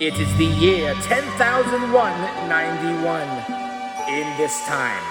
[0.00, 3.28] It is the year 10,00191.
[4.08, 5.04] In this time,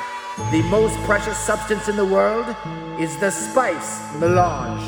[0.50, 2.56] the most precious substance in the world
[3.00, 4.82] is the spice melange.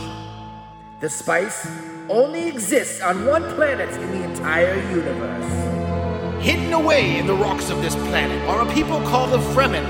[1.02, 1.68] The spice
[2.10, 5.54] only exists on one planet in the entire universe.
[6.44, 9.86] Hidden away in the rocks of this planet are a people called the Fremen.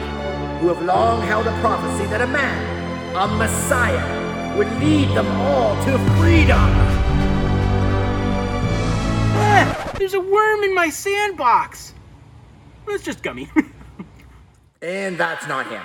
[0.60, 5.82] who have long held a prophecy that a man, a messiah, would lead them all
[5.86, 6.70] to freedom.
[9.54, 9.81] Eh,
[10.12, 11.94] There's a worm in my sandbox.
[12.90, 13.50] It's just gummy.
[14.84, 15.84] And that's not him.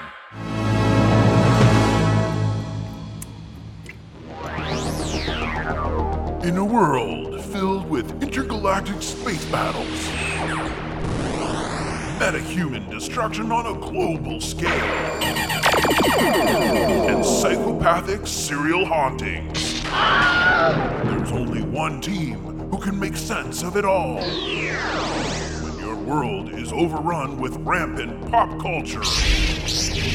[6.42, 9.86] In a world filled with intergalactic space battles,
[12.18, 14.70] metahuman destruction on a global scale,
[16.18, 22.55] and psychopathic serial hauntings, there's only one team who
[22.86, 24.14] can make sense of it all.
[24.14, 29.02] When your world is overrun with rampant pop culture,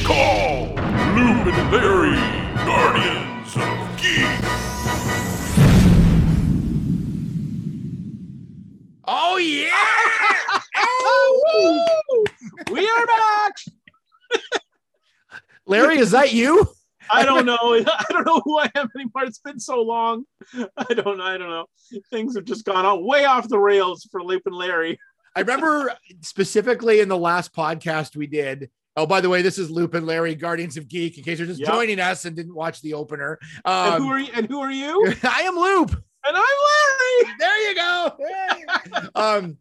[0.06, 2.16] call Lupin and Larry,
[2.64, 4.24] Guardians of Geek.
[9.04, 10.60] Oh, yeah!
[10.78, 12.24] oh,
[12.72, 13.52] we are back.
[15.66, 16.66] Larry, is that you?
[17.12, 17.56] I don't know.
[17.86, 19.24] I don't know who I am anymore.
[19.24, 20.24] It's been so long.
[20.54, 21.20] I don't.
[21.20, 21.66] I don't know.
[22.10, 24.98] Things have just gone out way off the rails for Loop and Larry.
[25.36, 28.70] I remember specifically in the last podcast we did.
[28.96, 31.16] Oh, by the way, this is Loop and Larry, Guardians of Geek.
[31.16, 31.68] In case you're just Yep.
[31.70, 34.28] joining us and didn't watch the opener, and um, who are you?
[34.34, 35.14] And who are you?
[35.22, 35.90] I am Loop.
[35.92, 37.34] and I'm Larry.
[37.38, 38.16] There you go.
[39.14, 39.56] Um,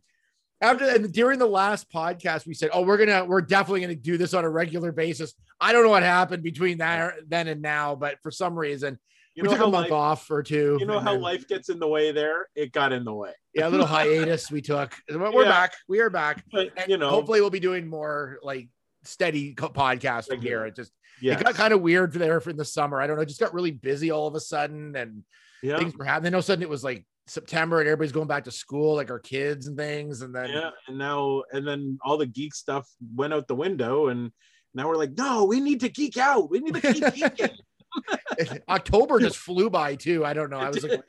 [0.61, 4.17] after and during the last podcast, we said, "Oh, we're gonna, we're definitely gonna do
[4.17, 7.95] this on a regular basis." I don't know what happened between that then and now,
[7.95, 8.97] but for some reason,
[9.35, 10.77] You we know took a month life, off or two.
[10.79, 12.11] You know how then- life gets in the way.
[12.11, 13.31] There, it got in the way.
[13.53, 14.93] yeah, a little hiatus we took.
[15.09, 15.49] We're Yeah.
[15.49, 15.73] back.
[15.87, 16.43] We are back.
[16.51, 18.69] But And you know, hopefully we'll be doing more like
[19.03, 20.65] steady podcast from here.
[20.65, 22.99] It just yeah, it got kind of weird there for the summer.
[23.01, 23.21] I don't know.
[23.23, 25.23] It just got really busy all of a sudden, and
[25.61, 26.25] yeah, things were happening.
[26.25, 28.95] Then all of a sudden it was like September, and everybody's going back to school,
[28.95, 30.21] like our kids and things.
[30.21, 30.71] And then yeah.
[30.87, 34.31] And now, and then all the geek stuff went out the window, and
[34.73, 36.49] now we're like, no, we need to geek out.
[36.49, 37.57] We need to keep geeking.
[38.69, 40.25] October just flew by too.
[40.25, 40.59] I don't know.
[40.59, 41.01] I was like.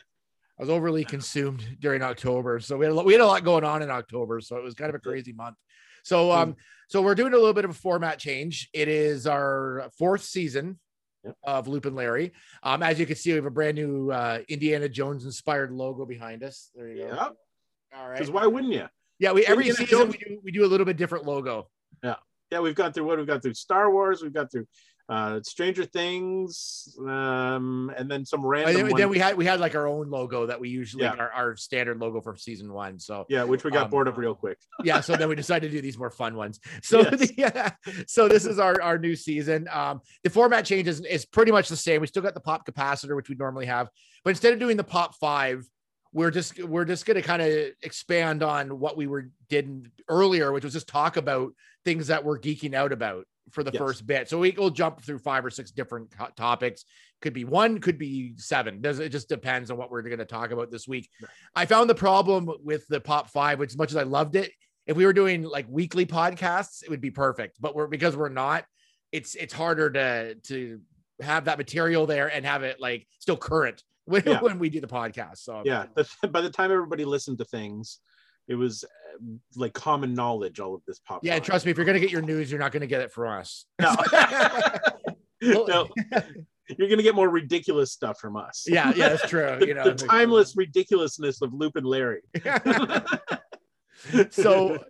[0.58, 3.42] I was overly consumed during October, so we had a lot, we had a lot
[3.42, 5.56] going on in October, so it was kind of a crazy month.
[6.04, 6.56] So um,
[6.88, 8.68] so we're doing a little bit of a format change.
[8.74, 10.78] It is our fourth season
[11.24, 11.36] Yep.
[11.44, 12.32] of Loop and Larry.
[12.62, 16.04] Um, as you can see, we have a brand new uh, Indiana Jones inspired logo
[16.04, 16.70] behind us.
[16.74, 17.06] There you go.
[17.08, 17.28] yeah,
[17.96, 18.86] All because why wouldn't you?
[19.20, 21.68] Yeah, we every Indiana season Jones- we do we do a little bit different logo.
[22.02, 22.16] Yeah,
[22.50, 22.58] yeah.
[22.60, 24.66] we've gone through what we've got through Star Wars, we've got through
[25.08, 28.74] uh Stranger Things, um, and then some And random.
[28.74, 31.14] then, one- then we had we had like our own logo that we usually Yeah.
[31.14, 32.98] our, our standard logo from season one.
[32.98, 34.58] So yeah, which we got um, bored of real quick.
[34.84, 37.18] yeah so then we decided to do these more fun ones so Yes.
[37.18, 37.72] the- yeah
[38.06, 41.76] so this is our our new season um the format changes is pretty much the
[41.76, 43.88] same we still got the pop capacitor which we normally have
[44.24, 45.64] but instead of doing the pop five
[46.12, 47.48] we're just we're just going to kind of
[47.82, 51.52] expand on what we were did earlier which was just talk about
[51.84, 53.78] things that we're geeking out about for the Yes.
[53.80, 56.84] first bit so we will jump through five or six different to- topics
[57.20, 60.24] could be one could be seven does it just depends on what we're going to
[60.24, 61.08] talk about this week
[61.54, 64.50] i found the problem with the pop five which as much as i loved it
[64.86, 67.60] if we were doing like weekly podcasts, it would be perfect.
[67.60, 68.64] But we're because we're not,
[69.12, 70.80] it's it's harder to to
[71.20, 74.40] have that material there and have it like still current when, Yeah.
[74.42, 75.36] when we do the podcast.
[75.38, 75.86] So Yeah,
[76.28, 78.00] by the time everybody listened to things,
[78.48, 79.18] it was uh,
[79.56, 80.60] like common knowledge.
[80.60, 81.20] All of this pop.
[81.22, 83.38] yeah, trust me, if you're gonna get your news, you're not gonna get it from
[83.38, 83.66] us.
[83.80, 83.94] No.
[85.42, 85.88] no,
[86.78, 88.64] you're gonna get more ridiculous stuff from us.
[88.68, 89.56] yeah, yeah, that's true.
[89.60, 92.22] The, You know, the timeless ridiculousness of Loop and Larry.
[94.30, 94.82] so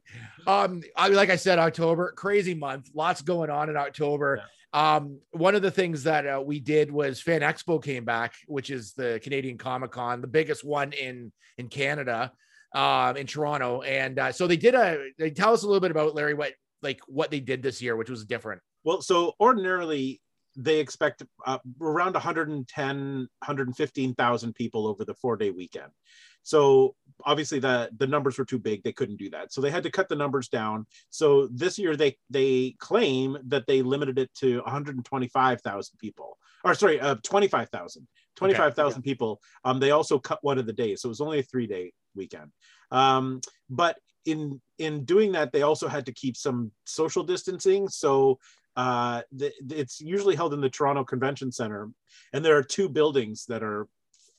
[0.47, 4.43] um I, like i said october crazy month lots going on in october
[4.73, 8.71] um one of the things that uh, we did was fan expo came back which
[8.71, 12.33] is the canadian comic-con the biggest one in in canada
[12.75, 15.91] um in toronto and uh, so they did a they tell us a little bit
[15.91, 16.53] about larry what
[16.83, 20.21] like what they did this year which was different Well, so ordinarily
[20.57, 25.91] they expect uh, around 110, 115,000 people over the four day weekend.
[26.43, 29.53] So obviously the the numbers were too big; they couldn't do that.
[29.53, 30.87] So they had to cut the numbers down.
[31.11, 37.01] So this year they they claim that they limited it to 125,000 people, or sorry,
[37.01, 38.09] uh, 25,000.
[38.37, 39.41] 25,000 people.
[39.65, 41.93] Um, they also cut one of the days, so it was only a three day
[42.15, 42.51] weekend.
[42.91, 43.41] Um,
[43.71, 47.89] but in in doing that, they also had to keep some social distancing.
[47.89, 48.39] So
[48.77, 51.91] uh, the, it's usually held in the Toronto Convention Center,
[52.33, 53.89] and there are two buildings that are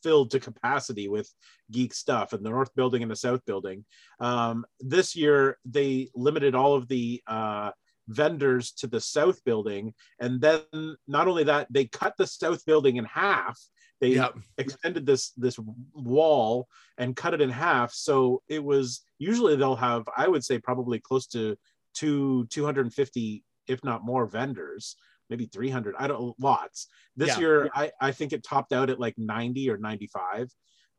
[0.04, 1.34] filled to capacity with
[1.72, 3.86] geek stuff in the north building and the south building
[4.20, 7.72] um, this year they limited all of the uh,
[8.10, 10.62] vendors to the south building and then
[11.08, 13.58] not only that they cut the south building in half
[14.04, 14.38] they Yep.
[14.58, 15.58] extended this this
[15.94, 16.68] wall
[16.98, 17.94] and cut it in half.
[17.94, 21.56] So it was usually they'll have i would say probably close to
[21.94, 24.98] two 250 if not more vendors
[25.30, 26.88] maybe 300 i don't lots.
[27.16, 27.40] This Yeah.
[27.40, 30.50] year I, I think it topped out at like 90 or 95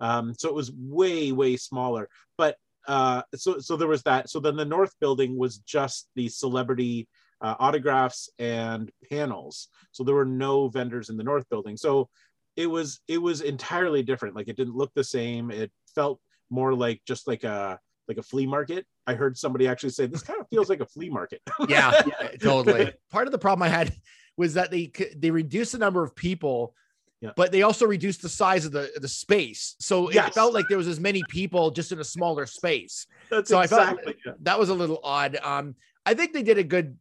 [0.01, 2.09] um, so it was way way smaller.
[2.37, 2.56] But
[2.89, 4.29] uh, so so there was that.
[4.29, 7.09] So then the north building was just the celebrity
[7.41, 9.69] uh, autographs and panels.
[9.93, 11.77] So there were no vendors in the north building.
[11.77, 12.09] So
[12.56, 16.21] it was it was entirely different like it didn't look the same it felt
[16.51, 17.79] more like just like a
[18.09, 20.87] like a flea market i heard somebody actually say this kind of feels like a
[20.87, 22.03] flea market yeah,
[22.43, 22.93] totally.
[23.11, 23.93] Part of the problem I had
[24.37, 26.75] was that they c- they reduced the number of people,
[27.21, 27.31] Yeah.
[27.37, 29.77] but they also reduced the size of the the space.
[29.79, 30.35] So it Yes.
[30.35, 33.06] felt like there was as many people just in a smaller space.
[33.31, 34.15] that's So I felt- exactly.
[34.43, 35.37] That was a little odd.
[35.43, 36.99] Um, I think they did a good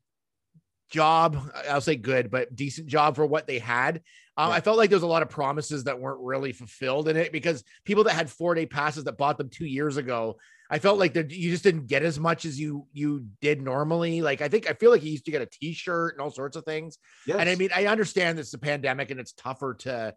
[0.94, 1.52] job.
[1.70, 4.02] I'll say good, but decent job for what they had.
[4.38, 4.56] Um, Yeah.
[4.56, 7.32] I felt like there was a lot of promises that weren't really fulfilled in it
[7.32, 10.38] because people that had four day passes that bought them two years ago,
[10.70, 14.22] I felt like you just didn't get as much as you you did normally.
[14.22, 16.56] Like I think I feel like you used to get a T-shirt and all sorts
[16.56, 16.98] of things.
[17.28, 17.38] yes.
[17.40, 20.16] And I mean, I understand it's a pandemic and it's tougher to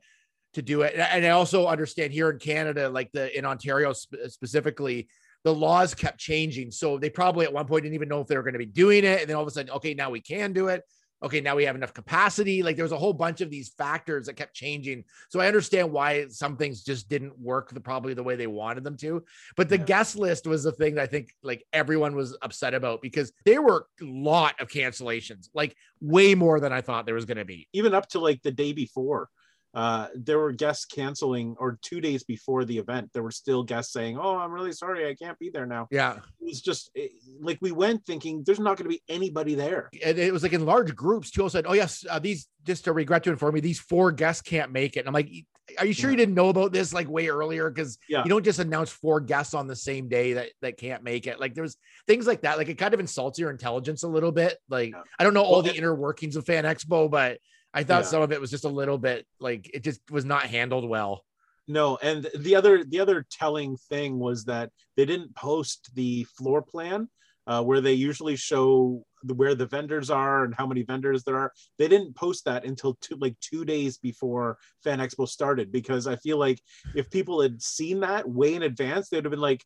[0.55, 0.95] to do it.
[0.95, 5.09] And- And I also understand here in Canada, like the in Ontario sp- specifically,
[5.47, 6.73] the laws kept changing.
[6.73, 8.67] So they probably at one point didn't even know if they were going to be
[8.67, 9.21] doing it.
[9.21, 10.83] And then all of a sudden, okay, now we can do it.
[11.23, 12.65] Okay, now we have enough capacity.
[12.65, 15.05] Like there was a whole bunch of these factors that kept changing.
[15.29, 18.83] So I understand why some things just didn't work the probably the way they wanted
[18.83, 19.23] them to.
[19.57, 19.85] But the Yeah.
[19.85, 23.63] guest list was the thing that I think like everyone was upset about because there
[23.63, 27.45] were a lot of cancellations, like way more than I thought there was going to
[27.45, 27.69] be.
[27.73, 29.29] even up to like the day before
[29.77, 33.93] uh there were guests canceling or two days before the event there were still guests
[33.93, 36.15] saying oh i'm really sorry i can't be there now Yeah.
[36.41, 39.91] it was just it- like we went thinking there's not going to be anybody there
[40.05, 41.49] And it was like in large groups too.
[41.51, 44.73] Said, "Oh yes, uh, these just to regret to inform you, these four guests can't
[44.73, 45.31] make it." And I'm like,
[45.79, 47.69] "Are you sure you didn't know about this like way earlier?
[47.71, 48.23] Because Yeah.
[48.25, 51.39] you don't just announce four guests on the same day that that can't make it.
[51.39, 51.77] Like there's
[52.07, 52.57] things like that.
[52.57, 54.57] Like it kind of insults your intelligence a little bit.
[54.71, 55.03] Like Yeah.
[55.19, 57.39] I don't know all Well, the inner workings of Fan Expo, but
[57.77, 58.09] I thought Yeah.
[58.09, 61.25] some of it was just a little bit like it just was not handled well.
[61.69, 66.63] no and the other the other telling thing was that they didn't post the floor
[66.63, 67.09] plan
[67.49, 71.37] uh, where they usually show the, where the vendors are and how many vendors there
[71.43, 76.07] are they didn't post that until two like two days before fan expo started because
[76.07, 76.61] i feel like
[76.95, 79.63] if people had seen that way in advance they'd have been like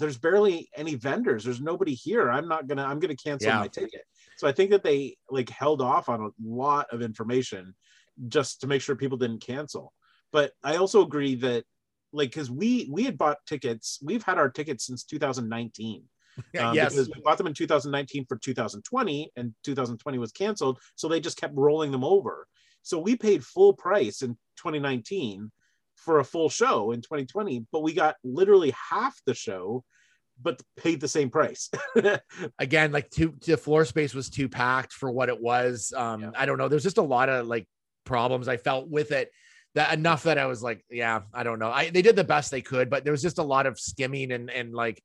[0.00, 1.44] there's barely any vendors.
[1.44, 2.30] There's nobody here.
[2.30, 3.60] I'm not gonna i'm gonna cancel Yeah.
[3.60, 4.02] my ticket.
[4.36, 7.74] So i think that they like held off on a lot of information
[8.28, 9.92] just to make sure people didn't cancel.
[10.32, 11.64] But i also agree that
[12.12, 16.02] like because we we had bought tickets we've had our tickets since 2019
[16.58, 16.92] um, yes.
[16.92, 21.36] because we bought them in 2019 for 2020 and 2020 was canceled so they just
[21.36, 22.46] kept rolling them over.
[22.82, 25.50] So we paid full price in 2019
[26.04, 29.84] for a full show in 2020 but we got literally half the show
[30.42, 31.68] but paid the same price.
[32.58, 35.92] Again like too the floor space was too packed for what it was.
[35.94, 36.30] Um Yeah.
[36.36, 36.68] i don't know.
[36.68, 37.66] There's just a lot of like
[38.06, 39.30] problems i felt with it
[39.74, 41.70] that enough that i was like yeah i don't know.
[41.70, 44.32] I they did the best they could but there was just a lot of skimming
[44.32, 45.00] and and like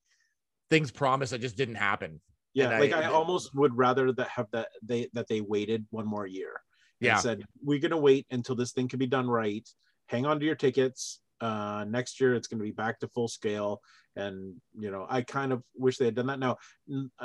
[0.69, 2.21] things promised that just didn't happen.
[2.53, 5.85] Yeah And like I- i almost would rather that have that they that they waited
[5.89, 6.53] one more year
[7.01, 7.17] and yeah.
[7.17, 9.67] said we're going to wait until this thing can be done right
[10.07, 11.19] hang on to your tickets.
[11.41, 13.81] Uh next year it's going to be back to full scale.
[14.15, 16.39] And you know i kind of wish they had done that.
[16.39, 16.57] Now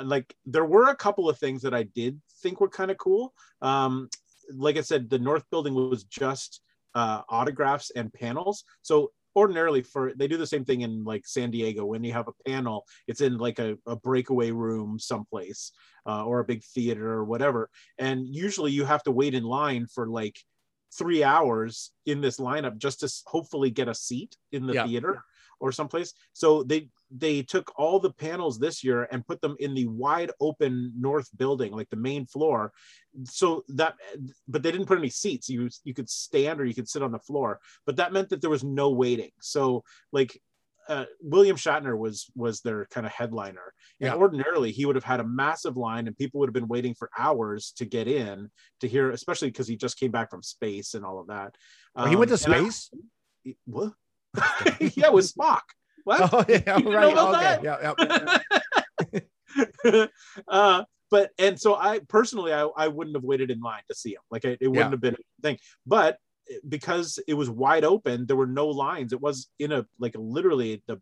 [0.03, 3.33] like there were a couple of things that i did think were kind of cool.
[3.61, 4.09] Um
[4.53, 6.61] like i said the north building was just
[6.95, 8.65] uh autographs and panels.
[8.81, 11.85] So ordinarily for they do the same thing in like san diego.
[11.85, 15.71] When you have a panel it's in like a, a breakaway room someplace
[16.05, 17.69] uh, or a big theater or whatever.
[17.97, 20.37] And usually you have to wait in line for like
[20.97, 24.85] three hours in this lineup just to hopefully get a seat in the Yeah.
[24.85, 25.23] theater
[25.59, 26.13] or someplace.
[26.33, 30.31] So they they took all the panels this year and put them in the wide
[30.39, 32.73] open north building like the main floor.
[33.25, 33.95] So that
[34.47, 35.49] but they didn't put any seats.
[35.49, 38.41] You you could stand or you could sit on the floor but that meant that
[38.41, 39.31] there was no waiting.
[39.39, 40.41] So like
[40.91, 43.67] uh, William Shatner was was their kind of headliner,
[44.01, 44.15] and Yeah.
[44.15, 47.09] ordinarily he would have had a massive line, and people would have been waiting for
[47.17, 48.49] hours to get in
[48.81, 51.55] to hear, especially because he just came back from space and all of that.
[51.95, 52.91] Oh, he went to Um, and I- space
[53.65, 53.93] what?
[54.95, 55.61] yeah, with Spock.
[56.03, 56.33] What?
[56.33, 57.63] oh yeah know right about okay that?
[57.63, 57.93] yeah,
[59.85, 60.07] yeah.
[60.47, 64.11] uh, but and so I personally I, I wouldn't have waited in line to see
[64.13, 64.21] him.
[64.31, 64.91] Like it, it wouldn't Yeah.
[64.91, 65.57] have been a thing.
[65.85, 66.17] But
[66.67, 69.13] because it was wide open, there were no lines.
[69.13, 70.99] It was in a like literally the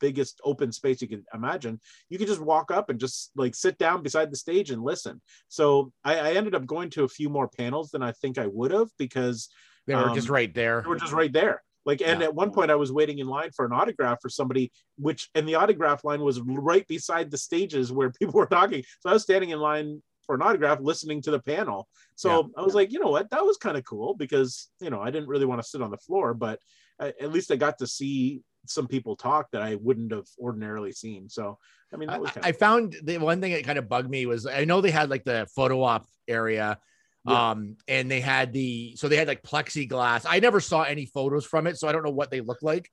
[0.00, 1.80] biggest open space you could imagine.
[2.10, 5.20] You could just walk up and just like sit down beside the stage and listen.
[5.48, 8.46] So I, I ended up going to a few more panels than I think I
[8.46, 9.48] would have because
[9.86, 10.82] They were Um, just right there.
[10.82, 11.62] they were just right there.
[11.84, 12.26] Like, and Yeah.
[12.28, 15.48] at one point I was waiting in line for an autograph for somebody, which, and
[15.48, 18.84] the autograph line was right beside the stages where people were talking.
[19.00, 21.88] So I was standing in line for an autograph listening to the panel.
[22.14, 25.00] So I was like, you know what, that was kind of cool because, you know,
[25.00, 26.60] I didn't really want to sit on the floor, but
[27.00, 30.92] I, at least I got to see some people talk that I wouldn't have ordinarily
[30.92, 31.28] seen.
[31.28, 31.58] So,
[31.92, 33.88] I mean, that was I, kind I of, found the one thing that kind of
[33.88, 36.78] bugged me was I know they had like the photo op area.
[37.26, 37.50] Yeah.
[37.50, 40.26] Um, and they had the so they had like plexiglass.
[40.28, 42.90] I never saw any photos from it, so I don't know what they look like.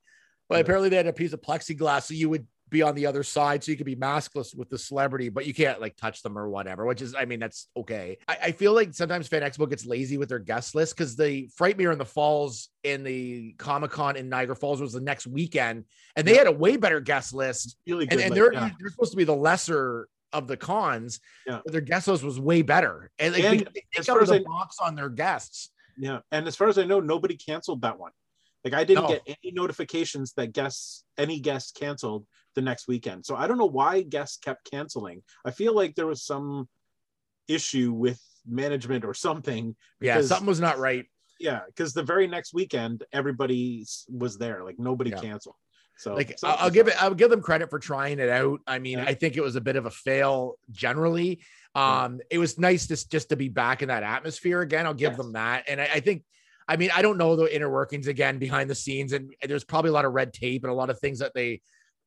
[0.48, 0.60] But Yeah.
[0.62, 3.62] apparently they had a piece of plexiglass, so you would be on the other side,
[3.62, 6.48] so you could be maskless with the celebrity, but you can't like touch them or
[6.48, 6.86] whatever.
[6.86, 8.18] Which is, I mean, that's okay.
[8.28, 11.48] I, I feel like sometimes Fan Expo gets lazy with their guest list because the
[11.58, 15.84] Frightmare in the Falls and the Comic Con in Niagara Falls was the next weekend,
[16.16, 16.38] and they Yeah.
[16.38, 18.18] had a way better guest list really good.
[18.20, 18.70] and, and they're yeah.
[18.80, 21.18] they're supposed to be the lesser of the cons.
[21.46, 21.60] Yeah.
[21.64, 24.28] But their guest list was way better, and like And they, they as far as
[24.28, 25.70] the I- box on their guests.
[25.98, 28.12] Yeah, and as far as I know, nobody canceled that one.
[28.64, 29.08] Like I didn't No.
[29.08, 33.24] get any notifications that guests, any guests canceled the next weekend.
[33.24, 35.22] So I don't know why guests kept canceling.
[35.44, 36.68] I feel like there was some
[37.48, 39.76] issue with management or something.
[40.00, 41.06] Yeah, because- something was not right.
[41.38, 44.62] Yeah, because the very next weekend everybody was there.
[44.62, 45.20] Like nobody Yeah.
[45.20, 45.56] canceled.
[45.96, 48.60] So Like I'll, give it, I'll give them credit for trying it out.
[48.66, 49.04] I mean, Yeah.
[49.04, 51.42] I think it was a bit of a fail generally.
[51.76, 52.04] Yeah.
[52.04, 54.86] Um, it was nice just just to be back in that atmosphere again.
[54.86, 55.18] I'll give Yes.
[55.18, 56.24] them that, and I, I think.
[56.70, 59.88] I mean, I don't know the inner workings again behind the scenes, and there's probably
[59.88, 61.62] a lot of red tape and a lot of things that they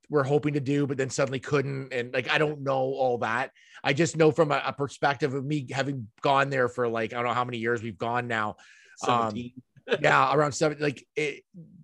[0.10, 1.92] were hoping to do, but then suddenly couldn't.
[1.92, 3.52] And like, I don't know all that.
[3.84, 7.18] I just know from a, a perspective of me having gone there for like, I
[7.18, 8.56] don't know how many years we've gone now.
[9.12, 9.36] um,
[10.00, 10.78] yeah, around seven.
[10.80, 11.44] Like it,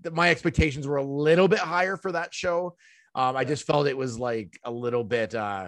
[0.10, 2.78] my expectations were a little bit higher for that show.
[3.14, 5.68] Um, I just felt it was like a little bit uh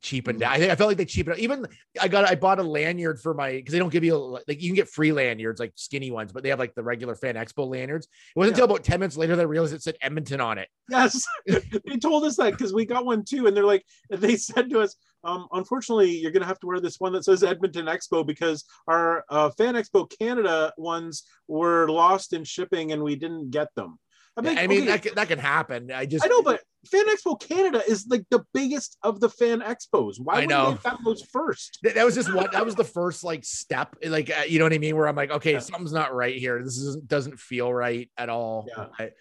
[0.00, 0.42] cheapened.
[0.42, 1.38] I think I felt like they cheapened.
[1.38, 1.66] Even
[2.00, 4.68] I got I bought a lanyard for my because they don't give you like you
[4.68, 7.68] can get free lanyards like skinny ones, but they have like the regular Fan Expo
[7.68, 8.06] lanyards.
[8.06, 8.64] It wasn't Yeah.
[8.64, 10.68] until about ten minutes later that I realized it said Edmonton on it.
[10.90, 14.70] Yes, they told us that because we got one too, and they're like, they said
[14.70, 18.26] to us, um, unfortunately, you're gonna have to wear this one that says Edmonton Expo
[18.26, 23.68] because our uh, Fan Expo Canada ones were lost in shipping and we didn't get
[23.74, 23.98] them.
[24.38, 25.90] Like, I mean okay, that can, that can happen.
[25.90, 29.60] I just I know, but Fan Expo Canada is like the biggest of the fan
[29.60, 30.14] expos.
[30.18, 30.70] Why I would know.
[30.82, 31.78] they have those first?
[31.82, 34.64] Th- that was just what that was the first like step like uh, you know
[34.64, 35.58] what i mean where i'm like okay Yeah.
[35.60, 38.86] something's not right here this is doesn't feel right at all Yeah.
[38.98, 39.12] I-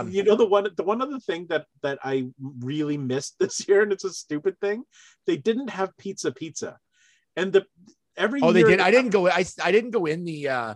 [0.00, 2.26] Um, you know the one the one other thing that that I
[2.60, 4.84] really missed this year, and it's a stupid thing,
[5.26, 6.78] they didn't have pizza pizza,
[7.36, 7.64] and the
[8.16, 10.74] every oh they did i didn't go i i didn't go in the uh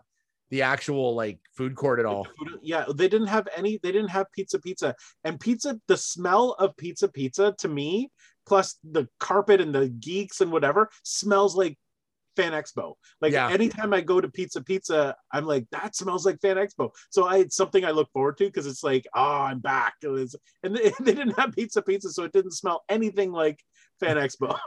[0.53, 2.27] the actual like food court at all.
[2.63, 4.95] yeah they didn't have any they didn't have pizza pizza.
[5.25, 8.11] And pizza the smell of pizza pizza to me
[8.47, 11.79] plus the carpet and the geeks and whatever smells like
[12.37, 12.95] fan expo.
[13.23, 13.49] Like Yeah.
[13.49, 16.91] anytime i go to pizza pizza i'm like that smells like fan expo.
[17.09, 19.95] So i it's something i look forward to because it's like oh i'm back.
[20.03, 20.29] And
[20.77, 23.59] they, they didn't have pizza pizza so it didn't smell anything like
[24.03, 24.59] fan expo.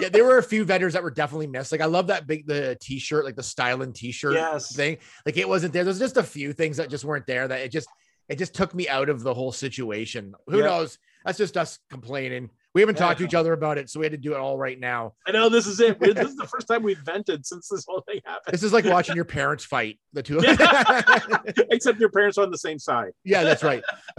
[0.00, 1.72] Yeah there were a few vendors that were definitely missed.
[1.72, 4.74] Like i love that big the t-shirt like the styling t-shirt Yes.
[4.74, 4.98] thing.
[5.26, 5.84] Like it wasn't there.
[5.84, 7.88] There's just a few things that just weren't there that it just
[8.28, 10.34] it just took me out of the whole situation.
[10.46, 10.66] Who Yeah.
[10.66, 10.98] knows?
[11.24, 13.06] That's just us complaining we haven't Yeah.
[13.06, 15.12] talked to each other about it so we had to do it all right now
[15.26, 18.02] i know this is it this is the first time we've vented since this whole
[18.02, 20.38] thing happened this is like watching your parents fight the two
[21.70, 23.82] except your parents are on the same side yeah that's right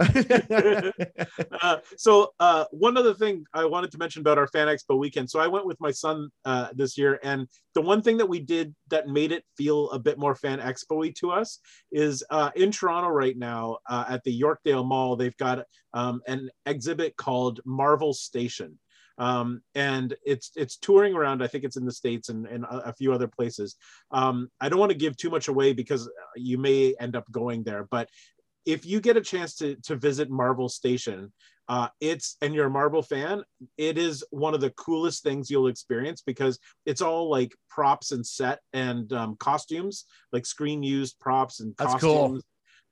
[1.62, 5.30] uh, so uh, one other thing I wanted to mention about our Fan Expo weekend.
[5.30, 8.40] So I went with my son uh, this year, and the one thing that we
[8.40, 11.58] did that made it feel a bit more Fan Expo-y to us
[11.92, 15.16] is uh, in Toronto right now uh, at the Yorkdale Mall.
[15.16, 15.64] They've got
[15.94, 18.78] um, an exhibit called Marvel Station.
[19.18, 21.42] Um, and it's it's touring around.
[21.42, 23.76] I think it's in the states and, and a, a few other places.
[24.10, 27.62] Um, I don't want to give too much away because you may end up going
[27.62, 27.86] there.
[27.90, 28.08] But
[28.64, 31.32] if you get a chance to to visit Marvel Station,
[31.68, 33.44] uh, it's and you're a Marvel fan,
[33.76, 38.26] it is one of the coolest things you'll experience because it's all like props and
[38.26, 42.02] set and um, costumes, like screen used props and That's costumes.
[42.02, 42.40] cool.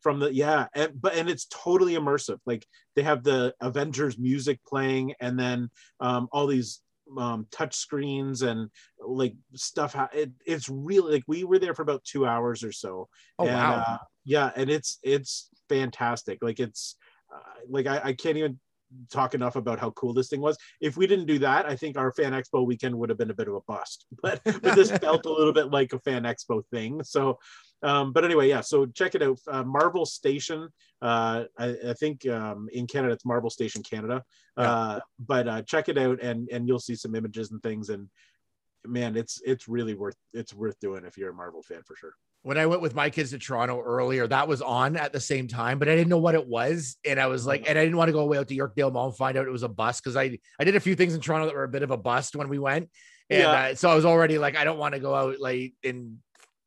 [0.01, 2.39] From the yeah, and, but and it's totally immersive.
[2.47, 2.65] Like
[2.95, 6.81] they have the Avengers music playing, and then um, all these
[7.17, 8.71] um, touch screens and
[9.05, 9.97] like stuff.
[10.13, 13.55] It, it's really like we were there for about two hours or so, oh and,
[13.55, 16.39] wow uh, yeah, and it's it's fantastic.
[16.43, 16.97] Like it's
[17.35, 18.59] uh, like I, I can't even
[19.11, 20.57] talk enough about how cool this thing was.
[20.81, 23.35] If we didn't do that, I think our fan expo weekend would have been a
[23.35, 24.07] bit of a bust.
[24.23, 27.03] But but this felt a little bit like a fan expo thing.
[27.05, 27.39] So
[27.83, 28.61] Um, but anyway, yeah.
[28.61, 29.39] So check it out.
[29.47, 30.69] Uh, Marvel Station.
[31.01, 34.25] Uh, I, I think um, in Canada it's Marvel Station Canada.
[34.57, 37.89] Uh, but uh, check it out and and you'll see some images and things.
[37.91, 38.09] And
[38.85, 42.15] man, it's it's really worth it's worth doing if you're a Marvel fan for sure.
[42.43, 45.47] when I went with my kids to Toronto earlier, that was on at the same
[45.49, 46.97] time, but I didn't know what it was.
[47.05, 49.07] And I was like, and I didn't want to go away out to Yorkdale Mall
[49.09, 51.21] and find out it was a bust because I I did a few things in
[51.21, 52.91] Toronto that were a bit of a bust when we went.
[53.31, 53.53] And Yeah.
[53.53, 56.19] uh, so I was already like, I don't want to go out like and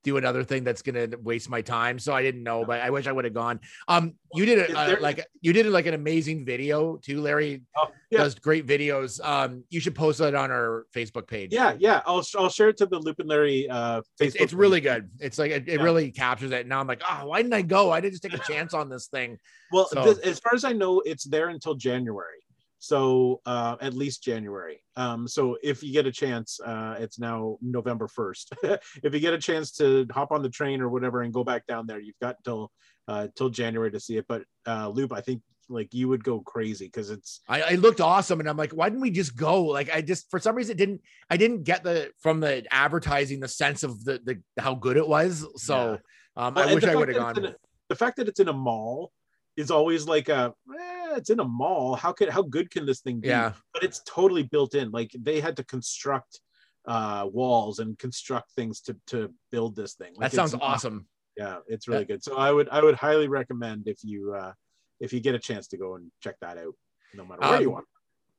[0.03, 2.00] do another thing that's gonna waste my time.
[2.00, 3.60] So I didn't know, but I wish I would have gone.
[3.88, 7.62] Um, you did a, uh, like you did like an amazing video too, Larry.
[7.77, 8.20] Oh, yeah.
[8.20, 9.24] Does great videos.
[9.24, 11.53] Um, you should post it on our Facebook page.
[11.53, 12.01] Yeah, yeah.
[12.05, 14.01] I'll I'll share it to the Loop and Larry uh, Facebook.
[14.20, 15.10] It's, it's really good.
[15.20, 15.84] It's like it, it Yeah.
[15.84, 16.67] really captures it.
[16.67, 17.91] Now I'm like, oh, why didn't I go?
[17.91, 19.38] I didn't just take a chance on this thing.
[19.72, 22.39] Well, So- this, as far as I know, it's there until January.
[22.82, 24.84] So uh, at least January.
[24.96, 28.52] Um, so if you get a chance, uh, it's now November first.
[28.64, 31.68] if you get a chance to hop on the train or whatever and go back
[31.68, 32.72] down there, you've got till
[33.08, 34.26] uh, till January to see it.
[34.28, 38.02] But uh, Loop, I think like you would go crazy because it's I, I looked
[38.02, 39.62] awesome, and I'm like, why didn't we just go?
[39.62, 41.02] Like, I just for some reason didn't.
[41.30, 45.08] I didn't get the from the advertising the sense of the the how good it
[45.08, 45.46] was.
[45.58, 46.00] So
[46.36, 47.46] um, Well, I wish I would have gone.
[47.46, 47.56] a-
[47.90, 49.12] the fact that it's in a mall
[49.58, 51.96] is always like a eh, it's in a mall.
[51.96, 53.27] How could how good can this thing be?
[53.27, 54.91] Yeah, but it's totally built in.
[54.91, 56.39] Like they had to construct
[56.86, 60.13] uh walls and construct things to to build this thing.
[60.15, 61.08] Like that sounds awesome.
[61.38, 62.24] Yeah, it's really good.
[62.24, 64.53] So I would I would highly recommend if you uh
[65.00, 66.75] if you get a chance to go and check that out,
[67.13, 67.84] no matter where you Um, are.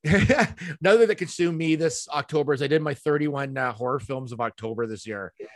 [0.81, 4.33] Another thing that consumed me this October is I did my 31 uh, horror films
[4.33, 5.47] of October this year, Yeah,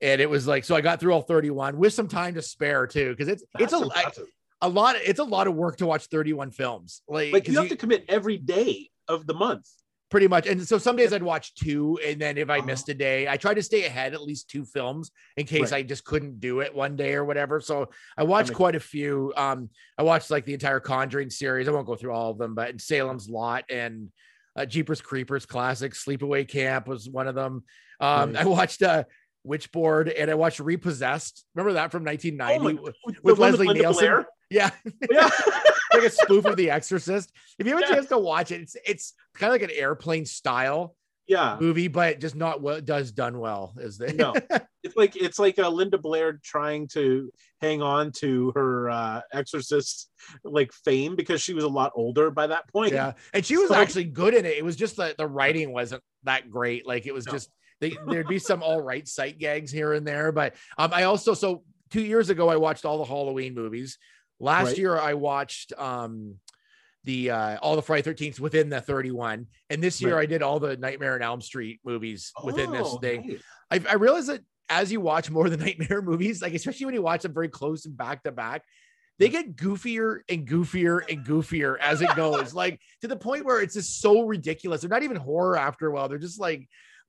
[0.00, 2.86] and it was like so I got through all 31 with some time to spare
[2.88, 4.26] too because it's it's that's a impressive.
[4.60, 4.96] A lot.
[5.04, 7.02] It's a lot of work to watch 31 films.
[7.08, 9.66] Like, like you have to commit every day of the month.
[10.10, 10.46] pretty much.
[10.46, 12.66] And so some days I'd watch two, and then if I Uh-huh.
[12.68, 15.80] missed a day, I tried to stay ahead at least two films in case Right.
[15.80, 17.60] I just couldn't do it one day or whatever.
[17.60, 19.34] So I watched makes quite a few.
[19.36, 21.68] Um, I watched like the entire Conjuring series.
[21.68, 24.08] I won't go through all of them, but in Salem's Lot and
[24.56, 27.64] uh, Jeepers Creepers classic, Sleepaway Camp was one of them.
[28.00, 28.46] Um, Nice.
[28.46, 29.04] I watched uh,
[29.46, 31.44] Witchboard and I watched Repossessed.
[31.54, 34.00] Remember that from 1990 Oh with, with Leslie Nielsen?
[34.06, 34.26] Blair?
[34.50, 34.70] Yeah,
[35.10, 35.28] Yeah.
[35.94, 37.32] like a spoof of The Exorcist.
[37.58, 37.94] If you have a Yeah.
[37.96, 40.94] chance to watch it, it's it's kind of like an airplane style
[41.26, 41.56] yeah.
[41.60, 43.74] movie, but just not what does done well.
[43.78, 44.34] Is the No.
[44.84, 47.30] It's like it's like uh, Linda Blair trying to
[47.60, 50.08] hang on to her uh exorcist
[50.44, 52.92] like fame because she was a lot older by that point.
[52.92, 54.56] yeah, and she was So- actually good in it.
[54.56, 56.86] It was just that the writing wasn't that great.
[56.86, 57.32] Like it was No.
[57.32, 61.02] just they, there'd be some all right sight gags here and there, but um, I
[61.02, 63.98] also so two years ago I watched all the Halloween movies.
[64.40, 64.78] Last Right.
[64.78, 66.36] year I watched um
[67.04, 70.22] the uh all the Friday 13th within the 31 and this year Right.
[70.22, 73.38] I did all the Nightmare on Elm Street movies within this Oh, thing.
[73.70, 73.84] nice.
[73.86, 76.94] I, I realize that as you watch more of the nightmare movies, like especially when
[76.94, 78.62] you watch them very close and back to back,
[79.18, 83.60] they get goofier and goofier and goofier as it goes, like to the point where
[83.60, 84.80] it's just so ridiculous.
[84.82, 86.08] They're not even horror after a while.
[86.08, 86.68] They're just like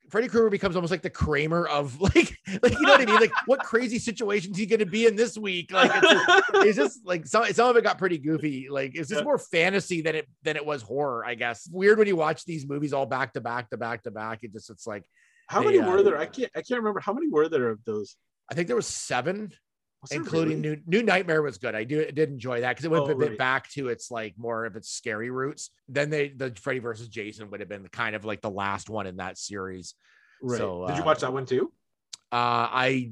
[0.10, 3.20] Freddy Krueger becomes almost like the Kramer of like, like you know what I mean?
[3.20, 5.72] Like, what crazy situations he going to be in this week?
[5.72, 8.68] Like, it's, just- it's just like some some of it got pretty goofy.
[8.70, 11.68] Like, it's just more fantasy than it than it was horror, I guess.
[11.72, 14.40] Weird when you watch these movies all back to back to back to back.
[14.44, 15.04] It just it's like
[15.48, 16.18] How They, many uh, were there?
[16.18, 18.16] I can't I can't remember how many were there of those.
[18.52, 19.52] I think there was seven
[20.12, 20.78] including really?
[20.78, 23.12] new new nightmare was good i do I did enjoy that because it went Oh,
[23.12, 23.38] a bit right.
[23.38, 27.50] back to its like more of its scary roots then they the freddy versus jason
[27.52, 29.96] would have been kind of like the last one in that series
[30.42, 30.60] Right.
[30.60, 31.72] So, Did you uh, watch that one too?
[32.32, 33.12] uh i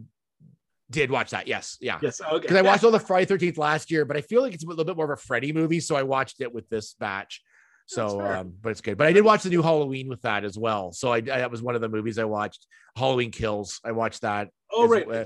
[0.89, 2.21] did watch that yes yeah Yes.
[2.21, 2.39] Okay.
[2.39, 4.67] because i watched all the friday 13th last year but i feel like it's a
[4.67, 7.41] little bit more of a freddy movie so i watched it with this batch
[7.85, 10.57] so um but it's good but i did watch the new halloween with that as
[10.57, 14.21] well so i that was one of the movies i watched halloween kills i watched
[14.21, 15.07] that Oh right.
[15.09, 15.25] uh,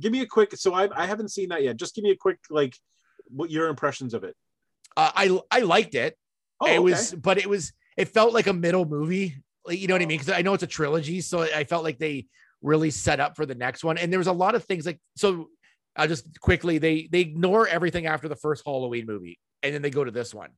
[0.00, 0.54] give me a quick.
[0.56, 1.76] So I I haven't seen that yet.
[1.76, 2.76] Just give me a quick like
[3.28, 4.34] what your impressions of it.
[4.96, 6.16] uh, i i liked it
[6.60, 6.78] Oh, it okay.
[6.80, 10.06] was but it was it felt like a middle movie like you know what i
[10.06, 12.26] mean because i know it's a trilogy so i felt like they
[12.62, 15.00] really set up for the next one and there was a lot of things like
[15.16, 15.48] so
[15.96, 19.90] i'll just quickly they they ignore everything after the first halloween movie and then they
[19.90, 20.50] go to this one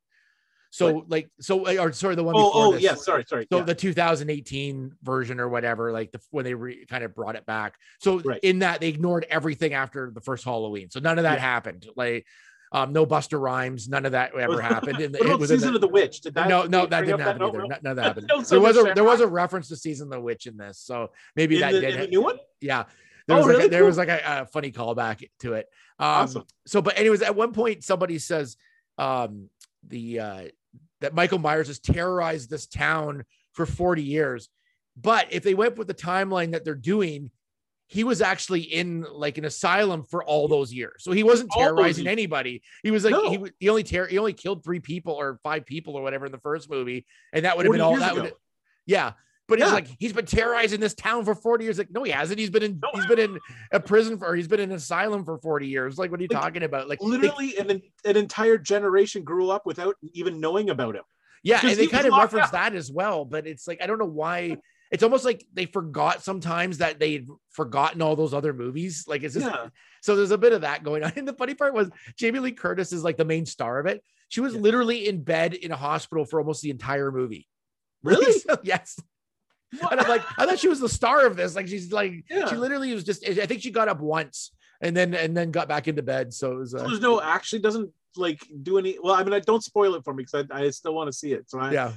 [0.75, 2.83] so like so or sorry the one Oh, before oh this.
[2.83, 3.05] yes.
[3.05, 3.47] Sorry, sorry.
[3.53, 3.65] So yeah.
[3.65, 7.77] the 2018 version or whatever, like the when they re, kind of brought it back.
[8.01, 8.41] So Right.
[8.43, 10.91] in that they ignored everything after the first Halloween.
[10.91, 11.41] So none of that Yeah.
[11.41, 11.87] happened.
[11.97, 12.27] Like
[12.73, 15.01] um, no Busta Rhymes, none of that ever happened.
[15.01, 16.23] In the, what about season the- of the witch?
[16.23, 16.49] Did that?
[16.49, 17.59] no, no, that didn't happen either.
[17.59, 17.65] no.
[17.67, 18.27] None, none of that happened.
[18.29, 20.81] No There was a there was a reference to season of the witch in this,
[20.81, 22.01] so maybe In that the, did.
[22.01, 22.37] the new one.
[22.61, 22.85] yeah,
[23.29, 23.87] there Oh, was like a, there Cool.
[23.87, 25.67] was like a, a funny callback to it.
[26.01, 26.45] Um, Awesome.
[26.67, 28.57] So, but anyways, at one point somebody says
[28.99, 29.51] um,
[29.87, 30.43] the uh,
[31.05, 34.49] that Michael Myers has terrorized this town for 40 years,
[34.97, 37.31] but if they went with the timeline that they're doing,
[37.89, 41.05] he was actually in like an asylum for all those years.
[41.05, 42.63] So he wasn't terrorizing anybody.
[42.83, 43.31] He was like No.
[43.31, 46.33] he, he only ter- he only killed three people or five people or whatever in
[46.33, 48.33] the first movie, and that would have been all that would
[48.87, 49.13] yeah.
[49.47, 51.77] But he's like he's been terrorizing this town for 40 years.
[51.77, 52.39] Like, no, he hasn't.
[52.39, 52.89] He's been in No.
[52.95, 53.39] he's been in
[53.73, 55.99] a prison for he's been in an asylum for 40 years.
[55.99, 56.89] Like, what are you Like, talking about?
[56.89, 61.03] Like Literally, an, an entire generation grew up without even knowing about him.
[61.43, 64.07] Yeah, and they kind of reference that as well, but it's like I don't know
[64.07, 64.57] why.
[64.91, 69.05] It's almost like they forgot sometimes that they'd forgotten all those other movies.
[69.07, 69.67] Like it's just Yeah.
[70.01, 71.13] so there's a bit of that going on.
[71.17, 74.03] And the funny part was Jamie Lee Curtis is like the main star of it.
[74.29, 74.61] She was Yeah.
[74.61, 77.47] literally in bed in a hospital for almost the entire movie.
[78.05, 78.39] Really?
[78.39, 79.01] So, yes.
[79.91, 81.55] And I'm like, I thought she was the star of this.
[81.55, 82.47] Like she's like, Yeah.
[82.49, 83.27] she literally was just.
[83.29, 86.33] I think she got up once and then and then got back into bed.
[86.33, 86.75] So it was.
[86.75, 88.99] Uh, there's no actually doesn't like do any.
[89.03, 91.13] Well, I mean, I don't spoil it for me because I, I still want to
[91.13, 91.51] see it.
[91.51, 91.93] So I, yeah.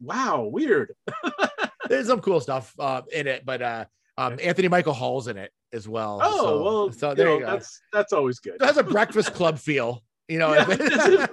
[0.00, 0.94] wow, weird.
[1.88, 3.84] there's some cool stuff uh, in it, but uh,
[4.16, 6.20] um, Anthony Michael Hall's in it as well.
[6.22, 7.46] Oh so, well, so you there know, you go.
[7.46, 8.54] that's that's always good.
[8.54, 10.54] It has a Breakfast Club feel, you know.
[10.54, 11.26] Yeah.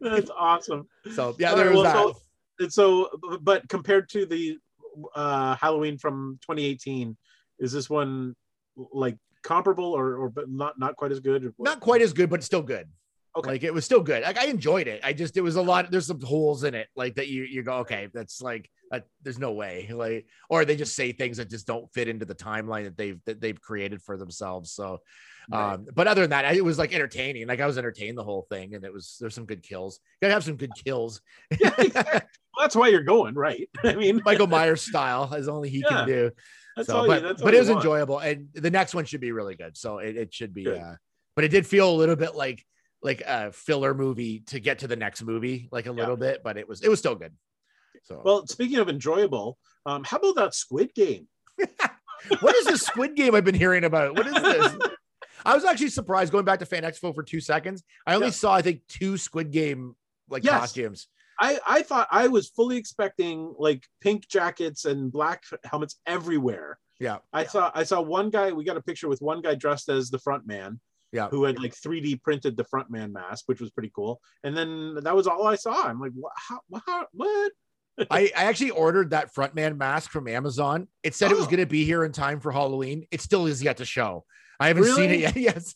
[0.00, 0.86] that's awesome.
[1.14, 2.14] so yeah, there right, was well, that.
[2.14, 2.20] so-
[2.68, 3.08] so,
[3.40, 4.58] but compared to the
[5.14, 7.16] uh, Halloween from 2018,
[7.58, 8.34] is this one
[8.76, 11.54] like comparable or or but not not quite as good?
[11.58, 12.88] Not quite as good, but still good.
[13.36, 13.50] Okay.
[13.50, 14.22] Like it was still good.
[14.22, 15.00] Like I enjoyed it.
[15.04, 15.90] I just it was a lot.
[15.90, 17.28] There's some holes in it, like that.
[17.28, 18.08] You you go okay.
[18.14, 19.88] That's like uh, there's no way.
[19.92, 23.20] Like or they just say things that just don't fit into the timeline that they've
[23.26, 24.72] that they've created for themselves.
[24.72, 25.00] So,
[25.50, 25.74] Right.
[25.74, 27.46] um, but other than that, I- it was like entertaining.
[27.46, 30.00] Like I was entertained the whole thing, and it was there's some good kills.
[30.20, 31.20] You gotta have some good kills.
[31.60, 32.20] Yeah, exactly.
[32.56, 33.68] Well, that's why you're going, right?
[33.84, 35.88] I mean, Michael Myers style, as only he Yeah.
[35.88, 36.30] can do.
[36.74, 37.06] that's so, all.
[37.06, 37.80] but you, that's all but it was want.
[37.84, 39.76] enjoyable, and the next one should be really good.
[39.76, 40.64] So it, it should be.
[40.64, 40.78] Good.
[40.80, 40.94] Uh,
[41.34, 42.64] but it did feel a little bit like
[43.06, 45.94] like a filler movie to get to the next movie, like a Yeah.
[45.94, 47.32] little bit, but it was it was still good.
[48.02, 51.28] So Well, speaking of enjoyable, um, how about that Squid Game?
[52.40, 54.14] what is this Squid Game I've been hearing about?
[54.16, 54.72] What is this?
[55.46, 57.84] I was actually surprised going back to Fan Expo for two seconds.
[58.06, 58.32] I only Yeah.
[58.32, 59.94] saw I think two Squid Game
[60.28, 60.60] like Yes.
[60.60, 61.08] costumes.
[61.38, 66.78] I I thought I was fully expecting like pink jackets and black helmets everywhere.
[66.98, 67.18] Yeah.
[67.32, 68.50] I saw I saw one guy.
[68.52, 70.80] We got a picture with one guy dressed as the front man.
[71.12, 71.28] Yeah.
[71.28, 74.20] Who had like 3D printed the front man mask, which was pretty cool.
[74.44, 75.86] And then that was all I saw.
[75.86, 76.32] I'm like, what?
[76.36, 77.52] How, how, what?
[78.10, 80.88] I, I actually ordered that frontman mask from Amazon.
[81.02, 81.50] It said it was Oh.
[81.50, 83.06] going to be here in time for Halloween.
[83.10, 84.24] It still is yet to show.
[84.60, 85.36] I haven't seen it yet.
[85.36, 85.74] Yes.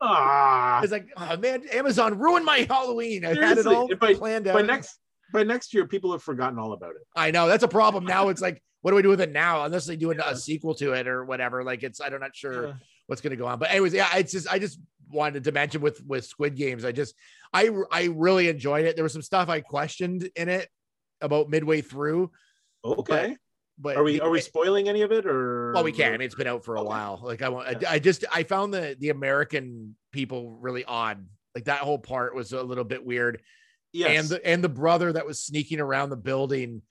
[0.00, 3.24] Ah, It's like, oh man, Amazon ruined my Halloween.
[3.24, 4.66] I had it all planned by out.
[4.66, 4.98] next
[5.32, 7.02] by next year, people have forgotten all about it.
[7.14, 8.04] I know that's a problem.
[8.04, 9.64] Now it's like, what do we do with it now?
[9.64, 10.30] Unless they do a, Yeah.
[10.30, 11.62] a sequel to it or whatever.
[11.62, 12.72] Like it's, I'm not know, sure Yeah.
[13.10, 13.58] What's going to go on.
[13.58, 14.78] But anyways, yeah, it's just, I just
[15.10, 16.84] wanted to mention with with Squid Games.
[16.84, 17.14] I just,
[17.52, 18.94] I I really enjoyed it.
[18.94, 20.68] There was some stuff I questioned in it
[21.20, 22.30] about midway through,
[22.84, 23.36] Okay.
[23.76, 25.72] but Are we are we spoiling any of it or?
[25.74, 26.14] Well, we can.
[26.14, 26.88] I mean, it's been out for a Okay.
[26.88, 27.20] while.
[27.22, 31.26] Like I want, I, just, I found the the American people really odd.
[31.56, 33.42] Like that whole part was a little bit weird.
[33.92, 36.82] yeah And the and the brother that was sneaking around the building,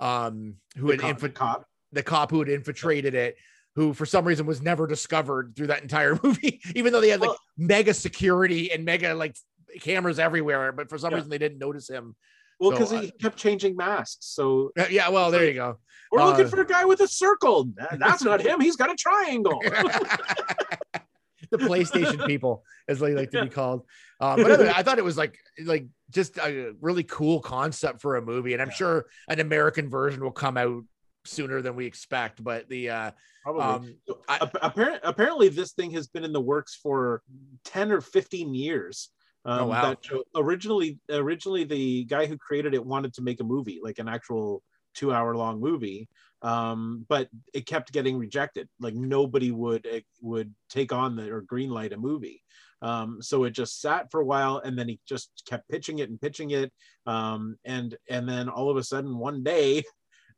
[0.00, 1.66] um, who the had cop, the cop.
[1.92, 3.36] the cop who had infiltrated it,
[3.76, 7.20] who for some reason was never discovered through that entire movie, even though they had
[7.20, 9.36] like Well- mega security and mega like
[9.80, 11.16] cameras everywhere, but for some Yeah.
[11.18, 12.16] reason they didn't notice him.
[12.58, 14.26] Well, So, because uh, he kept changing masks.
[14.26, 15.78] So Uh, Yeah, well, there you go.
[16.10, 17.68] we're Uh, looking for a guy with a circle.
[17.98, 18.60] That's not him.
[18.60, 19.60] He's got a triangle.
[21.50, 23.84] the PlayStation people, as they like to be called.
[24.20, 28.16] Uh, but anyway, I thought it was like like just a really cool concept for
[28.16, 30.82] a movie, and I'm sure an American version will come out
[31.26, 32.42] sooner than we expect.
[32.42, 33.10] But the uh,
[33.42, 33.62] Probably.
[33.62, 33.94] um,
[34.28, 37.22] I- ap- apparent, apparently, this thing has been in the works for
[37.64, 39.10] ten or fifteen years.
[39.44, 39.82] Um, Oh, wow.
[39.90, 44.08] That originally, originally the guy who created it wanted to make a movie, like an
[44.08, 44.62] actual
[44.94, 46.08] two-hour-long movie,
[46.42, 48.68] um, but it kept getting rejected.
[48.80, 52.42] Like nobody would eh, would take on the or greenlight a movie.
[52.82, 56.10] Um, so it just sat for a while, and then he just kept pitching it
[56.10, 56.72] and pitching it,
[57.06, 59.82] um, and and then all of a sudden one day,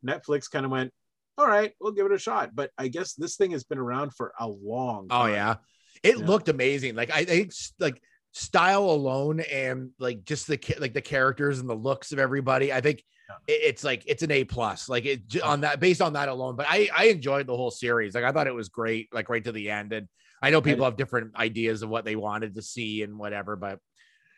[0.07, 0.93] Netflix kind of went,
[1.37, 2.51] all right, we'll give it a shot.
[2.55, 5.57] But I guess this thing has been around for a long oh yeah,
[6.03, 6.27] it Yeah.
[6.27, 6.95] looked amazing.
[6.95, 11.75] Like I think like style alone and like just the like the characters and the
[11.75, 12.73] looks of everybody.
[12.73, 13.55] I think Yeah.
[13.55, 14.89] it's like it's an A plus.
[14.89, 16.57] Like it on that based on that alone.
[16.57, 18.15] But I I enjoyed the whole series.
[18.15, 19.09] Like I thought it was great.
[19.13, 19.93] Like right to the end.
[19.93, 20.09] And
[20.43, 23.57] I know people have different ideas of what they wanted to see and whatever.
[23.57, 23.79] But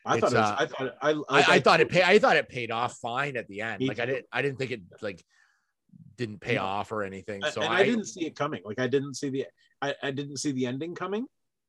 [0.04, 2.18] I thought it was, uh, I thought I, I, like, I thought it pay, I
[2.18, 3.82] thought it paid off fine at the end.
[3.82, 5.22] Like I didn't I didn't think it like
[6.16, 6.62] didn't pay No.
[6.64, 7.42] off or anything.
[7.50, 8.62] So I, I, didn't see it coming.
[8.64, 9.46] Like I didn't see the
[9.80, 11.26] I, I didn't see the ending coming.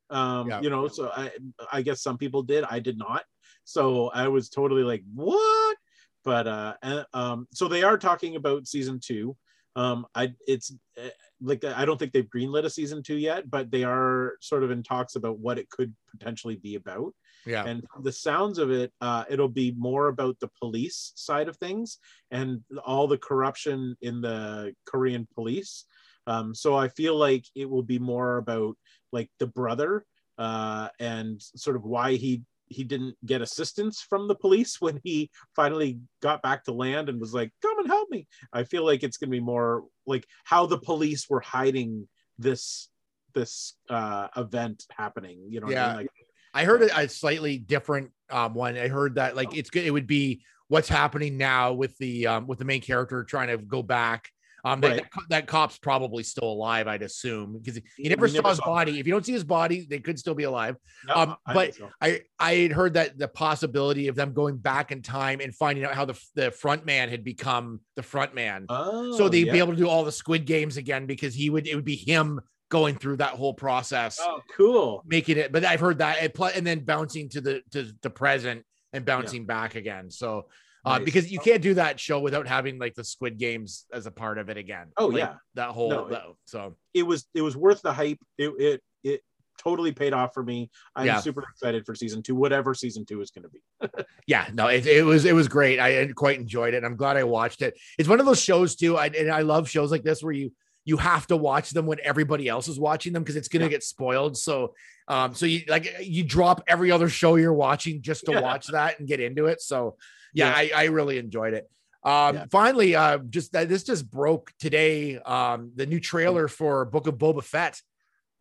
[0.10, 0.62] Um, Yeah.
[0.62, 1.32] you know, so I
[1.72, 2.64] I guess some people did.
[2.66, 3.24] I did not.
[3.64, 5.78] So I was totally like, what?
[6.24, 9.36] But uh, and, um, so they are talking about season two.
[9.76, 11.10] Um, I it's uh,
[11.42, 14.72] like I don't think they've greenlit a season two yet, but they are sort of
[14.72, 17.14] in talks about what it could potentially be about.
[17.46, 17.64] Yeah.
[17.66, 21.98] And the sounds of it, uh, it'll be more about the police side of things
[22.30, 25.86] and all the corruption in the Korean police.
[26.28, 28.78] Um, so I feel like it will be more about
[29.12, 30.06] like the brother
[30.38, 35.30] uh, and sort of why he he didn't get assistance from the police when he
[35.56, 39.04] finally got back to land and was like, "Come and help me." I feel like
[39.04, 42.90] it's going to be more like how the police were hiding this
[43.34, 45.40] this uh, event happening.
[45.50, 45.88] You know, what I Yeah.
[45.88, 45.96] mean?
[45.98, 46.10] like
[46.54, 48.78] I heard a, a slightly different um, one.
[48.78, 49.86] I heard that like it's good.
[49.86, 53.58] It would be what's happening now with the um, with the main character trying to
[53.58, 54.30] go back.
[54.64, 54.98] Um, that, Right.
[55.02, 58.58] that, that cop's probably still alive, I'd assume, because you We never never saw his
[58.60, 59.00] saw body.
[59.00, 60.76] If you don't see his body, they could still be alive.
[61.08, 61.90] no, um, I but so.
[62.00, 65.84] I I had heard that the possibility of them going back in time and finding
[65.84, 69.54] out how the the front man had become the front man, oh, so they'd yeah.
[69.54, 71.96] be able to do all the Squid Games again because he would it would be
[71.96, 72.40] him
[72.72, 75.04] going through that whole process Oh, cool.
[75.06, 78.10] making it but i've heard that and, pl- and then bouncing to the to the
[78.10, 80.48] present and bouncing back again so
[80.84, 81.06] uh, Nice.
[81.06, 84.40] because you can't do that show without having like the squid games as a part
[84.40, 85.34] of it again Oh, Like, yeah.
[85.54, 88.18] that whole No, that- so It was it was worth the hype.
[88.40, 89.22] It it it
[89.60, 90.72] totally paid off for me.
[90.96, 91.20] I'm Yeah.
[91.20, 94.04] super excited for season two, whatever season two is going to be.
[94.28, 97.24] yeah no it, it was it was great i quite enjoyed it i'm glad i
[97.24, 100.22] watched it it's one of those shows too I, and i love shows like this
[100.24, 100.52] where you
[100.86, 103.66] you have to watch them when everybody else is watching them because it's going to
[103.68, 103.72] Yeah.
[103.72, 104.74] get spoiled so
[105.08, 108.42] um so you like you drop every other show you're watching just to Yeah.
[108.42, 109.98] watch that and get into it so
[110.34, 110.76] yeah, Yeah.
[110.78, 111.70] I, I really enjoyed it
[112.04, 117.06] um finally uh just that this just broke today um the new trailer for book
[117.08, 117.80] of boba fett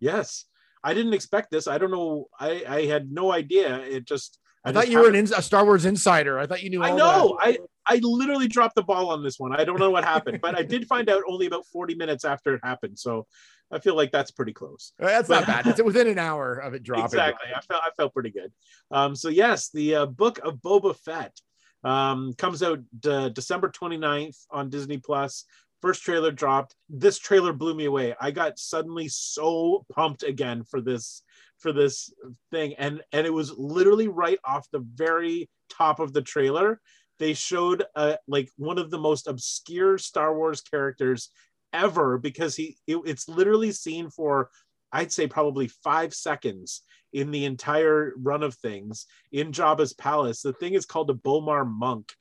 [0.03, 0.47] Yes,
[0.83, 1.69] I didn't expect this.
[1.69, 2.29] I don't know.
[2.39, 3.81] I I had no idea.
[3.81, 4.39] It just.
[4.65, 6.97] i, just thought you were an a star wars insider i thought you knew I
[6.97, 7.39] know.
[7.45, 7.59] that.
[7.91, 9.53] I literally dropped the ball on this one.
[9.53, 12.55] I don't know what happened, but I did find out only about 40 minutes after
[12.55, 12.97] it happened.
[12.97, 13.27] So
[13.73, 14.93] I feel like that's pretty close.
[14.99, 17.49] that's not bad it's within an hour of it dropping Exactly.
[17.55, 18.53] I felt I felt pretty good.
[18.93, 21.37] Um, so yes, the uh, book of Boba Fett
[21.83, 25.45] um, comes out uh, December 29th on Disney Plus.
[25.83, 26.77] First trailer dropped.
[26.89, 28.15] This trailer blew me away.
[28.21, 31.23] I got suddenly so pumped again for this
[31.59, 32.13] for this
[32.53, 36.81] thing, and and it was literally right off the very top of the trailer.
[37.21, 41.31] They showed uh, like one of the most obscure Star Wars characters
[41.73, 44.51] ever because he it, it's literally seen for
[44.91, 50.43] I'd say probably five seconds in the entire run of things in Jabba's palace.
[50.43, 52.13] The thing is called a B'omarr monk,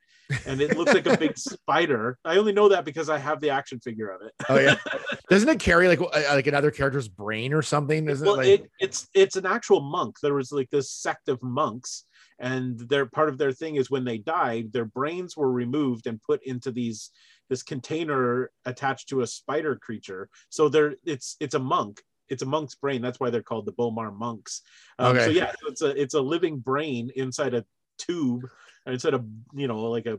[0.45, 2.17] and it looks like a big spider.
[2.25, 4.33] I only know that because I have the action figure of it.
[4.49, 4.75] Oh yeah,
[5.29, 8.09] doesn't it carry like like another character's brain or something?
[8.09, 10.17] Isn't well, it like it, it's it's an actual monk.
[10.21, 12.05] There was like this sect of monks,
[12.39, 16.21] and their part of their thing is when they died, their brains were removed and
[16.21, 17.11] put into these
[17.49, 20.29] this container attached to a spider creature.
[20.49, 22.01] So they're it's it's a monk.
[22.29, 23.01] It's a monk's brain.
[23.01, 24.61] That's why they're called the B'omarr monks.
[24.99, 27.65] Um, So yeah, so it's a it's a living brain inside a
[27.97, 28.43] tube
[28.85, 30.17] instead of you know like a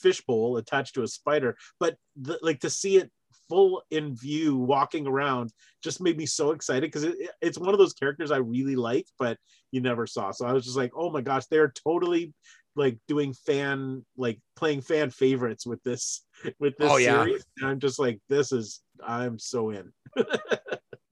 [0.00, 3.10] fishbowl attached to a spider but the, like to see it
[3.48, 5.50] full in view walking around
[5.82, 9.06] just made me so excited because it, it's one of those characters i really like
[9.18, 9.36] but
[9.70, 12.32] you never saw so i was just like oh my gosh they're totally
[12.76, 16.24] like doing fan like playing fan favorites with this
[16.58, 17.22] with this Oh, yeah.
[17.24, 19.92] series and i'm just like this is i'm so in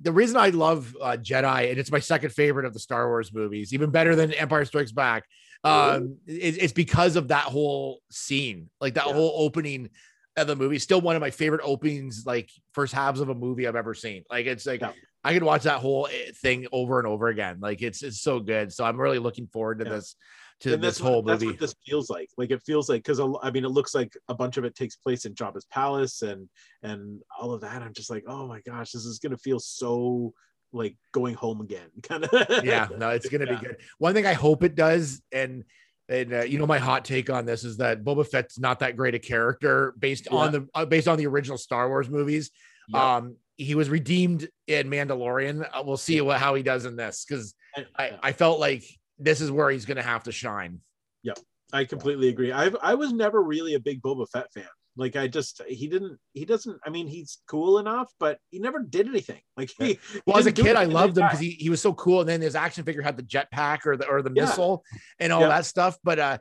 [0.03, 3.33] the reason I love uh, Jedi, and it's my second favorite of the Star Wars
[3.33, 5.25] movies, even better than Empire Strikes Back,
[5.62, 9.12] um, is, it's because of that whole scene, like that Yeah.
[9.12, 9.90] whole opening
[10.37, 10.79] of the movie.
[10.79, 14.25] Still one of my favorite openings, like first halves of a movie I've ever seen.
[14.31, 14.92] Like it's like Yeah.
[15.25, 17.59] I could watch that whole eh, thing over and over again.
[17.61, 18.73] Like it's it's so good.
[18.73, 19.90] So I'm really looking forward to Yeah.
[19.97, 20.16] this
[20.61, 21.53] to and this whole what, that's movie.
[21.55, 22.29] what this feels like.
[22.38, 24.97] Like it feels like because I mean, it looks like a bunch of it takes
[24.97, 26.49] place in Jabba's palace and
[26.83, 27.83] and all of that.
[27.83, 30.33] I'm just like, oh my gosh, this is gonna feel so
[30.73, 32.64] like going home again, kind of.
[32.64, 33.61] yeah, no, it's gonna Yeah.
[33.61, 33.77] be good.
[33.99, 35.64] One thing I hope it does, and
[36.09, 38.97] and uh, you know my hot take on this is that Boba Fett's not that
[38.97, 42.51] great a character based on the uh, based on the original Star Wars movies.
[42.88, 43.17] Yeah.
[43.17, 45.69] Um, he was redeemed in Mandalorian.
[45.73, 47.55] Uh, We'll see what how he does in this because
[47.99, 48.85] I I felt like
[49.19, 50.81] this is where he's gonna have to shine.
[51.23, 51.38] Yep,
[51.73, 52.53] I completely agree.
[52.53, 54.65] I I was never really a big Boba Fett fan.
[54.96, 56.78] Like I just he didn't he doesn't.
[56.85, 59.40] I mean, he's cool enough, but he never did anything.
[59.57, 59.98] Like he.
[60.26, 62.20] Well, as a kid, I loved him because he, he was so cool.
[62.20, 64.42] And then his action figure had the jetpack or the or the Yeah.
[64.44, 64.85] missile
[65.18, 65.48] and all Yeah.
[65.48, 65.98] that stuff.
[66.05, 66.38] But uh,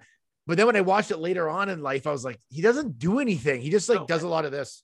[0.47, 2.99] but then when I watched it later on in life, I was like, he doesn't
[2.99, 3.61] do anything.
[3.61, 4.05] He just like No.
[4.07, 4.83] does a lot of this.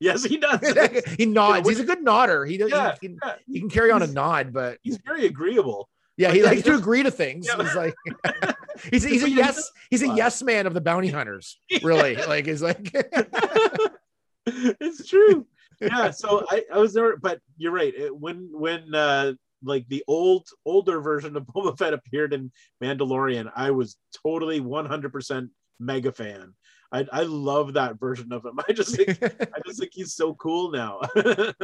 [0.00, 0.60] Yes, he does.
[1.18, 1.68] he nods.
[1.68, 2.44] He's a good nodder.
[2.44, 2.70] He does.
[2.70, 3.34] Yeah, he, can, yeah.
[3.46, 5.88] he can carry on a nod, but He's very agreeable.
[6.16, 7.48] Yeah, he likes to agree to things.
[7.48, 7.62] Yeah.
[7.62, 7.94] He's like,
[8.90, 9.70] he's he's a yes.
[9.90, 11.58] He's a yes man of the bounty hunters.
[11.82, 12.90] Really, like he's like
[14.46, 15.46] it's true.
[15.80, 16.10] Yeah.
[16.10, 17.92] So I, I was there, but you're right.
[17.94, 23.50] It, when when uh like the old older version of Boba Fett appeared in Mandalorian,
[23.56, 25.48] I was totally 100%
[25.80, 26.52] mega fan.
[26.92, 28.60] I, I love that version of him.
[28.68, 31.00] I just think I just think he's so cool now.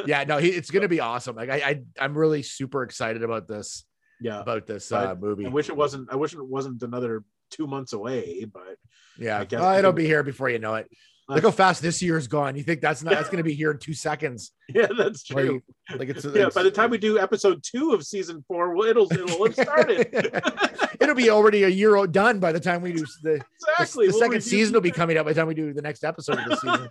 [0.07, 1.37] yeah, no, he, it's gonna be awesome.
[1.37, 3.85] Like I, I I'm really super excited about this.
[4.21, 5.47] Yeah, about this uh, movie.
[5.47, 6.13] I wish it wasn't.
[6.13, 8.45] I wish it wasn't another two months away.
[8.53, 8.77] But
[9.19, 10.89] yeah, I guess well, it'll be here before you know it.
[11.29, 12.57] Uh, Look how fast this year's gone.
[12.57, 14.53] You think that's not that's gonna be here in two seconds?
[14.75, 15.63] yeah, that's true.
[15.89, 18.75] Like, like it's, yeah, it's- by the time we do episode two of season four,
[18.75, 20.09] well, it'll it'll have started.
[21.01, 23.45] it'll be already a year old done by the time we do the, the-
[23.79, 24.07] exactly.
[24.07, 26.05] the We'll second season will be coming out by the time we do the next
[26.05, 26.89] episode of the season.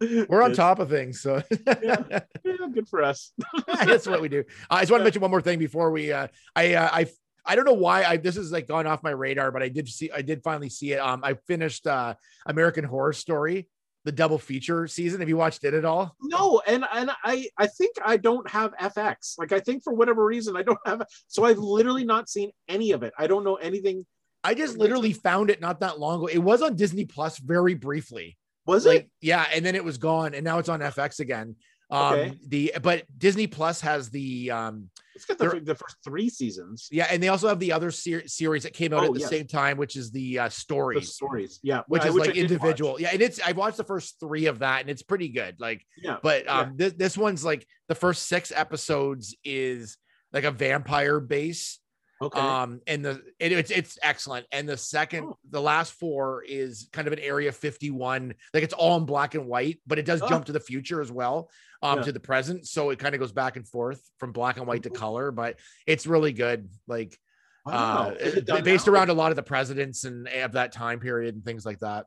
[0.00, 1.42] We're on top of things, so
[1.82, 3.32] Yeah, good for us.
[3.66, 4.44] that's what we do.
[4.70, 6.12] I just want to mention one more thing before we.
[6.12, 7.06] Uh, I uh, I
[7.44, 9.88] I don't know why I this is like gone off my radar, but I did
[9.88, 11.00] see I did finally see it.
[11.00, 12.14] Um, I finished uh,
[12.46, 13.68] American Horror Story,
[14.04, 15.20] the double feature season.
[15.20, 16.14] Have you watched it at all?
[16.22, 19.38] No, and and I I think I don't have FX.
[19.38, 21.02] Like I think for whatever reason I don't have.
[21.26, 23.12] So I've literally not seen any of it.
[23.18, 24.06] I don't know anything.
[24.44, 26.26] I just literally found it not that long ago.
[26.26, 28.36] It was on Disney Plus very briefly.
[28.68, 29.10] Was like it?
[29.20, 31.56] yeah and then it was gone and now it's on fx again
[31.90, 32.38] um Okay.
[32.46, 36.86] the but disney plus has the um It's got the, the first three seasons.
[36.92, 39.20] yeah and they also have the other ser- series that came out Oh, at the
[39.20, 39.30] yes.
[39.30, 42.28] same time which is the uh The stories stories, yeah, which I- is I like
[42.28, 42.36] watch.
[42.36, 45.56] individual yeah and it's i've watched the first three of that and it's pretty good
[45.58, 46.58] like Yeah, but Yeah.
[46.60, 49.96] um this, this one's like the first six episodes is
[50.32, 51.78] like a vampire base
[52.20, 52.38] okay.
[52.40, 55.38] um and the it, it's it's excellent and the second Oh.
[55.50, 59.46] the last four is kind of an area 51 like it's all in black and
[59.46, 60.28] white but it does Oh.
[60.28, 61.50] jump to the future as well
[61.82, 62.04] um Yeah.
[62.04, 64.82] to the present so it kind of goes back and forth from black and white
[64.84, 67.18] to color but it's really good like
[67.66, 68.10] wow.
[68.18, 68.92] uh based now?
[68.92, 72.06] around a lot of the presidents and of that time period and things like that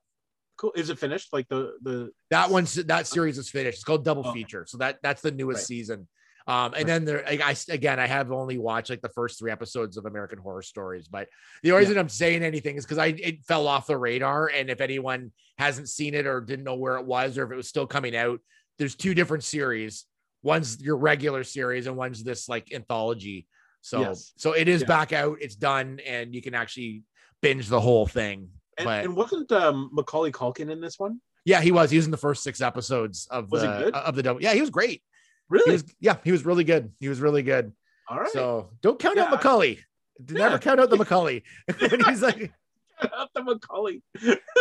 [0.57, 0.73] Cool.
[0.75, 1.33] Is it finished?
[1.33, 4.33] Like the the that one's that series is finished it's called double Okay.
[4.43, 5.65] feature so that that's the newest Right.
[5.65, 6.07] season
[6.47, 9.51] um and then there I, I again i have only watched like the first three
[9.51, 11.27] episodes of american horror stories but
[11.63, 11.89] the only Yeah.
[11.89, 15.31] reason i'm saying anything is because i it fell off the radar and if anyone
[15.57, 18.15] hasn't seen it or didn't know where it was or if it was still coming
[18.15, 18.39] out
[18.79, 20.05] there's two different series
[20.43, 23.47] one's your regular series and one's this like anthology
[23.81, 24.33] so Yes.
[24.37, 24.87] so it is Yeah.
[24.87, 27.03] back out it's done and you can actually
[27.41, 31.19] binge the whole thing and, but and wasn't um Macaulay Culkin in this one?
[31.43, 31.89] yeah, he was.
[31.89, 33.93] He was in the first six episodes of Was he the good?
[33.95, 34.41] of the double.
[34.41, 35.01] Yeah, he was great.
[35.51, 35.71] He Really?
[35.73, 36.91] was, yeah, he was really good.
[36.99, 37.73] He was really good.
[38.07, 38.29] All right.
[38.31, 39.35] So don't count out Yeah.
[39.35, 39.79] Macaulay.
[40.29, 40.57] Never Yeah.
[40.59, 41.43] count out the Macaulay.
[41.79, 42.51] When he's like,
[43.33, 44.01] the Macaulay.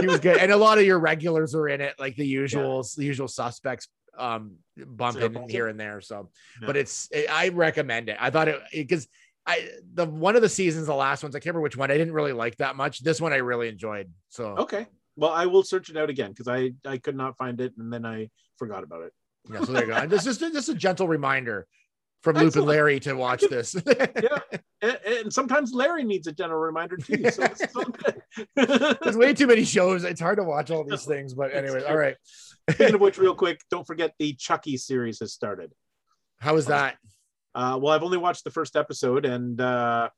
[0.00, 2.96] he was good, and a lot of your regulars are in it, like the usuals,
[2.96, 6.00] the usual suspects, um, bump in here and there.
[6.00, 6.66] So, Yeah.
[6.66, 8.16] but it's, I recommend it.
[8.18, 9.06] I thought it because
[9.46, 11.90] I the one of the seasons, the last ones, I can't remember which one.
[11.90, 13.00] I didn't really like that much.
[13.02, 14.10] This one I really enjoyed.
[14.28, 14.86] So Okay.
[15.16, 17.92] Well, I will search it out again because I I could not find it and
[17.92, 19.12] then I forgot about it.
[19.48, 19.96] Yeah, so there you go.
[19.96, 21.66] And this is just a gentle reminder
[22.22, 23.74] from Loop and Larry to watch this.
[24.22, 24.38] Yeah.
[24.82, 27.30] and, and sometimes Larry needs a general reminder too.
[27.30, 27.84] So it's all.
[29.02, 30.04] There's way too many shows.
[30.04, 31.34] It's hard to watch all these things.
[31.34, 32.16] But anyway, all right.
[32.70, 35.72] Speaking of which, real quick, don't forget the Chucky series has started.
[36.38, 36.96] How is that?
[37.54, 40.08] Uh, well, I've only watched the first episode, and uh,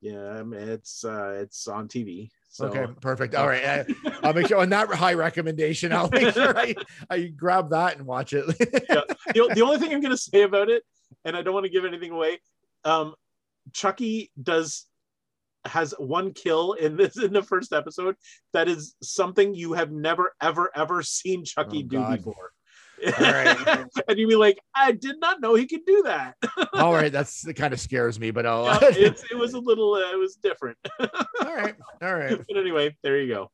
[0.00, 2.30] yeah, it's uh, it's on TV.
[2.52, 3.34] So okay, perfect.
[3.34, 3.64] All right.
[3.64, 3.86] I,
[4.22, 6.74] I'll make sure on that high recommendation, I'll make sure I,
[7.08, 8.46] I grab that and watch it.
[8.46, 9.16] the,
[9.54, 10.82] the only thing I'm going to say about it,
[11.24, 12.40] and I don't want to give anything away,
[12.84, 13.14] um,
[13.72, 14.86] Chucky does
[15.64, 18.16] has one kill in this in the first episode
[18.52, 22.16] that is something you have never ever ever seen Chucky Oh, do God.
[22.16, 22.50] before.
[23.06, 23.86] All right.
[24.08, 26.36] and you'd be like, I did not know he could do that.
[26.74, 27.12] all right.
[27.12, 30.12] That's it kind of scares me, but I'll, Yeah, it's, it was a little, uh,
[30.12, 30.76] it was different.
[31.00, 31.74] all right.
[32.02, 32.38] All right.
[32.38, 33.50] but anyway, there you go.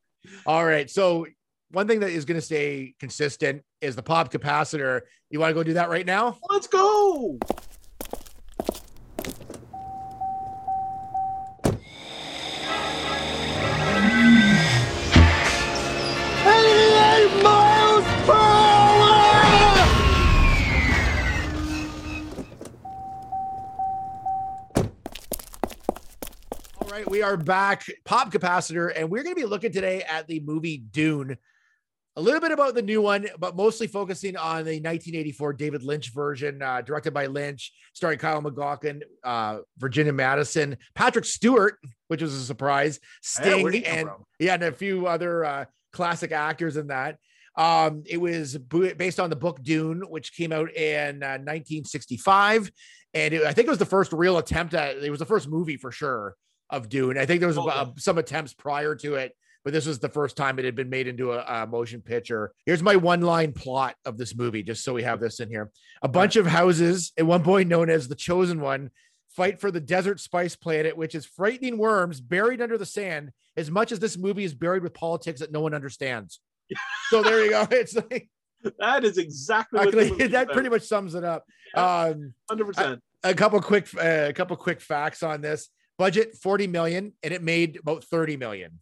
[0.47, 0.91] All right.
[0.91, 1.27] So
[1.71, 5.03] one thing that is going to stay consistent is the pop capacitor.
[5.31, 6.39] You want to go do that right now?
[6.49, 7.39] Let's go.
[26.99, 27.84] Right, we are back.
[28.05, 31.36] Pop capacitor, and we're going to be looking today at the movie Dune.
[32.16, 36.12] A little bit about the new one, but mostly focusing on the 1984 David Lynch
[36.12, 41.78] version, uh, directed by Lynch, starring Kyle MacLachlan, uh, Virginia Madsen, Patrick Stewart,
[42.09, 44.24] which was a surprise, Yeah, Sting, come and from?
[44.40, 47.18] yeah, and a few other uh, classic actors in that.
[47.57, 52.72] Um, it was based on the book Dune, which came out in uh, 1965,
[53.14, 54.96] and it, I think it was the first real attempt at.
[54.96, 56.34] It was the first movie for sure
[56.71, 57.19] of Dune.
[57.19, 59.33] I think there was Oh, uh, some attempts prior to it,
[59.64, 62.53] but this was the first time it had been made into a, a motion picture.
[62.66, 65.71] Here's my one line plot of this movie, just so we have this in here.
[66.03, 68.91] A bunch of houses, at one point known as the Chosen One,
[69.31, 73.71] fight for the desert spice planet, which is frightening worms buried under the sand, as
[73.71, 76.41] much as this movie is buried with politics that no one understands.
[77.11, 77.66] so there you go.
[77.71, 78.29] It's like
[78.79, 81.45] that is exactly actually, that pretty much sums it up.
[81.75, 83.01] Um, 100%.
[83.23, 87.42] a couple quick uh, a couple quick facts on this budget 40 million and it
[87.42, 88.78] made about 30 million.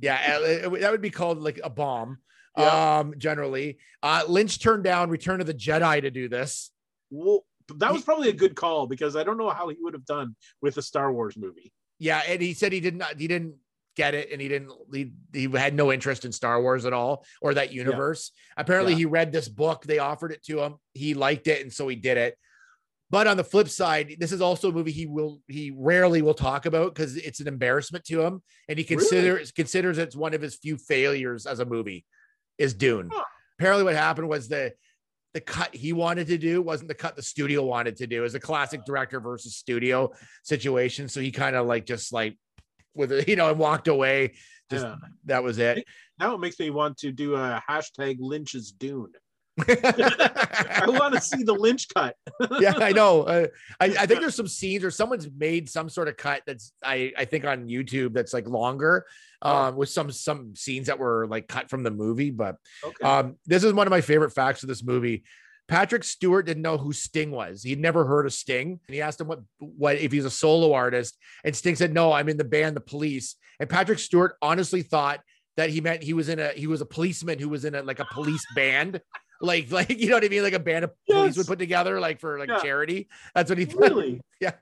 [0.00, 2.18] Yeah uh, it- it- that would be called like a bomb
[2.56, 2.98] Yeah.
[3.00, 3.78] um generally.
[4.02, 6.70] Uh lynch turned down return of the jedi to do this.
[7.10, 7.44] Well,
[7.76, 10.36] that was probably a good call because I don't know how he would have done
[10.62, 11.72] with a Star Wars movie.
[11.98, 13.54] yeah and he said he did not he didn't
[13.96, 17.24] get it and he didn't he, he had no interest in star wars at all
[17.42, 18.30] or that universe.
[18.56, 18.98] Apparently Yeah.
[18.98, 21.96] he read this book they offered it to him he liked it and so he
[21.96, 22.38] did it
[23.10, 26.34] but on the flip side this is also a movie he will he rarely will
[26.34, 28.96] talk about because it's an embarrassment to him and he Really?
[29.00, 32.04] considers considers it's one of his few failures as a movie
[32.58, 33.24] is dune Huh.
[33.58, 34.72] apparently what happened was the
[35.34, 38.16] the cut he wanted to do wasn't the cut the studio wanted to do.
[38.16, 40.10] It was a classic director versus studio
[40.42, 41.06] situation.
[41.06, 42.38] So he kind of like just like
[42.94, 44.34] with it, you know, and walked away.
[44.70, 44.96] Just Yeah.
[45.26, 45.84] that was it.
[46.18, 49.12] Now it makes me want to do a hashtag Lynch's Dune.
[49.68, 52.16] I want to see the Lynch cut.
[52.60, 53.22] yeah, I know.
[53.22, 53.46] Uh,
[53.80, 57.12] I, I think there's some scenes or someone's made some sort of cut that's I
[57.16, 59.06] I think on YouTube that's like longer,
[59.42, 62.30] um, with some some scenes that were like cut from the movie.
[62.30, 63.04] But Okay.
[63.04, 65.24] um, this is one of my favorite facts of this movie.
[65.68, 67.62] Patrick Stewart didn't know who Sting was.
[67.62, 70.72] He'd never heard of Sting, and he asked him what what if he's a solo
[70.72, 71.16] artist.
[71.44, 75.20] And Sting said, "No, I'm in the band The Police." And Patrick Stewart honestly thought
[75.58, 77.82] that he meant he was in a he was a policeman who was in a
[77.82, 79.00] like a police band.
[79.40, 80.42] Like, like you know what I mean?
[80.42, 82.60] Like a band of police would put together, like for like Yeah.
[82.60, 83.08] charity.
[83.34, 83.80] That's what he thought.
[83.80, 84.20] really?
[84.40, 84.52] Yeah.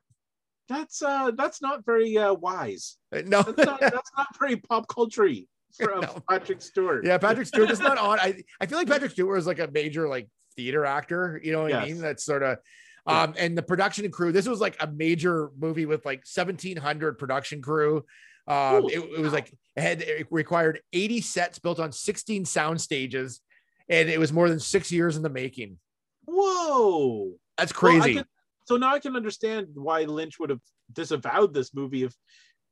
[0.68, 2.96] That's uh that's not very uh wise.
[3.12, 5.28] No, That's not that's not very pop culture
[5.76, 6.18] from No.
[6.28, 7.04] Patrick Stewart.
[7.06, 8.18] yeah, Patrick Stewart is not on.
[8.18, 11.40] I I feel like Patrick Stewart is like a major like theater actor.
[11.44, 11.98] You know what I mean?
[11.98, 12.58] That's sort of.
[13.08, 14.32] Um, and the production crew.
[14.32, 18.04] This was like a major movie with like 1,700 production crew.
[18.48, 19.34] Um, it, it was cow.
[19.34, 23.40] like it had it required 80 sets built on 16 sound stages,
[23.88, 25.78] and it was more than six years in the making.
[26.26, 27.32] Whoa.
[27.58, 28.14] That's Well, crazy.
[28.16, 28.26] can-
[28.64, 30.60] so now I can understand why Lynch would have
[30.92, 32.14] disavowed this movie if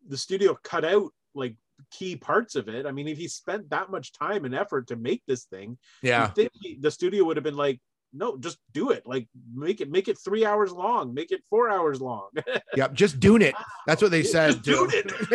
[0.08, 1.56] the studio cut out like
[1.90, 2.84] key parts of it.
[2.86, 6.30] I mean, if he spent that much time and effort to make this thing, yeah.
[6.60, 7.80] he- the studio would have been like,
[8.16, 9.04] no, just do it.
[9.06, 12.28] Like make it make it three hours long, make it four hours long.
[12.76, 13.54] Yep, just doing it.
[13.86, 14.62] That's what they Just said.
[14.62, 15.04] doing too.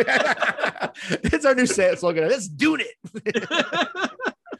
[1.24, 2.28] it's our new slogan.
[2.28, 4.09] Let's do it.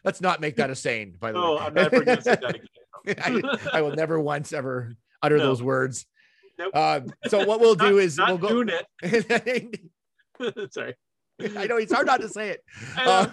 [0.04, 1.16] Let's not make that a saying.
[1.20, 2.60] By the no, way, I'm never gonna say that
[3.06, 3.42] again.
[3.44, 5.44] I, I will never once ever utter No.
[5.44, 6.06] those words.
[6.58, 6.70] Nope.
[6.74, 8.48] Uh, so what we'll do is not we'll go.
[8.64, 8.70] doing
[9.02, 9.80] it.
[10.72, 10.94] Sorry.
[11.56, 12.60] I know it's hard not to say it.
[12.98, 13.26] Uh,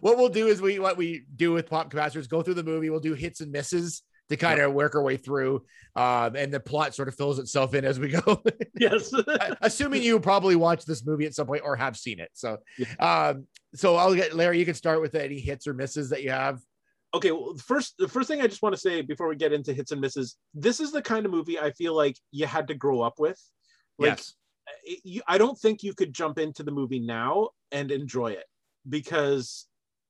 [0.00, 2.88] what we'll do is we what we do with pop capacitors go through the movie.
[2.88, 5.64] We'll do hits and misses to kind of work our way through,
[5.96, 8.42] um, and the plot sort of fills itself in as we go.
[8.78, 9.12] yes.
[9.60, 12.30] assuming you probably watched this movie at some point or have seen it.
[12.34, 12.58] So,
[13.00, 14.58] um, so I'll get Larry.
[14.58, 16.60] You can start with any hits or misses that you have.
[17.14, 19.72] okay well first the first thing i just want to say before we get into
[19.72, 22.74] hits and misses this is the kind of movie i feel like you had to
[22.74, 23.40] grow up with
[23.98, 24.34] like yes.
[24.84, 28.44] it, you, i don't think you could jump into the movie now and enjoy it
[28.88, 29.67] because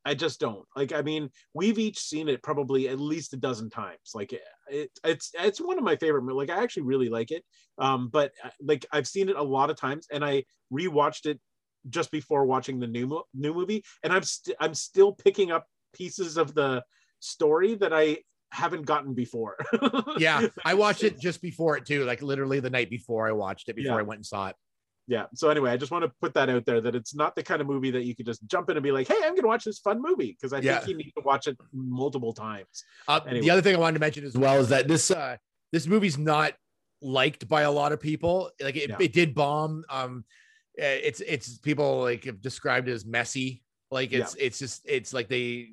[0.09, 3.69] i just don't like i mean we've each seen it probably at least a dozen
[3.69, 4.41] times like it,
[4.71, 7.45] it it's it's one of my favorite like i actually really like it
[7.79, 10.43] um but uh, like i've seen it a lot of times and i
[10.73, 11.39] rewatched it
[11.89, 16.37] just before watching the new new movie and i'm st- i'm still picking up pieces
[16.37, 16.83] of the
[17.21, 18.17] story that i
[18.51, 19.57] haven't gotten before
[20.19, 23.69] Yeah, I watched it just before it too, like literally the night before I watched
[23.69, 24.01] it before Yeah.
[24.01, 24.57] I went and saw it.
[25.09, 27.43] Yeah so anyway i just want to put that out there that it's not the
[27.43, 29.49] kind of movie that you could just jump in and be like hey i'm gonna
[29.49, 30.77] watch this fun movie because i Yeah.
[30.79, 33.41] think you need to watch it multiple times Uh, Anyway.
[33.47, 35.37] The other thing I wanted to mention as well is that this uh,
[35.73, 36.53] this movie's not
[37.01, 38.51] liked by a lot of people.
[38.61, 38.97] Like it, Yeah.
[39.01, 39.85] it did bomb.
[39.91, 40.25] Um,
[40.81, 43.63] uh, it's it's people like have described it as messy.
[43.91, 45.71] Like it's it's just it's like they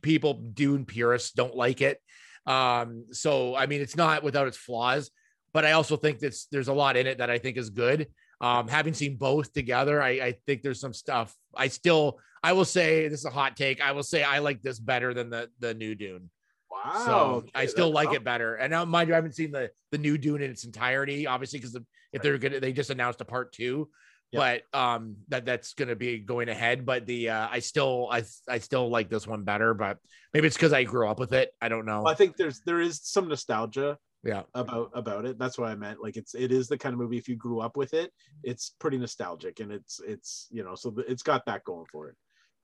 [0.00, 2.00] people Dune purists don't like it.
[2.46, 5.10] Um, so I mean it's not without its flaws,
[5.52, 8.08] but I also think that there's a lot in it that I think is good.
[8.40, 11.34] Um, having seen both together, I, I think there's some stuff.
[11.54, 13.80] I still I will say this is a hot take.
[13.80, 16.30] I will say I like this better than the the new Dune.
[16.70, 18.54] wow So I still like it better.
[18.54, 21.58] And now, mind you, I haven't seen the the new Dune in its entirety, obviously,
[21.58, 21.76] because
[22.12, 23.90] if they're gonna, they just announced a part two.
[24.32, 26.86] But um, that that's gonna be going ahead.
[26.86, 29.74] But the uh, I still I I still like this one better.
[29.74, 29.98] But
[30.32, 31.52] maybe it's because I grew up with it.
[31.60, 32.06] I don't know.
[32.06, 34.42] I think there's there is some nostalgia Yeah.
[34.54, 35.38] about about it.
[35.38, 36.02] That's what I meant.
[36.02, 38.12] Like it's it is the kind of movie if you grew up with it,
[38.42, 42.16] it's pretty nostalgic and it's it's you know so it's got that going for it.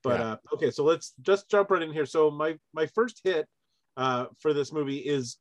[0.03, 0.27] But Yeah.
[0.33, 2.07] uh, okay, so let's just jump right in here.
[2.07, 3.47] So my my first hit
[3.97, 5.39] uh, for this movie is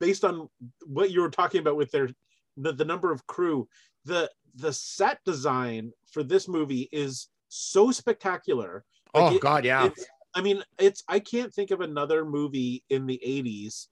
[0.00, 0.48] based on
[0.86, 2.08] what you were talking about with their
[2.56, 3.68] the, the number of crew.
[4.04, 8.84] The the set design for this movie is so spectacular.
[9.14, 9.90] Like, oh it- God, yeah.
[10.34, 13.86] I mean, it's I can't think of another movie in the 80s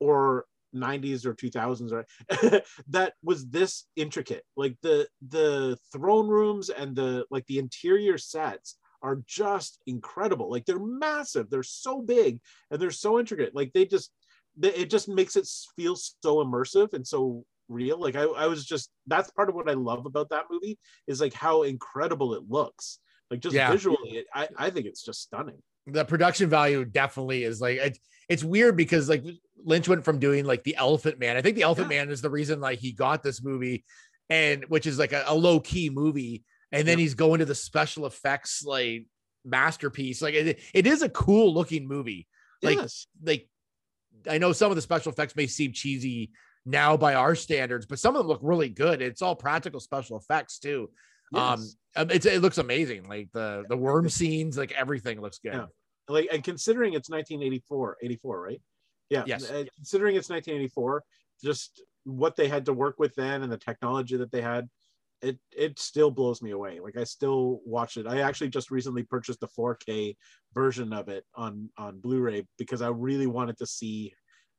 [0.00, 0.44] or
[0.74, 2.04] 90s or 2000s or
[2.88, 4.44] that was this intricate.
[4.56, 10.50] Like the the throne rooms and the like the interior sets are just incredible.
[10.50, 12.40] Like they're massive, they're so big
[12.70, 13.54] and they're so intricate.
[13.54, 14.10] Like they just
[14.56, 17.98] they, it just makes it feel so immersive and so real.
[18.00, 21.20] Like I, I was just that's part of what I love about that movie is
[21.20, 22.98] like how incredible it looks.
[23.30, 23.70] Like just Yeah.
[23.70, 25.62] visually, it, I, I think it's just stunning.
[25.86, 27.98] the production value definitely is like it,
[28.28, 29.24] it's weird because like
[29.64, 31.36] Lynch went from doing like the Elephant Man.
[31.36, 33.84] I think the Elephant Man is the reason like he got this movie,
[34.28, 37.02] and which is like a, a low key movie, and then Yeah.
[37.02, 39.06] he's going to the special effects like
[39.44, 40.20] masterpiece.
[40.22, 42.26] Like it, it is a cool looking movie.
[42.62, 43.06] Like yes.
[43.22, 43.48] like
[44.28, 46.30] I know some of the special effects may seem cheesy
[46.66, 49.00] now by our standards, but some of them look really good.
[49.00, 50.90] It's all practical special effects too.
[51.34, 51.76] Um, yes.
[51.96, 53.08] um, it's it looks amazing.
[53.08, 55.54] Like the the worm scenes, like everything looks good.
[55.54, 55.66] Yeah.
[56.08, 58.62] Like and considering it's 1984 84 right?
[59.10, 59.46] Yeah Yes.
[59.76, 61.02] considering it's 1984
[61.42, 64.68] just what they had to work with then and the technology that they had
[65.20, 66.78] it it still blows me away.
[66.80, 68.06] Like i still watch it.
[68.06, 70.16] I actually just recently purchased the 4k
[70.54, 74.14] version of it on on blu-ray because i really wanted to see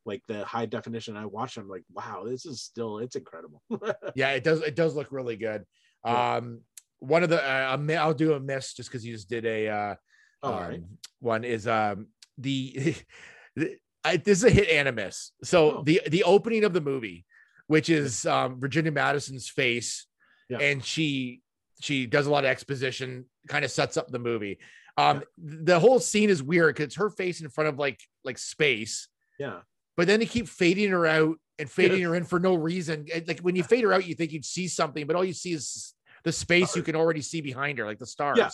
[0.05, 1.15] like the high definition.
[1.17, 3.61] I watched it, i'm like wow this is still it's incredible.
[4.15, 5.63] Yeah it does it does look really good.
[6.05, 6.35] Yeah.
[6.35, 6.61] um
[6.99, 9.95] one of the uh, i'll do a miss just because you just did a uh
[10.43, 10.83] all um, right
[11.19, 12.95] one is um the,
[13.55, 15.83] the I, this is a hit and a miss so Oh.
[15.83, 17.25] the the opening of the movie
[17.67, 20.07] which is um virginia madsen's face
[20.49, 20.59] Yeah.
[20.59, 21.41] and she
[21.81, 24.59] she does a lot of exposition kind of sets up the movie
[24.97, 28.37] um the whole scene is weird because it's her face in front of like like
[28.37, 29.07] space
[29.39, 29.59] yeah
[29.97, 33.05] but then they keep fading her out and fading her in for no reason.
[33.27, 35.51] Like when you fade her out, you think you'd see something, but all you see
[35.51, 38.37] is the space you can already see behind her, like the stars.
[38.37, 38.49] yeah.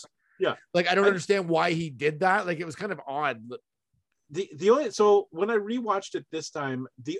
[0.74, 2.46] Like I don't I- understand why he did that.
[2.46, 3.42] Like it was kind of odd.
[4.30, 7.20] the the only so when I rewatched it this time, the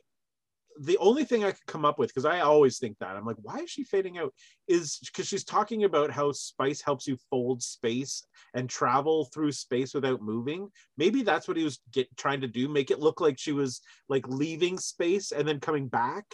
[0.82, 3.38] the only thing I could come up with, because I always think that I'm like,
[3.42, 4.34] why is she fading out?
[4.68, 9.94] Is because she's talking about how spice helps you fold space and travel through space
[9.94, 10.68] without moving.
[10.98, 13.80] Maybe that's what he was get, trying to do, make it look like she was
[14.10, 16.26] like leaving space and then coming back.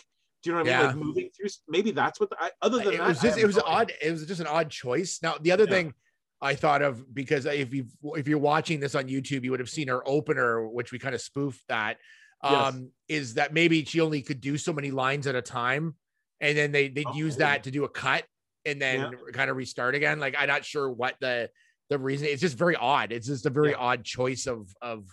[0.41, 0.79] Do you know what I mean?
[0.81, 0.87] Yeah.
[0.87, 1.49] Like moving through.
[1.67, 2.31] Maybe that's what.
[2.31, 3.91] The, I, other than It that, was just it was odd.
[4.01, 5.19] It was just an odd choice.
[5.21, 5.69] Now the other Yeah.
[5.69, 5.93] thing
[6.41, 7.85] I thought of because if you
[8.15, 11.13] if you're watching this on YouTube, you would have seen her opener, which we kind
[11.13, 11.97] of spoofed that.
[12.43, 12.73] Yes.
[12.73, 15.95] Um, is that maybe she only could do so many lines at a time,
[16.39, 18.25] and then they they'd Oh, use that to do a cut
[18.65, 20.19] and then kind of restart again.
[20.19, 21.49] Like I'm not sure what the
[21.89, 22.27] the reason.
[22.27, 23.11] It's just very odd.
[23.11, 23.77] It's just a very Yeah.
[23.77, 25.05] odd choice of of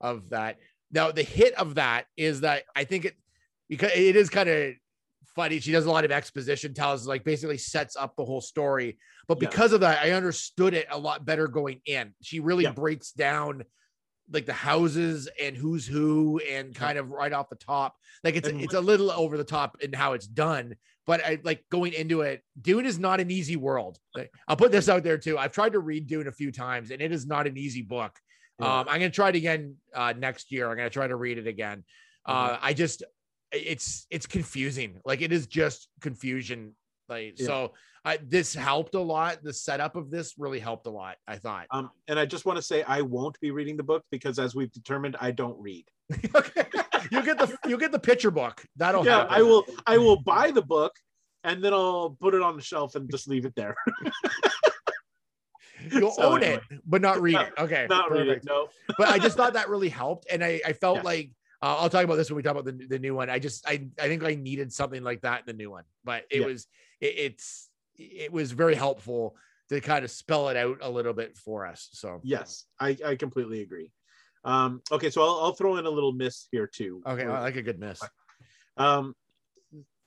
[0.00, 0.58] of that.
[0.90, 3.14] Now the hit of that is that I think it
[3.68, 4.74] because it is kind of
[5.40, 5.60] funny.
[5.60, 8.98] She does a lot of exposition, tells like basically sets up the whole story.
[9.26, 9.48] But Yeah.
[9.48, 12.14] because of that, I understood it a lot better going in.
[12.22, 12.72] She really Yeah.
[12.72, 13.64] breaks down
[14.32, 17.96] like the houses and who's who and kind of right off the top.
[18.22, 20.76] Like it's And it's a little over the top in how it's done.
[21.06, 23.98] But I like going into it, Dune is not an easy world.
[24.14, 25.36] Like, I'll put this out there too.
[25.38, 28.12] I've tried to read Dune a few times and it is not an easy book.
[28.60, 28.80] Yeah.
[28.80, 30.70] Um, I'm gonna try it again uh, next year.
[30.70, 31.78] I'm gonna try to read it again.
[32.26, 32.66] Uh, Mm-hmm.
[32.68, 33.02] I just
[33.52, 35.00] it's it's confusing.
[35.04, 36.74] Like it is just confusion.
[37.08, 37.46] Like Yeah.
[37.46, 37.72] so,
[38.04, 39.42] I, this helped a lot.
[39.42, 41.16] The setup of this really helped a lot.
[41.26, 41.66] I thought.
[41.70, 44.54] Um, and I just want to say I won't be reading the book because, as
[44.54, 45.84] we've determined, I don't read.
[46.34, 46.66] okay,
[47.10, 48.64] you get the you get the picture book.
[48.76, 49.34] That'll yeah, happen.
[49.34, 49.64] I will.
[49.86, 50.92] I will buy the book
[51.44, 53.74] and then I'll put it on the shelf and just leave it there.
[55.90, 56.60] You'll So own anyway.
[56.70, 57.52] it, but not read it.
[57.58, 58.44] Okay, Not read it.
[58.44, 58.68] No.
[58.98, 61.02] but I just thought that really helped, and I, I felt Yeah.
[61.04, 61.30] like
[61.62, 63.28] uh, I'll talk about this when we talk about the, the new one.
[63.30, 66.24] I just I I think I needed something like that in the new one, but
[66.30, 66.46] it Yeah.
[66.46, 66.66] was
[67.00, 69.36] it, it's it was very helpful
[69.68, 71.88] to kind of spell it out a little bit for us.
[71.92, 73.92] So Yes, I, I completely agree.
[74.42, 77.02] Um, okay, so I'll, I'll throw in a little miss here too.
[77.06, 78.00] okay, I like a good miss.
[78.76, 79.14] um,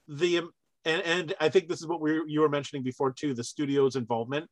[0.07, 0.51] the um,
[0.85, 3.33] and and I think this is what we you were mentioning before too.
[3.33, 4.49] The studio's involvement.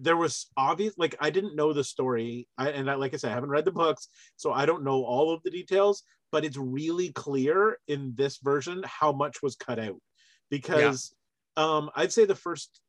[0.00, 3.32] There was obvious, like I didn't know the story, I, and I, like I said,
[3.32, 6.04] I haven't read the books, so I don't know all of the details.
[6.30, 10.00] But it's really clear in this version how much was cut out,
[10.50, 11.14] because
[11.56, 12.80] um, I'd say the first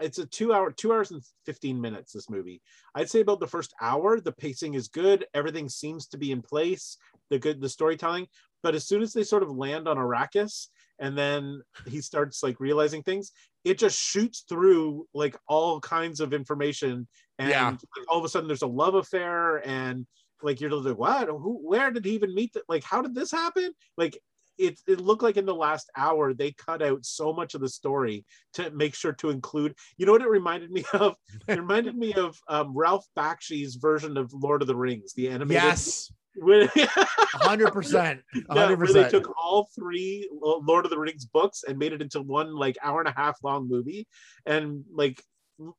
[0.00, 2.62] it's a two hour two hours and 15 minutes this movie.
[2.94, 5.26] I'd say about the first hour the pacing is good.
[5.34, 6.96] Everything seems to be in place
[7.30, 8.26] the good the storytelling.
[8.62, 10.68] But as soon as they sort of land on arrakis
[10.98, 13.30] and then he starts like realizing things
[13.64, 17.06] it just shoots through like all kinds of information.
[17.38, 17.76] And Yeah.
[18.08, 20.06] all of a sudden there's a love affair and
[20.42, 21.28] like you're like what?
[21.28, 23.72] Who where did he even meet the, like how did this happen?
[23.96, 24.18] Like
[24.58, 27.68] it, it looked like in the last hour they cut out so much of the
[27.68, 28.24] story
[28.54, 31.16] to make sure to include you know what it reminded me of?
[31.46, 35.62] It reminded me of um, ralph bakshi's version of lord of the rings the animated
[35.62, 41.24] Yes, when, hundred percent, yeah, hundred where they took all three lord of the rings
[41.24, 44.06] books and made it into one like hour and a half long movie.
[44.44, 45.22] And like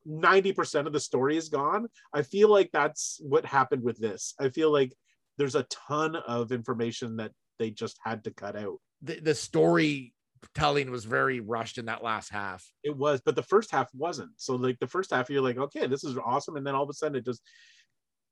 [0.07, 1.87] 90% of the story is gone.
[2.13, 4.33] I feel like that's what happened with this.
[4.39, 4.93] I feel like
[5.37, 8.77] there's a ton of information that they just had to cut out.
[9.01, 12.65] The, the storytelling was very rushed in that last half.
[12.83, 14.31] it was but the first half wasn't.
[14.37, 16.57] So like the first half you're like okay this is awesome.
[16.57, 17.41] And then all of a sudden it just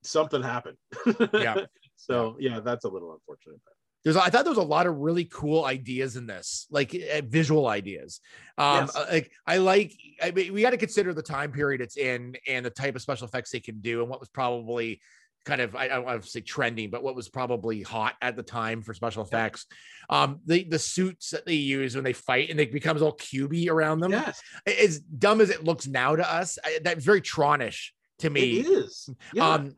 [0.02, 0.76] something happened.
[1.32, 1.64] Yeah.
[1.96, 3.60] so yeah that's a little unfortunate
[4.04, 7.22] There's, I thought there was a lot of really cool ideas in this, like uh,
[7.26, 8.20] visual ideas.
[8.56, 8.96] Um, Yes.
[8.96, 9.92] uh, like I like,
[10.22, 13.02] I mean, we got to consider the time period it's in and the type of
[13.02, 15.00] special effects they can do, and what was probably
[15.44, 18.36] kind of, I, I don't want to say trending, but what was probably hot at
[18.36, 19.66] the time for special effects.
[20.10, 23.68] Um, the the suits that they use when they fight and it becomes all cubey
[23.70, 24.10] around them.
[24.12, 27.90] yes As dumb as it looks now to us, I, that's very Tronish
[28.20, 28.60] to me.
[28.60, 29.48] it is yeah.
[29.48, 29.74] Um,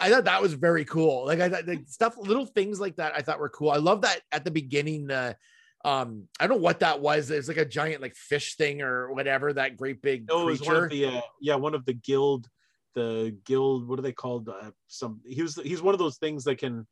[0.00, 1.26] I thought that was very cool.
[1.26, 3.70] Like I thought like stuff, little things like that, I thought were cool.
[3.70, 5.06] I love that at the beginning.
[5.06, 5.36] The
[5.84, 7.30] um, I don't know what that was.
[7.30, 9.52] It's like a giant like fish thing or whatever.
[9.52, 12.48] That great big No, it was one of the uh, yeah, one of the guild,
[12.94, 13.88] the guild.
[13.88, 14.48] What are they called?
[14.48, 16.86] Uh, some he was he's one of those things that can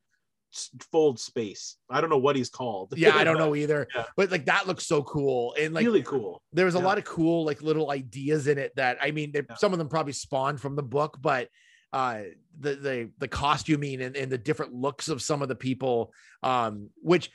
[0.90, 1.76] fold space.
[1.88, 2.92] I don't know what he's called.
[2.96, 3.86] yeah, I don't know either.
[3.94, 4.04] Yeah.
[4.16, 5.54] But like that looks so cool.
[5.58, 6.42] And like really cool.
[6.52, 6.84] there was a Yeah.
[6.84, 9.42] lot of cool like little ideas in it that I mean, Yeah.
[9.56, 11.48] some of them probably spawned from the book, but
[11.92, 12.22] uh
[12.58, 16.12] the the the costuming and, and the different looks of some of the people
[16.42, 17.30] um which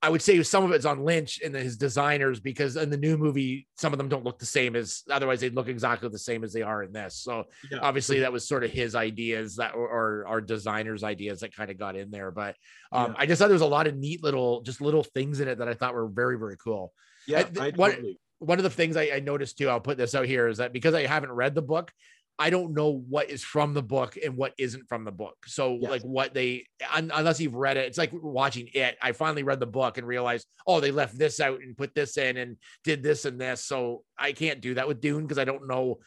[0.00, 3.16] I would say some of it's on Lynch and his designers because in the new
[3.18, 6.44] movie some of them don't look the same as otherwise they'd look exactly the same
[6.44, 7.16] as they are in this.
[7.16, 7.78] So Yeah.
[7.82, 11.78] obviously that was sort of his ideas that or, our designers ideas that kind of
[11.78, 12.54] got in there but
[12.92, 13.14] um Yeah.
[13.18, 15.58] I just thought there was a lot of neat little just little things in it
[15.58, 16.92] that I thought were very very cool
[17.26, 18.20] Yeah, th- I totally.
[18.38, 20.72] one of the things I, I noticed too, I'll put this out here, is that
[20.72, 21.90] because I haven't read the book,
[22.38, 25.36] I don't know what is from the book and what isn't from the book.
[25.46, 25.90] So Yes.
[25.90, 28.96] like what they un, unless you've read it, it's like watching it.
[29.02, 32.16] I finally read the book and realized, oh, they left this out and put this
[32.16, 33.64] in and did this and this.
[33.64, 35.98] So I can't do that with Dune because I don't know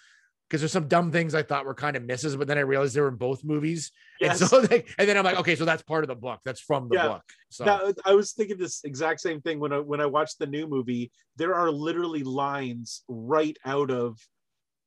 [0.49, 2.93] because there's some dumb things I thought were kind of misses, but then I realized
[2.93, 3.89] they were in both movies.
[4.19, 4.41] Yes.
[4.41, 6.41] And so like, and then I'm like, okay, so that's part of the book.
[6.43, 7.07] That's from the Yeah.
[7.07, 7.23] book.
[7.49, 10.47] So That- I was thinking this exact same thing when I when I watched the
[10.47, 11.11] new movie.
[11.37, 14.17] There are literally lines right out of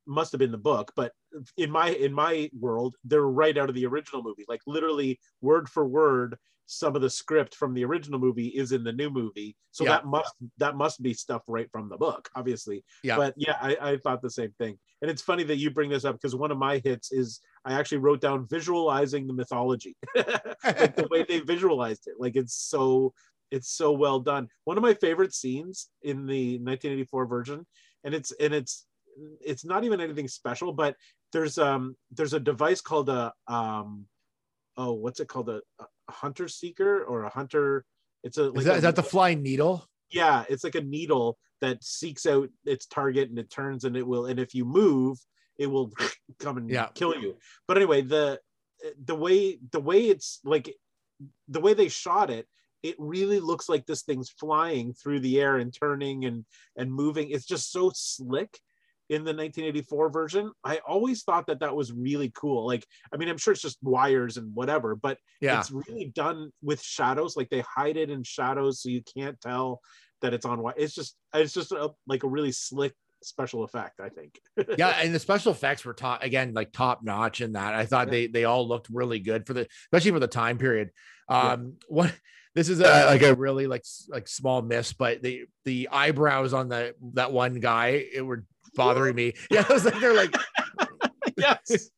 [0.07, 1.13] must have been the book, but
[1.57, 4.45] in my in my world, they're right out of the original movie.
[4.49, 6.37] Like literally word for word,
[6.67, 9.57] some of the script from the original movie is in the new movie.
[9.71, 9.91] So Yeah.
[9.91, 12.85] that must that must be stuff right from the book, obviously.
[13.03, 13.17] Yeah.
[13.17, 14.79] But yeah, I, I thought the same thing.
[15.03, 17.75] And it's funny that you bring this up because one of my hits is I
[17.75, 19.97] actually wrote down visualizing the mythology.
[20.17, 23.13] like the way they visualized it like it's so
[23.51, 27.67] it's so well done one of my favorite scenes in the 1984 version
[28.05, 28.87] and it's and it's
[29.41, 30.97] it's not even anything special but
[31.33, 34.07] there's um there's a device called a um
[34.77, 37.85] oh what's it called a, a hunter seeker or a hunter
[38.23, 39.87] it's a is that, a- is that the flying needle?
[40.11, 44.07] yeah it's like a needle that seeks out its target and it turns and it
[44.07, 45.19] will and if you move
[45.59, 45.91] it will
[46.39, 46.89] come and Yeah.
[46.95, 47.37] kill you
[47.69, 48.41] but anyway the
[49.05, 50.75] the way the way it's like
[51.49, 52.47] the way they shot it
[52.83, 56.45] it really looks like this thing's flying through the air and turning and
[56.77, 58.59] and moving it's just so slick
[59.11, 63.29] in the 1984 version i always thought that that was really cool like i mean
[63.29, 65.59] i'm sure it's just wires and whatever but Yeah.
[65.61, 69.81] it's really done with shadows like they hide it in shadows so you can't tell
[70.23, 74.01] that it's on wire it's just it's just a, like a really slick special effect
[74.01, 74.39] i think
[74.79, 77.75] yeah, and the special effects were top again, like top notch in that.
[77.75, 78.13] I thought Yeah.
[78.13, 80.91] they they all looked really good for the especially for the time period.
[81.31, 81.53] Yeah.
[81.53, 82.15] Um, what
[82.55, 86.69] this is a like a really like like small miss, but the the eyebrows on
[86.69, 88.45] the that one guy it were
[88.75, 89.33] bothering me.
[89.51, 90.35] Yeah, I was like they're like
[91.37, 91.91] yes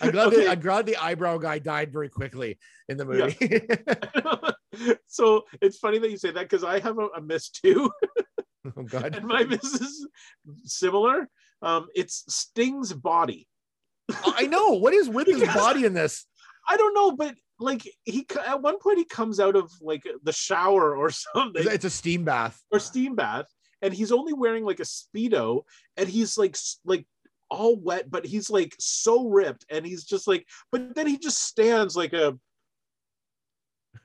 [0.00, 0.44] I'm glad Okay.
[0.44, 2.58] the, I'm glad the eyebrow guy died very quickly
[2.88, 3.66] in the movie.
[5.08, 7.90] so it's funny that you say that because I have a, a miss too,
[8.76, 9.16] oh god.
[9.16, 10.06] and my miss is
[10.64, 11.28] similar.
[11.62, 13.48] Um, it's Sting's body.
[14.24, 16.26] I know what is with his body in this.
[16.68, 20.32] I don't know, but like he at one point he comes out of like the
[20.32, 22.60] shower or something It's a steam bath.
[22.70, 23.46] or steam bath,
[23.82, 25.62] and he's only wearing like a speedo,
[25.96, 27.06] and he's like like
[27.50, 31.42] all wet, but he's like so ripped, and he's just like, but then he just
[31.44, 32.36] stands like a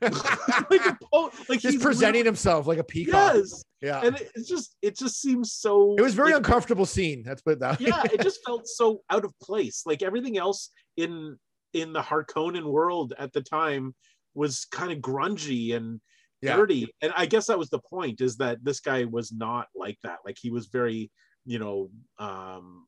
[0.00, 3.34] like a po- like Just he's presenting really- himself like a peacock.
[3.36, 4.00] Yes, Yeah.
[4.02, 5.94] and it, it's just it just seems so.
[5.98, 7.22] it was very like, uncomfortable scene.
[7.24, 9.82] That's put that yeah, it just felt so out of place.
[9.86, 11.36] Like everything else in
[11.74, 13.94] in the Harkonnen world at the time
[14.34, 16.00] was kind of grungy and
[16.44, 16.56] Yeah.
[16.56, 16.94] dirty.
[17.02, 20.18] And I guess that was the point is that this guy was not like that.
[20.24, 21.10] Like he was very,
[21.44, 22.86] you know, um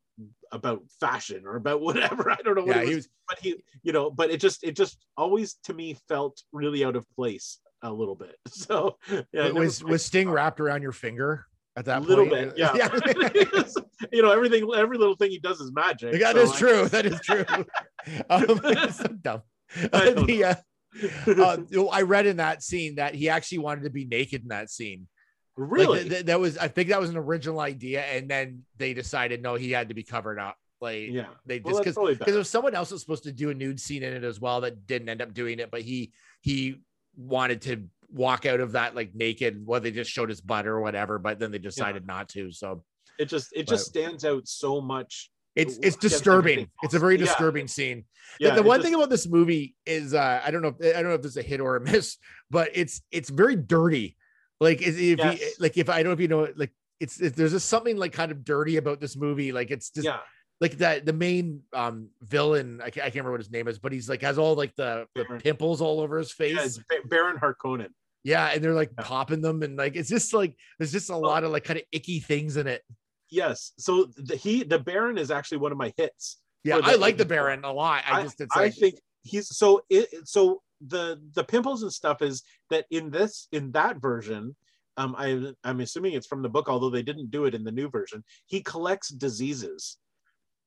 [0.52, 2.30] about fashion or about whatever.
[2.30, 4.40] I don't know what Yeah, it he was, was but he, you know, but it
[4.40, 8.36] just it just always to me felt really out of place a little bit.
[8.48, 11.46] So yeah, it was was Sting wrapped around your finger
[11.76, 12.54] at a that little point?
[12.54, 12.74] bit, yeah.
[12.74, 13.62] yeah.
[14.12, 16.18] you know, everything every little thing he does is magic.
[16.20, 16.88] That so is I- true.
[16.88, 17.44] That is true.
[18.30, 19.42] um, it's so dumb.
[19.92, 20.54] Don't The, uh,
[21.26, 21.58] uh,
[21.92, 25.06] I read in that scene that he actually wanted to be naked in that scene.
[25.56, 25.98] Like, really?
[26.00, 29.42] th- th- that was, I think that was an original idea, and then they decided
[29.42, 30.56] no, he had to be covered up.
[30.80, 31.26] Like, yeah.
[31.46, 34.02] they just because because there was someone else was supposed to do a nude scene
[34.02, 36.82] in it as well that didn't end up doing it, but he he
[37.16, 39.64] wanted to walk out of that like naked.
[39.64, 42.52] Well, they just showed his butt or whatever, but then they decided not to.
[42.52, 42.84] So
[43.18, 45.30] It just it just stands out so much.
[45.56, 46.68] It's it's disturbing.
[46.82, 47.20] It's a very else.
[47.22, 47.26] Yeah.
[47.26, 48.04] disturbing scene.
[48.38, 50.96] Yeah, the, the one just- thing about this movie is uh, I don't know if
[50.96, 52.18] I don't know if this is a hit or a miss,
[52.50, 54.16] but it's it's very dirty.
[54.60, 55.40] Like if, if Yes.
[55.40, 57.96] you, like if I don't know if you know like it's it, there's just something
[57.96, 59.52] like kind of dirty about this movie.
[59.52, 60.18] Like it's just yeah,
[60.60, 63.78] like that the main um villain I can't, I can't remember what his name is,
[63.78, 66.54] but he's like has all like the, the pimples all over his face.
[66.56, 67.88] yeah, it's Baron Harkonnen.
[68.24, 71.44] Yeah, and they're like popping them and like it's just like there's just a lot
[71.44, 72.82] of like kind of icky things in it.
[73.30, 76.38] Yes, so the, he the Baron is actually one of my hits.
[76.64, 78.04] Yeah, I like the Baron a lot.
[78.08, 82.42] I just it's I think he's so it so the the pimples and stuff is
[82.70, 84.54] that in this in that version
[84.96, 87.72] um I I'm assuming it's from the book although they didn't do it in the
[87.72, 89.96] new version he collects diseases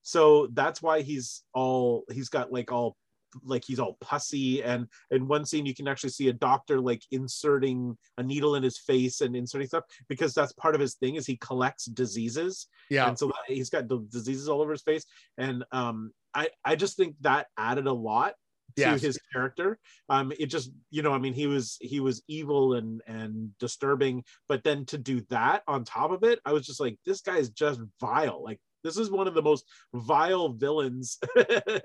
[0.02, 2.96] so that's why he's all he's got like all
[3.44, 4.64] like he's all pussy.
[4.64, 8.64] And in one scene you can actually see a doctor like inserting a needle in
[8.64, 12.68] his face and inserting stuff because that's part of his thing is he collects diseases.
[12.90, 15.06] Yeah, and so he's got the diseases all over his face.
[15.38, 18.34] And um i i just think that added a lot
[18.76, 19.02] to Yes.
[19.02, 19.80] his character.
[20.10, 24.24] Um it just you know i mean he was he was evil and and disturbing
[24.48, 27.38] but then to do that on top of it i was just like this guy
[27.38, 28.44] is just vile.
[28.44, 31.18] Like this is one of the most vile villains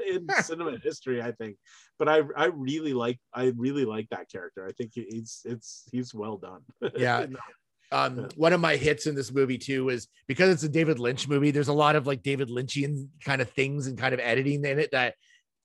[0.09, 1.57] in cinema history i think.
[1.99, 4.67] But i i really like i really like that character.
[4.67, 6.63] I think he's it's he's well done.
[6.97, 7.27] Yeah.
[7.93, 11.29] um one of my hits in this movie too is because it's a David Lynch
[11.29, 14.65] movie there's a lot of like David Lynchian kind of things and kind of editing
[14.65, 15.15] in it that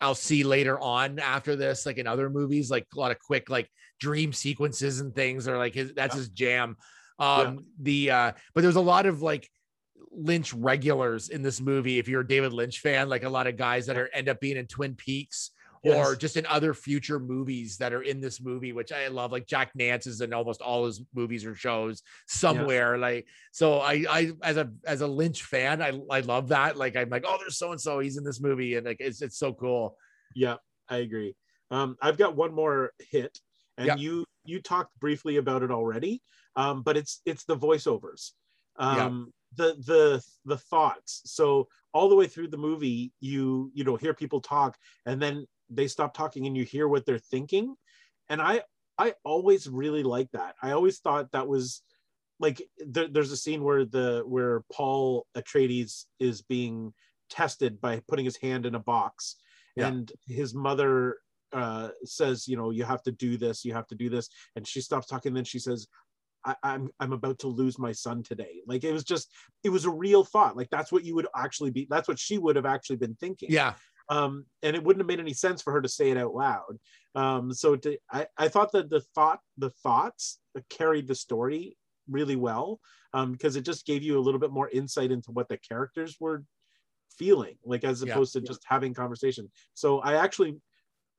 [0.01, 3.49] I'll see later on after this like in other movies like a lot of quick
[3.49, 3.69] like
[3.99, 6.19] dream sequences and things are like his that's Yeah.
[6.19, 6.77] his jam.
[7.19, 9.49] Um the uh but there's a lot of like
[10.11, 13.57] Lynch regulars in this movie if you're a David Lynch fan like a lot of
[13.57, 16.17] guys that are end up being in Twin Peaks or Yes.
[16.17, 19.31] just in other future movies that are in this movie, which I love.
[19.31, 22.97] Like Jack Nance is in almost all his movies or shows somewhere.
[22.97, 26.75] Like so, I I as a as a Lynch fan, I I love that.
[26.75, 29.21] Like I'm like, oh, there's so and so, he's in this movie, and like it's
[29.21, 29.95] it's so cool.
[30.35, 30.57] Yeah,
[30.89, 31.35] I agree.
[31.71, 33.39] Um, I've got one more hit,
[33.77, 33.95] and Yeah.
[33.95, 36.21] you you talked briefly about it already,
[36.57, 38.31] um, but it's it's the voiceovers,
[38.77, 41.21] um, the the the thoughts.
[41.25, 45.45] So all the way through the movie, you you know hear people talk, and then
[45.69, 47.75] they stop talking, and you hear what they're thinking,
[48.29, 48.63] and I
[48.97, 50.55] I always really liked that.
[50.61, 51.81] I always thought that was
[52.39, 56.93] like there, there's a scene where the where Paul Atreides is being
[57.29, 59.35] tested by putting his hand in a box
[59.75, 59.87] Yeah.
[59.87, 61.17] and his mother
[61.53, 64.67] uh says you know you have to do this you have to do this and
[64.67, 65.87] she stops talking then she says
[66.49, 68.61] I, I'm I'm about to lose my son today.
[68.65, 69.31] Like it was just
[69.63, 70.57] it was a real thought.
[70.57, 71.87] Like that's what you would actually be.
[71.89, 73.49] That's what she would have actually been thinking.
[73.51, 73.73] Yeah,
[74.09, 76.79] Um, and it wouldn't have made any sense for her to say it out loud.
[77.15, 80.39] Um, so to, I I thought that the thought the thoughts
[80.69, 81.77] carried the story
[82.09, 82.79] really well
[83.13, 86.17] um, because it just gave you a little bit more insight into what the characters
[86.19, 86.43] were
[87.11, 88.13] feeling, like as Yeah.
[88.13, 89.51] opposed to just having conversation.
[89.73, 90.55] So I actually,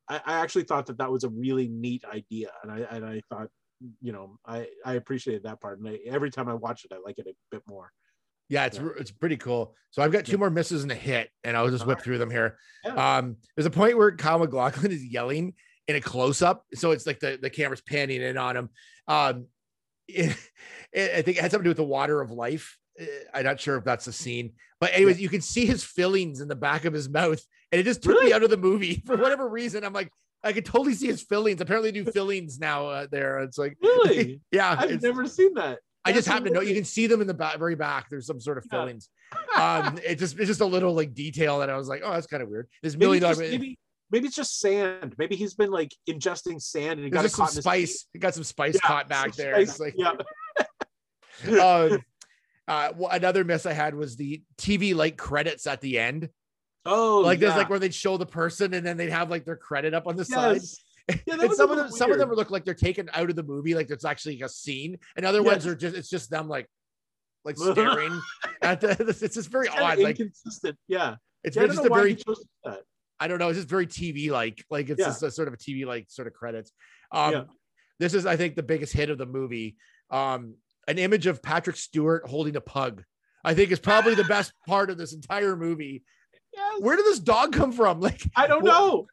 [0.09, 3.21] I, I actually thought that that was a really neat idea, and I and I
[3.31, 3.49] thought,
[4.01, 6.99] you know, I I appreciated that part, and I, every time I watch it, I
[7.05, 7.91] like it a bit more.
[8.49, 8.89] yeah, it's Yeah.
[8.99, 9.75] it's pretty cool.
[9.91, 10.39] So I've got two Yeah.
[10.39, 12.05] more misses and a hit, and I'll just whip Alright.
[12.05, 12.59] through them here.
[12.85, 13.17] Yeah.
[13.19, 15.55] Um, there's a point where Kyle MacLachlan is yelling
[15.89, 18.69] in a close up, so it's like the the camera's panning in on him.
[19.09, 19.47] Um,
[20.09, 20.37] it,
[20.93, 22.77] it- I think it had something to do with the water of life.
[23.01, 26.41] Uh, I'm not sure if that's the scene, but anyways, you can see his fillings
[26.41, 27.41] in the back of his mouth,
[27.73, 29.85] and it just took me out of the movie for whatever reason.
[29.85, 30.11] I'm like,
[30.43, 31.61] I could totally see his fillings.
[31.61, 33.41] Apparently, they do fillings now uh, there.
[33.41, 35.81] It's like, Really, yeah, I've never seen that.
[36.05, 38.09] I just happen to know you can see them in the back, very back.
[38.09, 38.79] There's some sort of Yeah.
[38.81, 39.11] fillings.
[39.57, 42.27] Um, it just it's just a little like detail that I was like, oh, that's
[42.27, 42.69] kind of weird.
[42.83, 43.37] This maybe, million dollar.
[43.37, 43.79] maybe
[44.11, 45.15] maybe it's just sand.
[45.19, 48.07] Maybe he's been like ingesting sand and he got some caught in his spice.
[48.15, 49.53] It got some spice Yeah, caught back there.
[49.55, 50.13] spice, It's like, yeah.
[51.63, 52.03] um,
[52.67, 56.31] uh, well, another miss I had was the TV like credits at the end.
[56.87, 57.59] Oh, like there's yeah.
[57.59, 60.17] like where they'd show the person and then they'd have like their credit up on
[60.17, 60.57] the side.
[60.57, 60.77] yes.
[61.27, 63.43] Yeah, and some of them, some of them look like they're taken out of the
[63.43, 65.47] movie, like there's actually a scene, and other Yes.
[65.47, 66.67] ones are just it's just them like
[67.45, 68.21] like staring
[68.63, 68.91] at the.
[69.23, 69.99] It's just very It's odd.
[69.99, 70.79] Like inconsistent.
[70.89, 71.17] Yeah.
[71.45, 72.81] it's Yeah, I very- don't just a very he chose that.
[73.19, 73.49] I don't know.
[73.49, 74.65] It's just very TV like.
[74.71, 75.07] Like it's Yeah.
[75.07, 76.73] just a sort of a TV like sort of credits.
[77.13, 77.43] Um, Yeah.
[77.99, 79.77] This is, I think, the biggest hit of the movie.
[80.11, 80.55] Um,
[80.89, 83.05] an image of Patrick Stewart holding a pug.
[83.45, 86.03] I think is probably the best part of this entire movie.
[86.55, 86.81] Yes.
[86.81, 88.01] Where did this dog come from?
[88.01, 89.07] Like, I don't Well, know.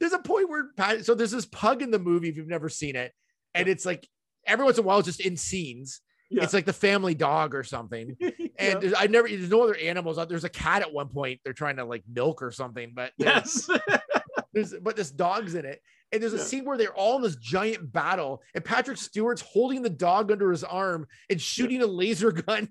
[0.00, 2.68] there's a point where Pat, so there's this pug in the movie if you've never
[2.68, 3.12] seen it,
[3.54, 4.08] and it's like
[4.46, 6.00] every once in a while it's just in scenes.
[6.30, 6.44] Yeah.
[6.44, 8.16] It's like the family dog or something.
[8.60, 8.68] Yeah.
[8.74, 10.18] And there's, I never there's no other animals.
[10.18, 11.40] Uh, there's a cat at one point.
[11.42, 13.68] They're trying to like milk or something, but yes.
[14.52, 15.80] there's but this dog's in it.
[16.12, 16.42] And there's a Yeah.
[16.44, 20.50] scene where they're all in this giant battle, and Patrick Stewart's holding the dog under
[20.50, 22.68] his arm and shooting a laser gun.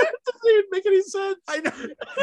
[0.00, 1.38] It doesn't even make any sense.
[1.48, 1.70] I know.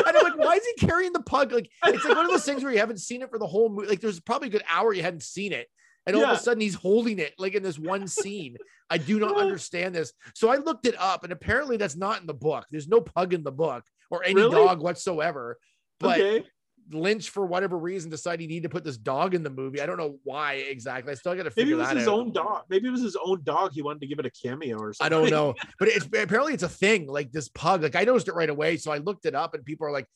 [0.05, 1.51] And I'm like, why is he carrying the pug?
[1.51, 3.69] Like, it's like one of those things where you haven't seen it for the whole
[3.69, 3.87] movie.
[3.87, 5.67] Like, there's probably a good hour you hadn't seen it.
[6.07, 8.57] And all of a sudden he's holding it like in this one scene.
[8.89, 10.13] I do not understand this.
[10.33, 12.65] So I looked it up, and apparently that's not in the book.
[12.71, 14.55] There's no pug in the book or any Really?
[14.55, 15.57] dog whatsoever.
[15.99, 16.45] But okay.
[16.93, 19.81] Lynch, for whatever reason, decided he needed to put this dog in the movie.
[19.81, 21.11] I don't know why exactly.
[21.11, 21.87] I still got to figure that out.
[21.87, 22.19] Maybe it was his out.
[22.19, 22.63] own dog.
[22.69, 23.71] Maybe it was his own dog.
[23.73, 25.05] He wanted to give it a cameo or something.
[25.05, 27.07] I don't know, but it's apparently it's a thing.
[27.07, 29.65] Like this pug, like I noticed it right away, so I looked it up, and
[29.65, 30.07] people are like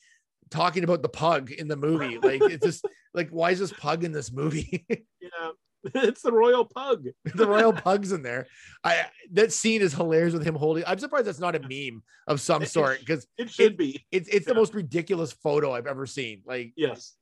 [0.50, 2.18] talking about the pug in the movie.
[2.18, 4.86] Like it's just like why is this pug in this movie?
[5.26, 5.50] Yeah.
[5.94, 7.06] It's the royal pug.
[7.36, 8.48] the royal pug's in there.
[8.84, 10.84] I that scene is hilarious with him holding.
[10.88, 14.06] I'm surprised that's not a meme of some sort because It should be.
[14.12, 16.42] it's it's the most ridiculous photo I've ever seen.
[16.46, 17.14] Like Yes.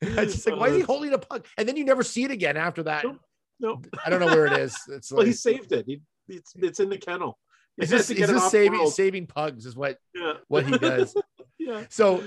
[0.00, 1.46] it's just like why is he uh, holding a pug?
[1.56, 3.04] And then you never see it again after that.
[3.04, 3.18] Nope.
[3.60, 3.86] Nope.
[4.04, 4.76] I don't know where it is.
[4.88, 5.84] It's Well, like he saved it.
[5.86, 7.38] He, it's it's in the kennel.
[7.76, 8.92] He it's had just, to it's just saving world.
[8.92, 10.34] saving pugs is what Yeah.
[10.48, 11.14] what he does.
[11.58, 11.84] Yeah.
[11.90, 12.22] So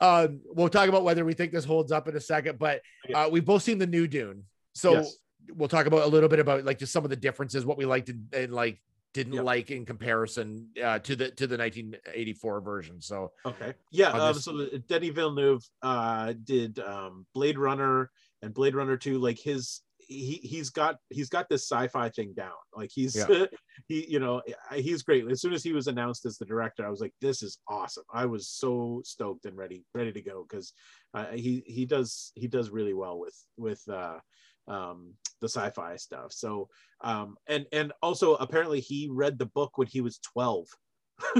[0.00, 2.80] um, we'll talk about whether we think this holds up in a second, but
[3.14, 4.44] uh, we've both seen the new Dune.
[4.74, 5.16] So Yes.
[5.54, 7.84] we'll talk about a little bit about like just some of the differences, what we
[7.84, 8.80] liked and, and like
[9.12, 9.44] didn't Yep.
[9.44, 13.00] like in comparison uh, to the to the 1984 version.
[13.00, 13.74] So Okay.
[13.90, 14.10] Yeah.
[14.10, 18.10] Um, this- so Denis Villeneuve uh, did um, Blade Runner
[18.42, 19.18] and Blade Runner 2.
[19.18, 19.80] Like his
[20.10, 22.50] he he's got he's got this sci-fi thing down.
[22.74, 23.46] Like he's Yeah.
[23.86, 24.42] he you know
[24.74, 25.30] he's great.
[25.30, 28.02] As soon as he was announced as the director, I was like, this is awesome.
[28.12, 30.72] I was so stoked and ready ready to go because
[31.14, 34.18] uh, he he does he does really well with with uh,
[34.66, 36.32] um, the sci-fi stuff.
[36.32, 36.68] So
[37.02, 40.66] um, and and also apparently he read the book when he was 12.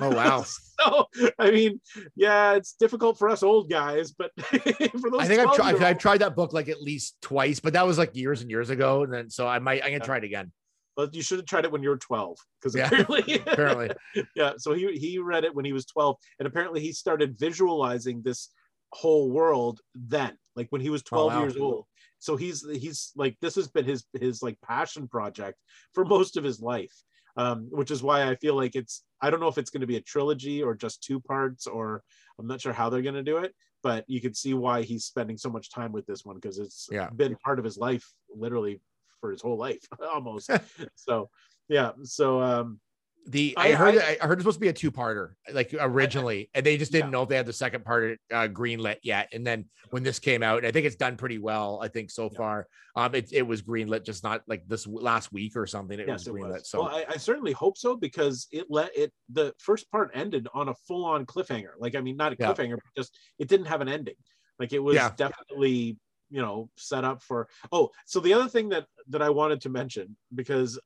[0.00, 0.42] Oh wow.
[0.80, 1.06] so
[1.38, 1.80] I mean,
[2.16, 5.76] yeah, it's difficult for us old guys, but for those I think I've tried I've
[5.76, 8.70] 12-year-olds, tried that book like at least twice, but that was like years and years
[8.70, 9.02] ago.
[9.04, 10.52] And then so I might I'm gonna try it again.
[10.96, 12.86] but you should have tried it when you were 12 because Yeah.
[12.86, 13.90] apparently Apparently.
[14.36, 18.22] yeah so he he read it when he was 12 and apparently he started visualizing
[18.22, 18.50] this
[18.92, 21.42] whole world then like when he was 12 Oh, wow.
[21.42, 21.84] years old
[22.18, 25.56] so he's he's like this has been his his like passion project
[25.94, 26.92] for most of his life
[27.36, 29.86] um which is why i feel like it's i don't know if it's going to
[29.86, 32.02] be a trilogy or just two parts or
[32.38, 35.04] i'm not sure how they're going to do it but you can see why he's
[35.04, 37.08] spending so much time with this one because it's Yeah.
[37.10, 38.80] been part of his life literally
[39.20, 39.82] for his whole life
[40.14, 40.50] almost
[40.94, 41.30] so
[41.68, 42.80] yeah so um
[43.26, 45.74] The I, I- heard I- I, heard it's supposed to be a two parter like
[45.78, 47.10] originally, and they just didn't Yeah.
[47.10, 49.28] know if they had the second part uh, greenlit yet.
[49.32, 51.80] And then when this came out, I think it's done pretty well.
[51.82, 52.36] I think so Yeah.
[52.38, 52.66] far,
[52.96, 56.00] um, it it was greenlit, just not like this last week or something.
[56.00, 56.70] It yes, was it was.
[56.70, 59.12] So well, I, I certainly hope so because it let it.
[59.30, 61.72] The first part ended on a full-on cliffhanger.
[61.78, 62.52] Like, I mean, not a Yeah.
[62.52, 64.16] cliffhanger, but just it didn't have an ending.
[64.58, 65.12] Like, it was Yeah.
[65.16, 65.98] definitely,
[66.30, 67.48] you know, set up for.
[67.70, 70.80] Oh, so the other thing that that I wanted to mention because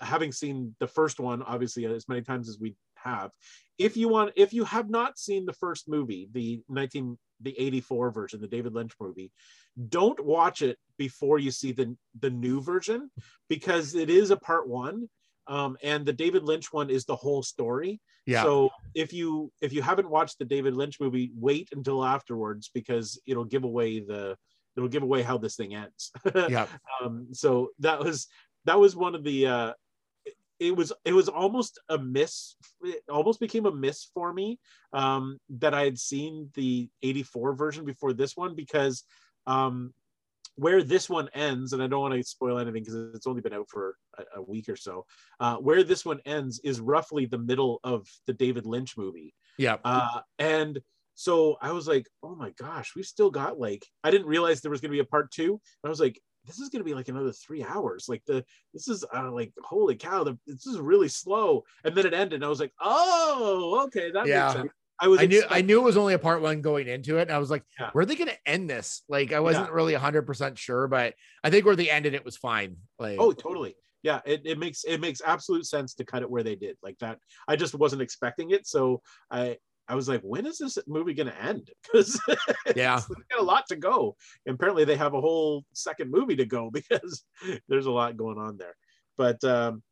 [0.00, 3.30] having seen the first one, obviously as many times as we have,
[3.78, 8.10] if you want, if you have not seen the first movie, the 19 the 84
[8.10, 9.32] version, the David Lynch movie,
[9.88, 13.10] don't watch it before you see the the new version
[13.48, 15.08] because it is a part one
[15.46, 18.00] um, and the david lynch one is the whole story.
[18.26, 22.70] Yeah, so if you if you haven't watched the david lynch movie wait until afterwards
[22.72, 24.36] because it'll give away the
[24.76, 26.12] it'll give away how this thing ends.
[26.48, 26.66] Yeah,
[27.02, 28.28] um, so that was
[28.66, 29.72] that was one of the uh,
[30.60, 34.58] it- was it was almost a miss it almost became a miss for me
[34.92, 39.04] um, that i had seen the 84 version before this one because
[39.46, 39.92] um,
[40.60, 43.54] where this one ends, and I don't want to spoil anything because it's only been
[43.54, 45.06] out for a, a week or so.
[45.38, 49.34] Uh, where this one ends is roughly the middle of the David Lynch movie.
[49.58, 49.76] Yeah.
[49.84, 50.78] Uh, and
[51.14, 54.70] so I was like, oh my gosh, we've still got like, I didn't realize there
[54.70, 55.52] was going to be a part two.
[55.52, 58.06] And I was like, this is going to be like another three hours.
[58.08, 61.64] Like the, this is uh, like, holy cow, the, this is really slow.
[61.84, 62.34] And then it ended.
[62.34, 64.10] And I was like, oh, okay.
[64.10, 64.44] That Yeah.
[64.44, 64.72] makes sense.
[65.02, 67.22] I was, I knew I knew it was only a part one going into it.
[67.22, 67.88] And I was like, Yeah.
[67.92, 69.02] where are they gonna end this?
[69.08, 72.36] Like I wasn't really hundred percent sure, but I think where they ended it was
[72.36, 72.76] fine.
[72.98, 73.76] Like Oh, totally.
[74.02, 76.98] Yeah, it, it makes it makes absolute sense to cut it where they did like
[76.98, 77.18] that.
[77.48, 79.56] I just wasn't expecting it, so I
[79.90, 81.68] I was like, when is this movie going to end?
[81.92, 82.20] Because
[82.76, 83.00] Yeah.
[83.30, 84.16] got a lot to go.
[84.46, 87.24] And apparently, they have a whole second movie to go because
[87.68, 88.76] there's a lot going on there.
[89.18, 89.82] But um,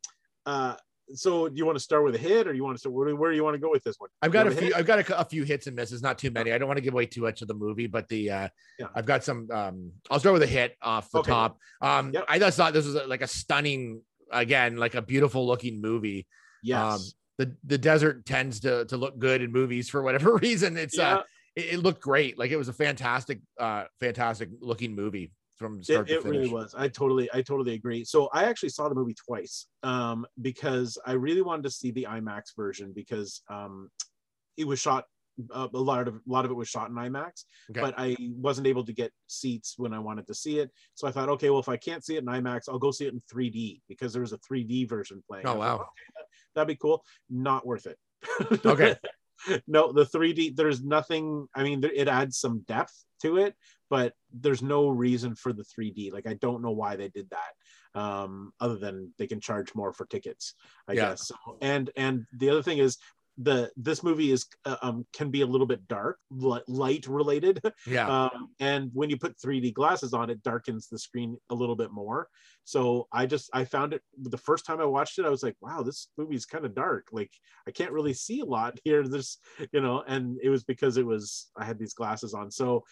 [0.45, 0.75] uh,
[1.13, 2.93] so, do you want to start with a hit, or you want to start?
[2.93, 4.09] Where, where do you want to go with this one?
[4.21, 4.67] I've got a few.
[4.67, 4.75] hit?
[4.75, 6.53] I've got a, a few hits and misses, not too many.
[6.53, 8.47] I don't want to give away too much of the movie, but the uh,
[8.79, 8.87] Yeah.
[8.95, 9.49] I've got some.
[9.51, 11.31] Um, I'll start with a hit off the Okay.
[11.31, 11.57] top.
[11.81, 12.25] Um, Yep.
[12.29, 16.25] I just thought this was a, like a stunning, again, like a beautiful looking movie.
[16.63, 16.79] Yes.
[16.79, 17.01] Um,
[17.39, 20.77] the the desert tends to to look good in movies for whatever reason.
[20.77, 21.23] It's yeah, uh,
[21.55, 22.37] it, it looked great.
[22.37, 26.49] Like it was a fantastic, uh, fantastic looking movie from start it, to it really
[26.49, 30.97] was i totally i totally agree so i actually saw the movie twice um because
[31.05, 33.89] i really wanted to see the imax version because um
[34.55, 35.03] it was shot
[35.53, 37.81] uh, a lot of a lot of it was shot in imax Okay.
[37.81, 41.11] but i wasn't able to get seats when i wanted to see it so i
[41.11, 43.21] thought okay well if i can't see it in imax i'll go see it in
[43.33, 45.75] 3d because there was a 3d version playing Oh, I was like, wow.
[45.75, 46.25] okay, that,
[46.55, 47.97] that'd be cool not worth it
[48.65, 48.95] Okay.
[49.67, 53.55] no the 3d there's nothing i mean it adds some depth to it
[53.89, 57.99] but there's no reason for the 3d like i don't know why they did that
[57.99, 60.53] um other than they can charge more for tickets
[60.87, 61.09] i Yeah.
[61.11, 62.97] guess so, and and the other thing is
[63.41, 68.25] the this movie is uh, um can be a little bit dark light related Yeah.
[68.25, 71.91] um, and when you put 3D glasses on, it darkens the screen a little bit
[71.91, 72.27] more.
[72.65, 75.55] So I just I found it the first time I watched it, I was like,
[75.61, 77.07] wow, this movie is kind of dark.
[77.11, 77.31] Like
[77.67, 79.07] I can't really see a lot here.
[79.07, 79.37] There's
[79.71, 82.51] you know, and it was because it was I had these glasses on.
[82.51, 82.83] So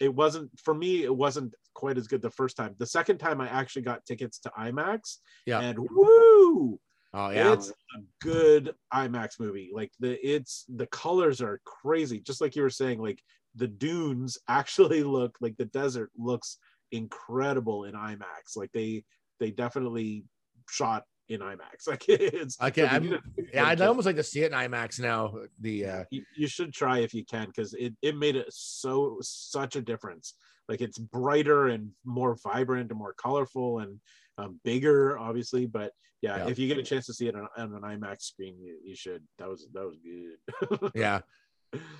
[0.00, 2.74] it wasn't for me, it wasn't quite as good the first time.
[2.78, 5.18] The second time I actually got tickets to IMAX.
[5.46, 5.60] Yeah.
[5.60, 6.80] And woo!
[7.14, 7.52] Oh yeah.
[7.52, 9.70] It's a good IMAX movie.
[9.72, 12.20] Like the it's the colors are crazy.
[12.20, 13.20] Just like you were saying, like
[13.54, 16.58] the dunes actually look like the desert looks
[16.90, 18.56] incredible in IMAX.
[18.56, 19.04] Like they
[19.40, 20.24] they definitely
[20.68, 21.58] shot in IMAX.
[21.86, 23.18] Like it's Okay, I'm-
[23.52, 23.66] yeah.
[23.66, 25.34] I'd almost like to see it in IMAX now.
[25.60, 29.18] The uh, you, you should try if you can because it, it made it so
[29.20, 30.34] such a difference
[30.68, 34.00] like it's brighter and more vibrant and more colorful and
[34.38, 36.48] um, bigger obviously but yeah, Yeah.
[36.48, 38.94] if you get a chance to see it on, on an imax screen you, you
[38.94, 41.20] should that was that was good yeah.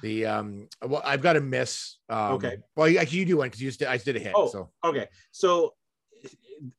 [0.02, 1.96] The um, well, I've got a miss.
[2.10, 2.58] Um, Okay.
[2.76, 4.32] Well, actually, you do one because you just did, I just did a hit.
[4.36, 4.48] Oh.
[4.48, 5.72] So okay so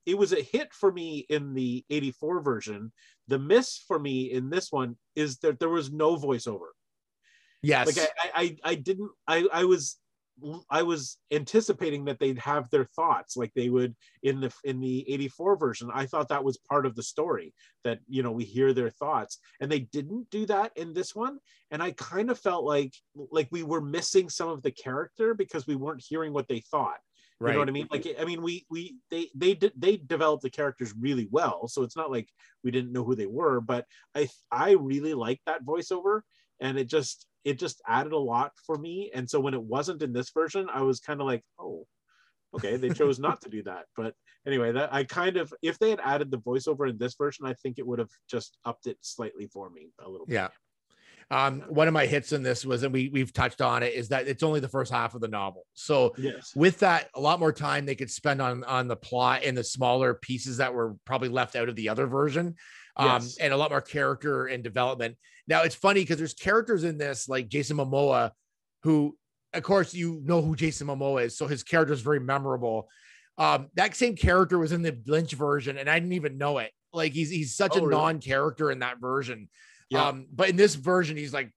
[0.06, 2.91] it was a hit for me in the 84 version
[3.28, 6.68] the miss for me in this one is that there was no voiceover
[7.62, 9.97] yes, like I, I I- I didn't I I was
[10.69, 15.09] I was anticipating that they'd have their thoughts like they would in the in the
[15.11, 15.89] 84 version.
[15.93, 17.53] I thought that was part of the story
[17.84, 21.38] that you know we hear their thoughts and they didn't do that in this one
[21.71, 22.93] and I kind of felt like
[23.31, 26.99] like we were missing some of the character because we weren't hearing what they thought.
[27.39, 27.53] You right.
[27.53, 27.88] know what I mean?
[27.91, 31.84] Like, I mean, we we they they did they developed the characters really well, so
[31.84, 32.29] it's not like
[32.63, 33.59] we didn't know who they were.
[33.59, 36.21] But I I really liked that voiceover,
[36.61, 39.11] and it just it just added a lot for me.
[39.13, 41.85] And so when it wasn't in this version, I was kind of like, oh,
[42.55, 43.85] okay, they chose not to do that.
[43.95, 44.13] But
[44.45, 47.53] anyway, that I kind of if they had added the voiceover in this version, I
[47.53, 50.35] think it would have just upped it slightly for me a little bit.
[50.35, 50.49] Yeah.
[51.31, 54.09] Um, one of my hits in this was, and we we've touched on it, is
[54.09, 55.65] that it's only the first half of the novel.
[55.73, 56.53] So Yes.
[56.55, 59.63] with that, a lot more time they could spend on on the plot and the
[59.63, 62.55] smaller pieces that were probably left out of the other version,
[62.95, 63.37] um, Yes.
[63.37, 65.17] and a lot more character and development.
[65.47, 68.31] Now it's funny because there's characters in this like Jason Momoa,
[68.83, 69.17] who,
[69.53, 72.89] of course, you know who Jason Momoa is, so his character is very memorable.
[73.37, 76.71] Um, that same character was in the Lynch version, and I didn't even know it.
[76.93, 77.95] Like he's he's such Oh, a really?
[78.01, 79.49] non-character in that version.
[79.89, 80.07] Yeah.
[80.07, 81.51] Um, but in this version, he's like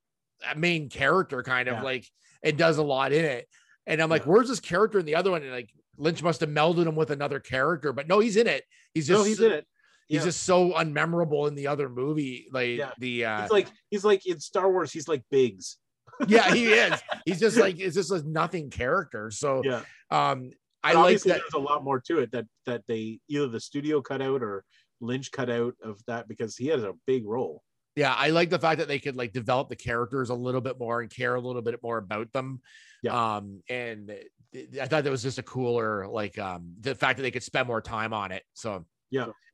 [0.51, 1.82] a main character, kind of Yeah.
[1.82, 2.07] like,
[2.43, 3.47] and does a lot in it.
[3.87, 4.32] And I'm like, Yeah.
[4.32, 5.43] where's this character in the other one?
[5.43, 8.64] And like Lynch must have melded him with another character, but no, he's in it.
[8.95, 9.66] He's just no, he's in it.
[10.09, 10.25] He's Yeah.
[10.27, 12.49] just so unmemorable in the other movie.
[12.53, 12.93] Like Yeah.
[12.99, 14.93] the uh He's like he's like in Star Wars.
[14.93, 15.79] He's like Biggs.
[16.29, 17.01] yeah, he is.
[17.25, 19.31] He's just like it's just a nothing character.
[19.31, 19.83] So Yeah.
[20.11, 20.51] um
[20.83, 21.41] I But like that.
[21.41, 24.65] there's a lot more to it that that they either the studio cut out or
[25.01, 27.63] Lynch cut out of that because he has a big role.
[27.97, 30.79] Yeah, I like the fact that they could like develop the characters a little bit
[30.79, 32.61] more and care a little bit more about them.
[33.03, 33.37] Yeah.
[33.37, 34.11] Um, and
[34.81, 37.67] I thought that was just a cooler like um the fact that they could spend
[37.67, 38.43] more time on it.
[38.55, 38.87] So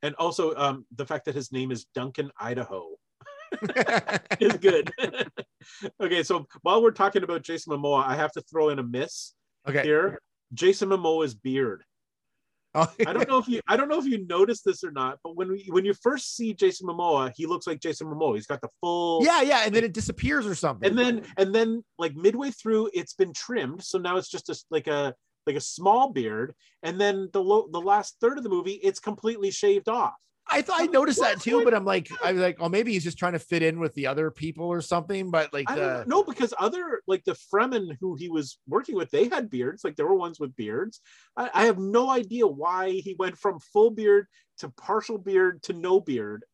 [0.03, 2.89] and also um, the fact that his name is Duncan Idaho
[4.41, 4.91] is good.
[6.01, 9.35] okay, so while we're talking about Jason Momoa, I have to throw in a miss
[9.69, 9.83] okay.
[9.83, 10.21] here.
[10.55, 11.85] Jason Momoa's beard.
[12.75, 15.19] Oh, I don't know if you I don't know if you noticed this or not,
[15.23, 18.35] but when we when you first see Jason Momoa, he looks like Jason Momoa.
[18.35, 20.89] He's got the full yeah, yeah, and then it disappears or something.
[20.89, 24.59] and then and then like midway through it's been trimmed so now it's just a,
[24.71, 25.15] like a
[25.47, 29.01] like a small beard and then the lo- the last third of the movie it's
[29.01, 30.15] completely shaved off
[30.49, 33.05] I thought I noticed that too, but I'm like, I was like, oh, maybe he's
[33.05, 35.31] just trying to fit in with the other people or something.
[35.31, 39.29] But like the don't because other like the Fremen who he was working with they
[39.29, 41.01] had beards like there were ones with beards
[41.37, 44.27] I, I have no idea why he went from full beard
[44.59, 46.45] to partial beard to no beard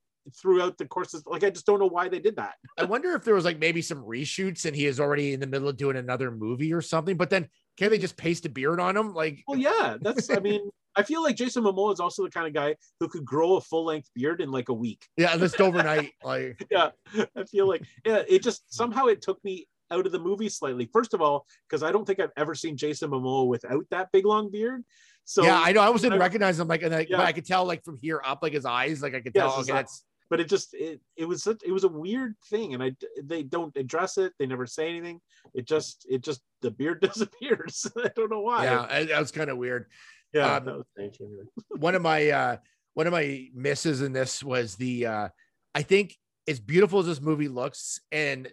[0.41, 1.23] throughout the courses.
[1.27, 3.59] like I just don't know why they did that I wonder if there was like
[3.59, 6.83] maybe some reshoots and he is already in the middle of doing another movie or
[6.83, 7.17] something.
[7.17, 9.15] But then can't they just paste a beard on him?
[9.15, 10.31] Like, Well, yeah, that's.
[10.31, 13.25] I mean, I feel like Jason Momoa is also the kind of guy who could
[13.25, 15.07] grow a full length beard in like a week.
[15.17, 16.11] yeah, just overnight.
[16.25, 16.91] Like, Yeah,
[17.37, 20.89] I feel like yeah, it just somehow it took me out of the movie slightly.
[20.93, 24.27] First of all, because I don't think I've ever seen Jason Momoa without that big
[24.27, 24.83] long beard.
[25.25, 25.81] So yeah, I know.
[25.83, 26.69] I was didn't recognizing him.
[26.69, 27.19] Like, and like, Yeah.
[27.19, 29.53] but I could tell like from here up, like his eyes, like I could Yes,
[29.53, 29.61] tell.
[29.61, 32.83] Okay, that's but it just it, it was such, it was a weird thing, and
[32.83, 34.33] I they don't address it.
[34.39, 35.21] They never say anything.
[35.55, 37.87] It just it just the beard disappears.
[37.97, 38.65] I don't know why.
[38.65, 39.87] yeah, that was kind of weird.
[40.33, 40.57] yeah.
[40.57, 41.19] Um, that was strange
[41.79, 42.57] one of my uh
[42.95, 45.29] one of my misses in this was the uh
[45.75, 46.17] I think
[46.47, 48.49] as beautiful as this movie looks, and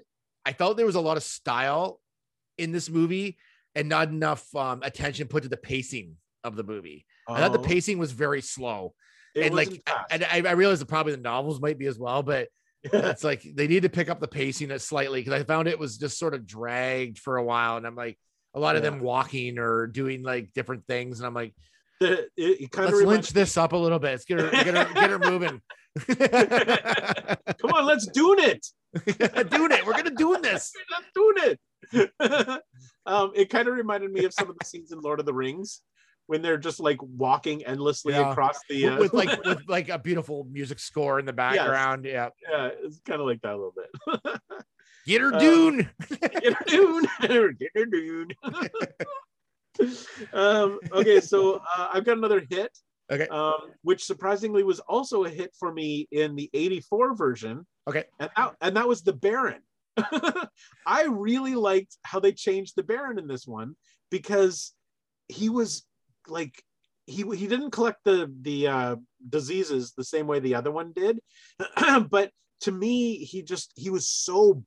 [0.46, 2.02] I felt there was a lot of style
[2.58, 3.38] in this movie
[3.74, 7.06] and not enough um attention put to the pacing of the movie.
[7.28, 8.94] I thought the Oh, pacing was very slow.
[9.36, 10.08] It and like fast.
[10.12, 12.48] and I, I realize that probably the novels might be as well, but
[12.84, 15.80] it's like they need to pick up the pacing it slightly because I found it
[15.80, 17.78] was just sort of dragged for a while.
[17.78, 18.18] And I'm like
[18.54, 21.20] a lot of them walking or doing like different things.
[21.20, 21.54] And I'm like,
[22.00, 24.12] the, it, it let's of lynch this up a little bit.
[24.12, 25.62] Let's get her, get her, get her moving.
[27.58, 28.68] Come on, let's do it.
[29.50, 29.86] doing it.
[29.86, 30.72] We're gonna do this.
[30.92, 31.58] Let's doing
[31.92, 32.62] it.
[33.06, 35.34] um, it kind of reminded me of some of the scenes in Lord of the
[35.34, 35.82] Rings
[36.28, 38.32] when they're just like walking endlessly Yeah.
[38.32, 38.88] across the.
[38.88, 42.06] Uh, with like with like a beautiful music score in the background.
[42.06, 42.30] Yeah.
[42.50, 44.42] yeah, it's kind of like that a little bit.
[45.06, 45.90] Get her Uh, Dune.
[46.10, 47.58] Get her dune.
[47.60, 48.28] Get her dune.
[50.34, 52.76] um, okay, so uh, I've got another hit.
[53.12, 53.28] Okay.
[53.28, 57.66] Um, which surprisingly was also a hit for me in the 84 version.
[57.88, 58.06] Okay.
[58.20, 59.62] And that, and that was the Baron.
[60.88, 63.76] I really liked how they changed the Baron in this one
[64.10, 64.74] because
[65.28, 65.86] he was
[66.28, 66.62] like
[67.06, 68.96] he he didn't collect the the uh,
[69.28, 71.20] diseases the same way the other one did,
[72.10, 74.64] but to me he just he was so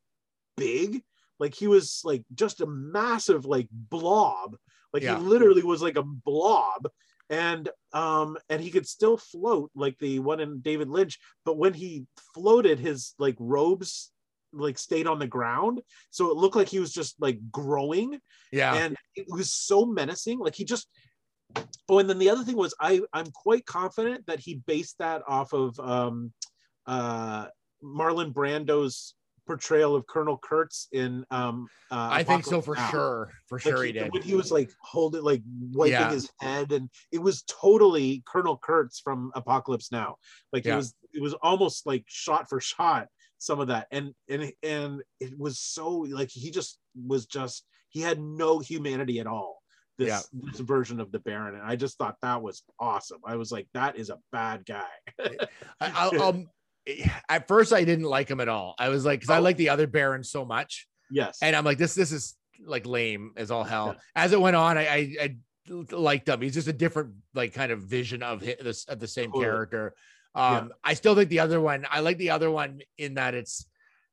[0.56, 1.02] big.
[1.40, 4.56] Like he was like just a massive like blob.
[4.92, 5.18] Like Yeah.
[5.18, 6.88] he literally was like a blob.
[7.30, 11.18] And um and he could still float like the one in david lynch.
[11.44, 14.10] But when he floated his like robes
[14.52, 15.80] like stayed on the ground.
[16.10, 18.18] So it looked like he was just like growing.
[18.50, 18.74] Yeah.
[18.74, 20.38] and it was so menacing.
[20.38, 20.88] Like he just
[21.88, 25.22] oh and then the other thing was i i'm quite confident that he based that
[25.26, 26.32] off of um
[26.86, 27.46] uh
[27.82, 29.14] marlon brando's
[29.46, 32.90] portrayal of colonel kurtz in um uh, I think so for Now.
[32.90, 33.32] sure.
[33.46, 34.12] For Like, sure he he, did.
[34.12, 35.42] when he was like holding like
[35.72, 36.10] wiping Yeah.
[36.10, 40.16] his head and it was totally colonel kurtz from apocalypse now
[40.52, 44.52] like it was it was almost like shot for shot some of that and and
[44.62, 49.57] and it was so like he just was just he had no humanity at all
[49.98, 50.20] this, Yeah.
[50.32, 53.66] this version of the baron and i just thought that was awesome i was like
[53.74, 54.86] that is a bad guy
[55.18, 55.36] I,
[55.80, 56.48] I'll, um,
[57.28, 58.74] at first I didn't like him at all.
[58.78, 59.42] I was like, because I Oh.
[59.42, 62.34] like the other Baron so much, yes and I'm like, this this is
[62.64, 63.96] like lame as all hell.
[64.16, 65.36] As it went on, I I, I
[65.90, 66.40] liked him.
[66.40, 69.94] He's just a different like kind of vision of hi- this of the same character.
[70.34, 71.84] Um, I still think the other one.
[71.90, 73.66] I like the other one in that it's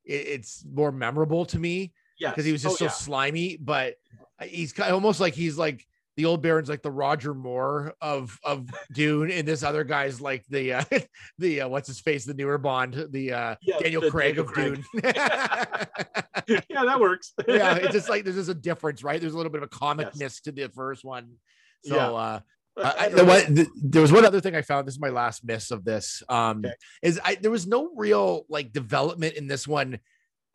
[0.03, 2.91] it, it's more memorable to me yes because he was just Oh, so yeah.
[2.91, 3.57] slimy.
[3.57, 3.95] But
[4.43, 5.85] he's kind of almost like he's like
[6.17, 10.45] the old Baron's like the Roger Moore of of Dune, and this other guy's like
[10.49, 10.83] the uh,
[11.39, 14.45] the uh, what's his face, the newer Bond, the uh, Yeah, Daniel the Craig Daniel
[14.45, 14.83] of Craig.
[14.93, 15.01] Dune.
[16.69, 19.19] yeah that works yeah, it's just like there's just a difference, right?
[19.19, 20.39] There's a little bit of a comicness Yes.
[20.41, 21.33] to the first one.
[21.83, 22.09] So Yeah.
[22.11, 22.39] uh
[22.77, 23.23] I- know.
[23.23, 24.85] what, th- there was one other thing I found.
[24.85, 26.21] This is my last miss of this.
[26.27, 26.73] Um, Okay.
[27.03, 29.99] is I there was no real like development in this one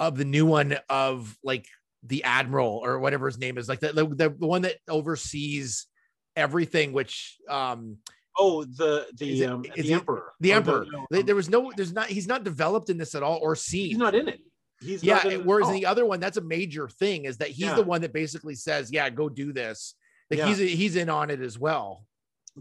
[0.00, 1.66] of the new one of like
[2.02, 5.86] the admiral or whatever his name is, like the the, the, one that oversees
[6.34, 6.92] everything.
[6.92, 7.98] Which um
[8.38, 10.86] oh the the um the emperor the Or emperor.
[11.10, 11.70] no, um, there was no.
[11.76, 12.08] There's not.
[12.08, 13.88] He's not developed in this at all or seen.
[13.88, 14.40] he's not in it
[14.82, 17.36] he's yeah not in it- it whereas the other one that's a major thing is
[17.36, 17.74] that he's Yeah.
[17.74, 19.94] the one that basically says yeah go do this
[20.30, 20.46] Like Yeah.
[20.48, 22.06] he's he's in on it as well.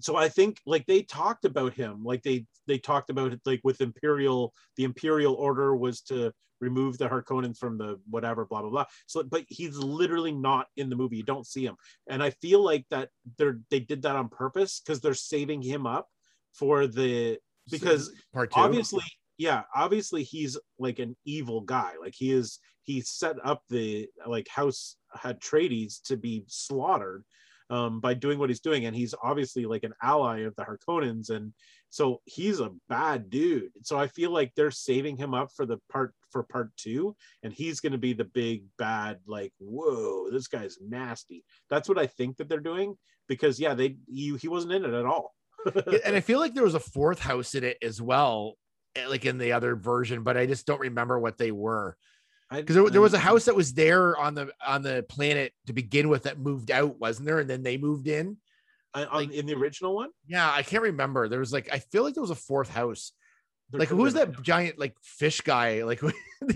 [0.02, 3.62] so I think like they talked about him, like they they talked about it like
[3.64, 8.70] with Imperial, the Imperial Order was to remove the Harkonnens from the whatever, blah blah
[8.70, 8.86] blah.
[9.08, 11.18] So, but he's literally not in the movie.
[11.18, 11.76] You don't see him,
[12.08, 15.86] and I feel like that they're they did that on purpose because they're saving him
[15.86, 16.08] up
[16.54, 18.12] for the because
[18.54, 19.04] obviously
[19.38, 24.48] yeah obviously he's like an evil guy like he is he set up the like
[24.48, 27.24] house had Atreides to be slaughtered
[27.70, 31.30] um, by doing what he's doing and he's obviously like an ally of the harkonnens
[31.30, 31.54] and
[31.90, 35.78] so he's a bad dude so i feel like they're saving him up for the
[35.92, 40.48] part for part two and he's going to be the big bad like whoa this
[40.48, 42.96] guy's nasty that's what i think that they're doing
[43.28, 45.34] because yeah they he, he wasn't in it at all
[46.06, 48.56] and I feel like there was a fourth house in it as well,
[48.96, 51.98] eh, like in the other version, but I just don't remember what they were.
[52.52, 55.74] Because there, there was a house that was there on the on the planet to
[55.74, 57.40] begin with that moved out, wasn't there?
[57.40, 58.38] And then they moved in.
[58.94, 61.28] I- on- like- in the original one Yeah, I can't remember.
[61.30, 63.12] There was like I feel like there was a fourth house.
[63.72, 65.84] There like could've who that giant like fish guy?
[65.84, 66.12] Like you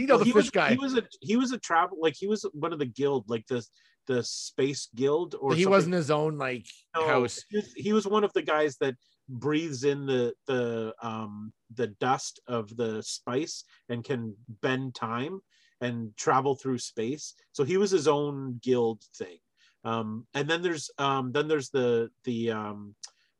[0.08, 0.70] know Well, the he fish was, guy.
[0.72, 3.46] He was a he was a travel like he was one of the guild like
[3.48, 3.64] the
[4.08, 5.72] the space guild or But he something.
[5.78, 6.66] wasn't his own like
[6.96, 7.44] No, house.
[7.50, 8.96] He was, he was one of the guys that
[9.30, 15.40] breathes in the the um the dust of the spice and can bend time
[15.82, 17.34] and travel through space.
[17.54, 19.38] So he was his own guild thing.
[19.84, 22.96] Um, and then there's um then there's the the um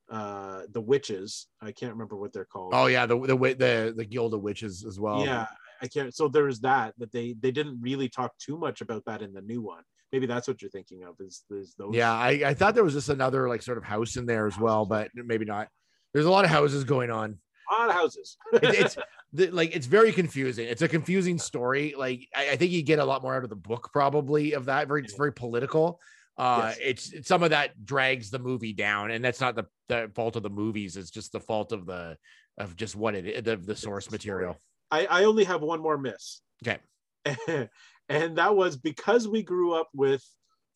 [0.10, 1.48] uh the witches.
[1.62, 2.74] I can't remember what they're called.
[2.76, 5.26] Oh yeah, the the the the guild of witches as well.
[5.26, 5.48] Yeah,
[5.82, 6.14] I can't.
[6.14, 9.42] So there's that that they they didn't really talk too much about that in the
[9.42, 9.84] new one.
[10.12, 11.16] Maybe that's what you're thinking of.
[11.20, 11.96] Is is those?
[11.96, 14.60] Yeah, I, I thought there was just another like sort of house in there as
[14.60, 15.70] well, but maybe not.
[16.14, 17.40] There's a lot of houses going on.
[17.72, 18.38] a lot of houses.
[18.54, 18.98] It, it's
[19.32, 20.68] the, like it's very confusing.
[20.68, 21.96] It's a confusing story.
[21.98, 24.66] Like I, I think you get a lot more out of the book probably of
[24.66, 24.88] that.
[24.88, 26.00] Very it's very political.
[26.38, 26.78] Uh, Yes.
[26.82, 30.36] it's, it's some of that drags the movie down, and that's not the, the fault
[30.36, 30.98] of the movies.
[30.98, 32.18] It's just the fault of the
[32.58, 34.58] of just what it is, the, the source material.
[34.92, 36.42] I I only have one more miss.
[36.66, 36.80] Okay.
[38.10, 40.24] and that was because we grew up with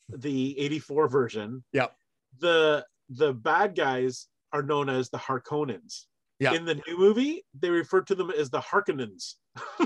[0.09, 1.63] the 84 version.
[1.73, 1.95] Yep.
[2.39, 6.05] The the bad guys are known as the Harkonnens.
[6.39, 6.53] Yeah.
[6.53, 9.33] In the new movie, they refer to them as the Harkonnens.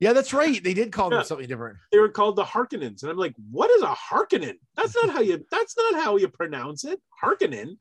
[0.00, 0.62] Yeah, that's right.
[0.62, 1.78] They did call them something different.
[1.92, 4.56] They were called the Harkonnens, and I'm like, what is a Harkonnen?
[4.76, 5.44] That's not how you.
[5.50, 7.00] That's not how you pronounce it.
[7.22, 7.76] Harkonnen.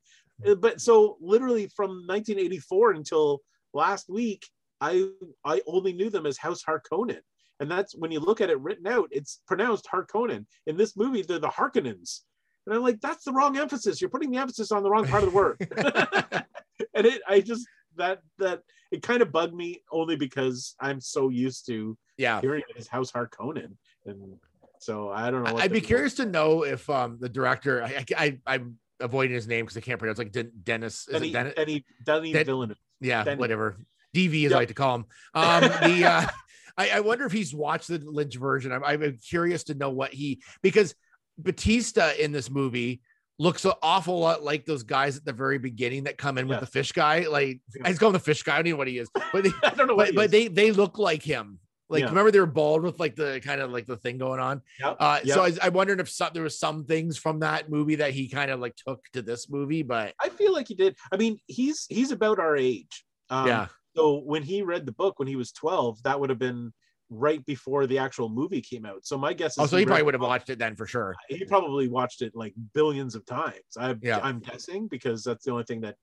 [0.46, 3.42] Uh, But so literally from 1984 until
[3.74, 4.48] last week,
[4.80, 5.10] I
[5.44, 7.22] I only knew them as House Harkonnen,
[7.60, 10.46] and that's when you look at it written out, it's pronounced Harkonnen.
[10.68, 12.22] In this movie, they're the Harkonnens,
[12.66, 14.02] and I'm like, that's the wrong emphasis.
[14.02, 15.58] You're putting the emphasis on the wrong part of the word.
[16.94, 17.66] and it, I just
[17.96, 18.62] that that
[18.92, 22.42] it kind of bugged me only because I'm so used to Yeah.
[22.42, 23.74] hearing it as House Harkonnen,
[24.06, 24.38] and
[24.80, 25.54] so I don't know.
[25.54, 28.78] what I'd be the- curious to know if um the director I, I, I am
[29.00, 31.54] avoiding his name because I can't pronounce like Den- Dennis is Denny, it Dennis?
[31.56, 32.78] Denny, Denny Den- Villeneuve.
[33.02, 33.40] yeah Denny.
[33.40, 33.78] whatever
[34.16, 34.52] DV as Yep.
[34.52, 36.28] I like to call him um the uh
[36.78, 40.14] I, I wonder if he's watched the Lynch version I'm, I'm curious to know what
[40.14, 40.96] he because
[41.38, 43.02] Batista in this movie
[43.40, 46.60] looks an awful lot like those guys at the very beginning that come in with
[46.60, 47.82] the fish guy like Yeah.
[47.90, 49.70] I call him the fish guy I don't know what he is but they, I
[49.72, 51.60] don't know but, he but they they look like him.
[51.94, 52.10] Like Yeah.
[52.10, 54.62] remember they were bald with like the kind of like the thing going on.
[54.80, 55.36] Yep, Uh, yep.
[55.36, 58.28] So I, I wondered if some, there was some things from that movie that he
[58.28, 60.98] kind of like took to this movie, but I feel like he did.
[61.12, 63.06] I mean, he's he's about our age.
[63.30, 66.40] Um, yeah, So when he read the book when he was 12, that would have
[66.40, 66.74] been
[67.10, 69.06] right before the actual movie came out.
[69.06, 70.88] So my guess is oh, so he read probably would have watched it then for
[70.88, 71.16] sure.
[71.30, 73.78] He probably watched it like billions of times.
[73.78, 74.20] I, Yeah.
[74.24, 75.96] I'm guessing because that's the only thing that,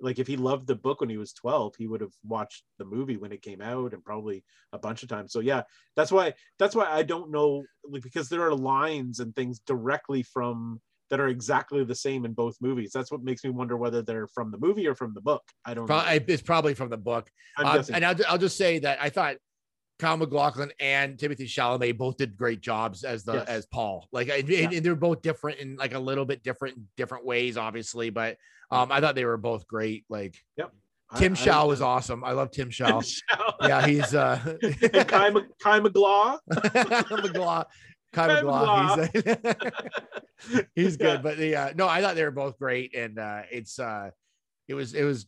[0.00, 2.84] like, if he loved the book when he was 12, he would have watched the
[2.84, 5.32] movie when it came out and probably a bunch of times.
[5.32, 5.62] So yeah,
[5.96, 10.22] that's why that's why I don't know like, because there are lines and things directly
[10.22, 10.80] from
[11.10, 12.90] that are exactly the same in both movies.
[12.92, 15.42] That's what makes me wonder whether they're from the movie or from the book.
[15.64, 16.02] I don't know.
[16.26, 17.30] It's probably from the book.
[17.56, 17.94] Uh, guessing.
[17.96, 19.36] and I'll, I'll just say that I thought
[19.98, 23.46] Kyle MacLachlan and Timothée Chalamet both did great jobs as the Yes.
[23.48, 24.08] as Paul.
[24.12, 24.68] Like, and, Yeah.
[24.72, 28.10] and they're both different in like a little bit different different ways, obviously.
[28.10, 28.36] But
[28.70, 30.04] um, I thought they were both great.
[30.08, 30.64] Like I-
[31.18, 32.24] Tim I- Shaw was awesome.
[32.24, 33.00] I love Tim Shaw.
[33.00, 33.52] Shaw.
[33.62, 35.30] yeah, he's uh and Kai,
[35.62, 36.38] Kai McGlaw.
[36.50, 37.64] McGlaw.
[38.12, 39.08] Kai Kai McGlaw.
[40.48, 41.06] He's, he's good.
[41.06, 41.16] Yeah.
[41.22, 42.94] But the uh no, I thought they were both great.
[42.94, 44.10] And uh it's uh
[44.68, 45.26] it was it was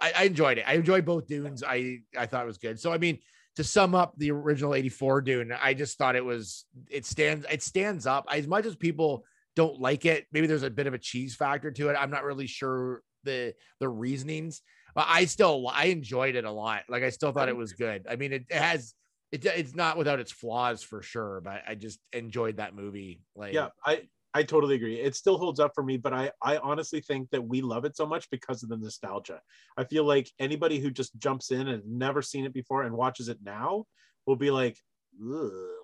[0.00, 0.64] I, I enjoyed it.
[0.66, 1.62] I enjoyed both Dunes.
[1.62, 2.80] I I thought it was good.
[2.80, 3.18] So I mean
[3.56, 7.62] to sum up the original 84 Dune, I just thought it was it stands it
[7.62, 9.24] stands up as much as people
[9.54, 10.26] don't like it.
[10.32, 11.96] Maybe there's a bit of a cheese factor to it.
[11.98, 14.62] I'm not really sure the the reasonings,
[14.94, 16.84] but I still I enjoyed it a lot.
[16.88, 18.06] Like I still thought it was good.
[18.08, 18.94] I mean, it, it has
[19.30, 23.20] it, it's not without its flaws for sure, but I just enjoyed that movie.
[23.34, 24.02] Like yeah, I
[24.34, 24.98] I totally agree.
[24.98, 27.96] It still holds up for me, but I I honestly think that we love it
[27.96, 29.40] so much because of the nostalgia.
[29.76, 33.28] I feel like anybody who just jumps in and never seen it before and watches
[33.28, 33.84] it now
[34.26, 34.78] will be like,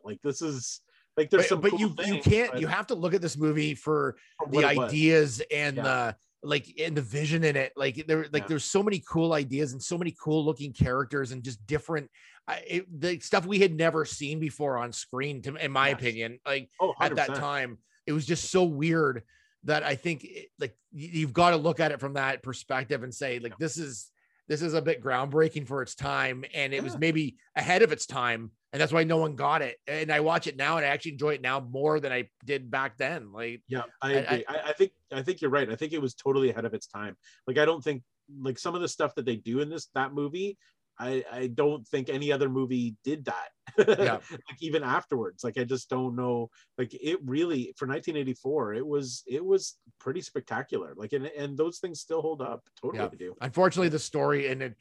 [0.04, 0.80] like this is
[1.16, 3.12] like there's but, some but cool you things, you can't but you have to look
[3.14, 4.90] at this movie for for the it was.
[4.90, 5.82] ideas and Yeah.
[5.82, 8.46] the like and the vision in it like there like Yeah.
[8.46, 12.08] there's so many cool ideas and so many cool looking characters and just different
[12.46, 15.96] I, it, the stuff we had never seen before on screen to, in my Yes.
[15.98, 19.22] opinion like Oh, at that time it was just so weird
[19.64, 23.14] that i think it, like you've got to look at it from that perspective and
[23.14, 24.10] say like this is
[24.48, 28.06] this is a bit groundbreaking for its time and it was maybe ahead of its
[28.06, 30.88] time and that's why no one got it and i watch it now and i
[30.88, 34.44] actually enjoy it now more than i did back then like Yeah, I I- agree.
[34.48, 35.68] I, I think I think you're right.
[35.70, 37.16] I think it was totally ahead of its time.
[37.46, 38.02] Like I don't think
[38.40, 40.56] like some of the stuff that they do in this that movie,
[40.98, 43.48] I I don't think any other movie did that.
[43.98, 44.14] Yeah.
[44.30, 46.50] like even afterwards, like I just don't know.
[46.78, 50.94] Like it really for 1984, it was it was pretty spectacular.
[50.96, 52.64] Like and and those things still hold up.
[52.82, 53.08] Totally Yeah.
[53.18, 53.34] do.
[53.40, 54.74] unfortunately the story and it,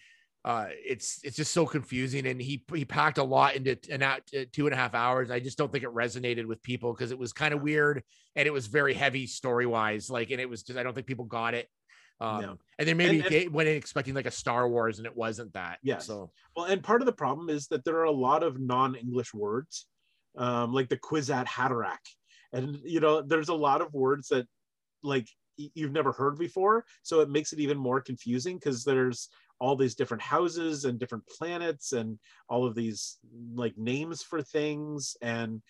[0.46, 4.22] uh it's it's just so confusing and he he packed a lot into an out
[4.54, 7.18] two and a half hours i just don't think it resonated with people because it
[7.18, 8.04] was kind of weird
[8.36, 11.08] and it was very heavy story wise like and it was just i don't think
[11.08, 11.68] people got it
[12.20, 12.58] um No.
[12.80, 15.54] and then maybe And- they went in expecting like a star wars and it wasn't
[15.54, 16.00] that Yeah.
[16.00, 19.34] so Well, and part of the problem is that there are a lot of non-English
[19.34, 19.88] words,
[20.36, 22.06] um, like the Kwisatz Haderach,
[22.54, 24.48] and you know, there's a lot of words that
[25.04, 25.28] like
[25.58, 29.30] you've never heard before, so it makes it even more confusing because there's
[29.60, 33.18] all these different houses and different planets and all of these
[33.56, 35.62] like names for things, and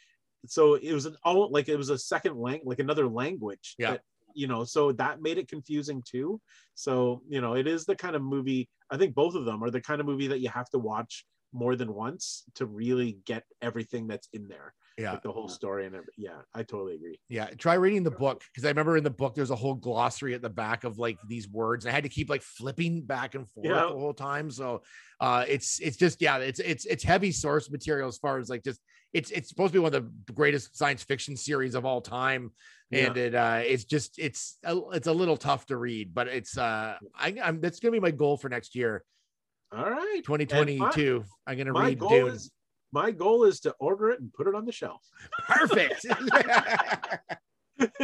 [0.45, 3.75] so it was an all like it was a second lang like another language.
[3.77, 3.91] Yeah.
[3.91, 4.01] that,
[4.37, 6.39] you know, so that made it confusing too.
[6.75, 9.71] So, you know, it is the kind of movie, I think both of them are
[9.71, 13.43] the kind of movie that you have to watch more than once to really get
[13.61, 14.73] everything that's in there.
[14.97, 17.19] yeah Like the whole story and yeah, I totally agree.
[17.29, 20.33] Yeah, try reading the book because I remember in the book there's a whole glossary
[20.33, 21.83] at the back of like these words.
[21.83, 23.87] And I had to keep like flipping back and forth Yeah.
[23.87, 24.49] the whole time.
[24.49, 24.83] So
[25.19, 28.63] uh it's it's just yeah, it's it's it's heavy source material as far as like
[28.63, 28.79] just
[29.13, 32.51] it's it's supposed to be one of the greatest science fiction series of all time.
[32.91, 36.57] And it uh it's just it's a, it's a little tough to read, but it's
[36.57, 39.03] uh I, I'm that's gonna be my goal for next year,
[39.75, 40.21] All right.
[40.23, 41.23] 2022.
[41.45, 42.27] I'm gonna My read goal Dune.
[42.29, 42.51] is
[42.93, 45.01] my goal is to order it and put it on the shelf.
[45.47, 46.05] Perfect.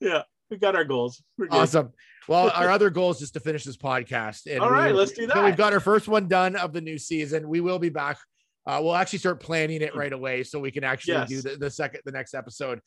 [0.00, 1.22] yeah, we got our goals.
[1.50, 1.92] Awesome.
[2.28, 4.50] Well, our other goal is just to finish this podcast.
[4.50, 5.44] And All right, we- let's do so that.
[5.44, 7.48] we've got our first one done of the new season.
[7.48, 8.18] We will be back.
[8.66, 11.28] Uh, we'll actually start planning it right away so we can actually Yes.
[11.28, 12.80] do the, the second, the next episode.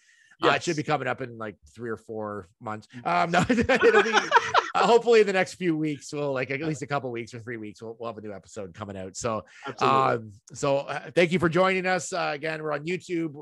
[0.44, 2.88] Uh, it should be coming up in like three or four months.
[3.06, 4.12] Um, no, it'll be
[4.76, 6.12] uh, hopefully in the next few weeks.
[6.12, 7.82] We'll like at least a couple weeks or three weeks.
[7.82, 9.16] We'll, we'll have a new episode coming out.
[9.16, 9.46] So
[9.80, 12.12] um, so uh, thank you for joining us.
[12.12, 13.34] Uh, again, we're on YouTube.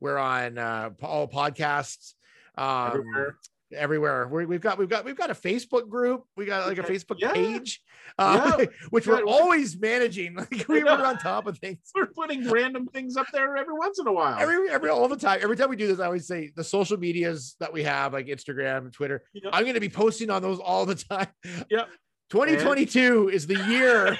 [0.00, 2.12] We're on uh, all podcasts.
[2.56, 3.34] Um,
[3.74, 4.28] Everywhere.
[4.28, 6.24] We're, we've got we've got we've got a Facebook group.
[6.36, 7.32] We got like a Facebook Yeah.
[7.32, 7.80] page,
[8.18, 8.64] uh, Yeah.
[8.90, 10.34] which we're we- always managing.
[10.50, 13.98] Like we were on top of things We're putting random things up there every once
[13.98, 14.38] in a while.
[14.38, 15.40] every every all the time.
[15.42, 18.26] Every time we do this, I always say the social medias that we have, like
[18.26, 19.22] Instagram, and Twitter.
[19.32, 19.50] Yeah.
[19.52, 21.28] I'm going to be posting on those all the time.
[21.70, 21.88] Yep.
[22.30, 24.16] 2022 is the year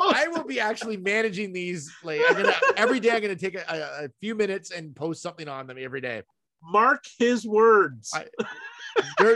[0.00, 1.92] I will be actually managing these.
[2.02, 5.20] Like I'm gonna every day, I'm gonna take a, a, a few minutes and post
[5.20, 6.22] something on them every day.
[6.62, 8.10] Mark his words.
[8.14, 8.26] I-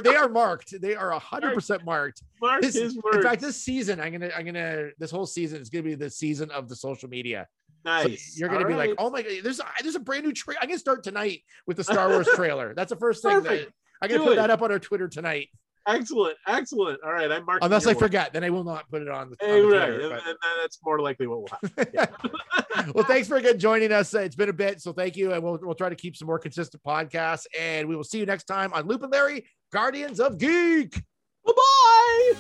[0.02, 0.78] they are marked.
[0.80, 2.22] They are hundred percent marked.
[2.40, 3.18] Mark This, his words.
[3.18, 6.10] in fact, this season, I'm gonna I'm gonna this whole season is gonna be the
[6.10, 7.46] season of the social media.
[7.86, 8.36] So nice.
[8.38, 10.59] you're gonna All be like, oh my god, there's a, there's a brand new trailer.
[10.60, 12.74] I'm gonna start tonight with the Star Wars trailer.
[12.74, 13.42] That's the first thing.
[13.42, 13.68] That.
[14.02, 14.36] I'm gonna Do put it.
[14.36, 15.48] that up on our Twitter tonight.
[15.86, 17.01] Excellent, excellent.
[17.05, 17.65] All right, I'm marking.
[17.65, 18.01] Unless I words.
[18.01, 20.36] forget, then I will not put it on the, on the right, Twitter, and, and
[20.62, 22.93] that's more likely what will happen.
[22.94, 24.15] well, thanks for again joining us.
[24.15, 26.27] Uh, It's been a bit, so thank you, and we'll we'll try to keep some
[26.27, 27.47] more consistent podcasts.
[27.59, 30.94] And we will see you next time on Loop and Larry, Guardians of Geek.
[31.44, 32.35] Bye bye.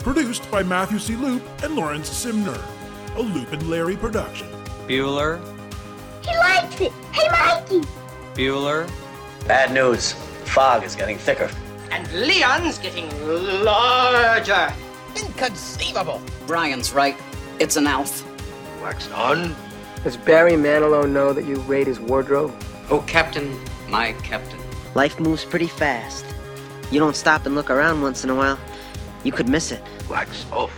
[0.00, 1.16] Produced by Matthew C.
[1.16, 2.60] Loop and Lawrence Simner.
[3.16, 4.46] A Loop and Larry production.
[4.86, 5.40] Bueller,
[6.26, 6.92] He likes it.
[7.12, 7.86] Hey, Mikey.
[8.34, 8.88] Bueller,
[9.46, 10.12] Bad news.
[10.44, 11.50] Fog is getting thicker.
[11.90, 13.08] And Leon's getting
[13.62, 14.72] larger.
[15.16, 16.20] Inconceivable.
[16.46, 17.16] Brian's right.
[17.58, 18.24] It's an elf.
[18.82, 19.54] Wax on.
[20.02, 22.54] Does Barry Manilow know that you raid his wardrobe?
[22.90, 24.58] Oh, Captain, my Captain.
[24.94, 26.24] Life moves pretty fast.
[26.90, 28.58] You don't stop and look around once in a while,
[29.24, 29.82] you could miss it.
[30.08, 30.70] Wax off.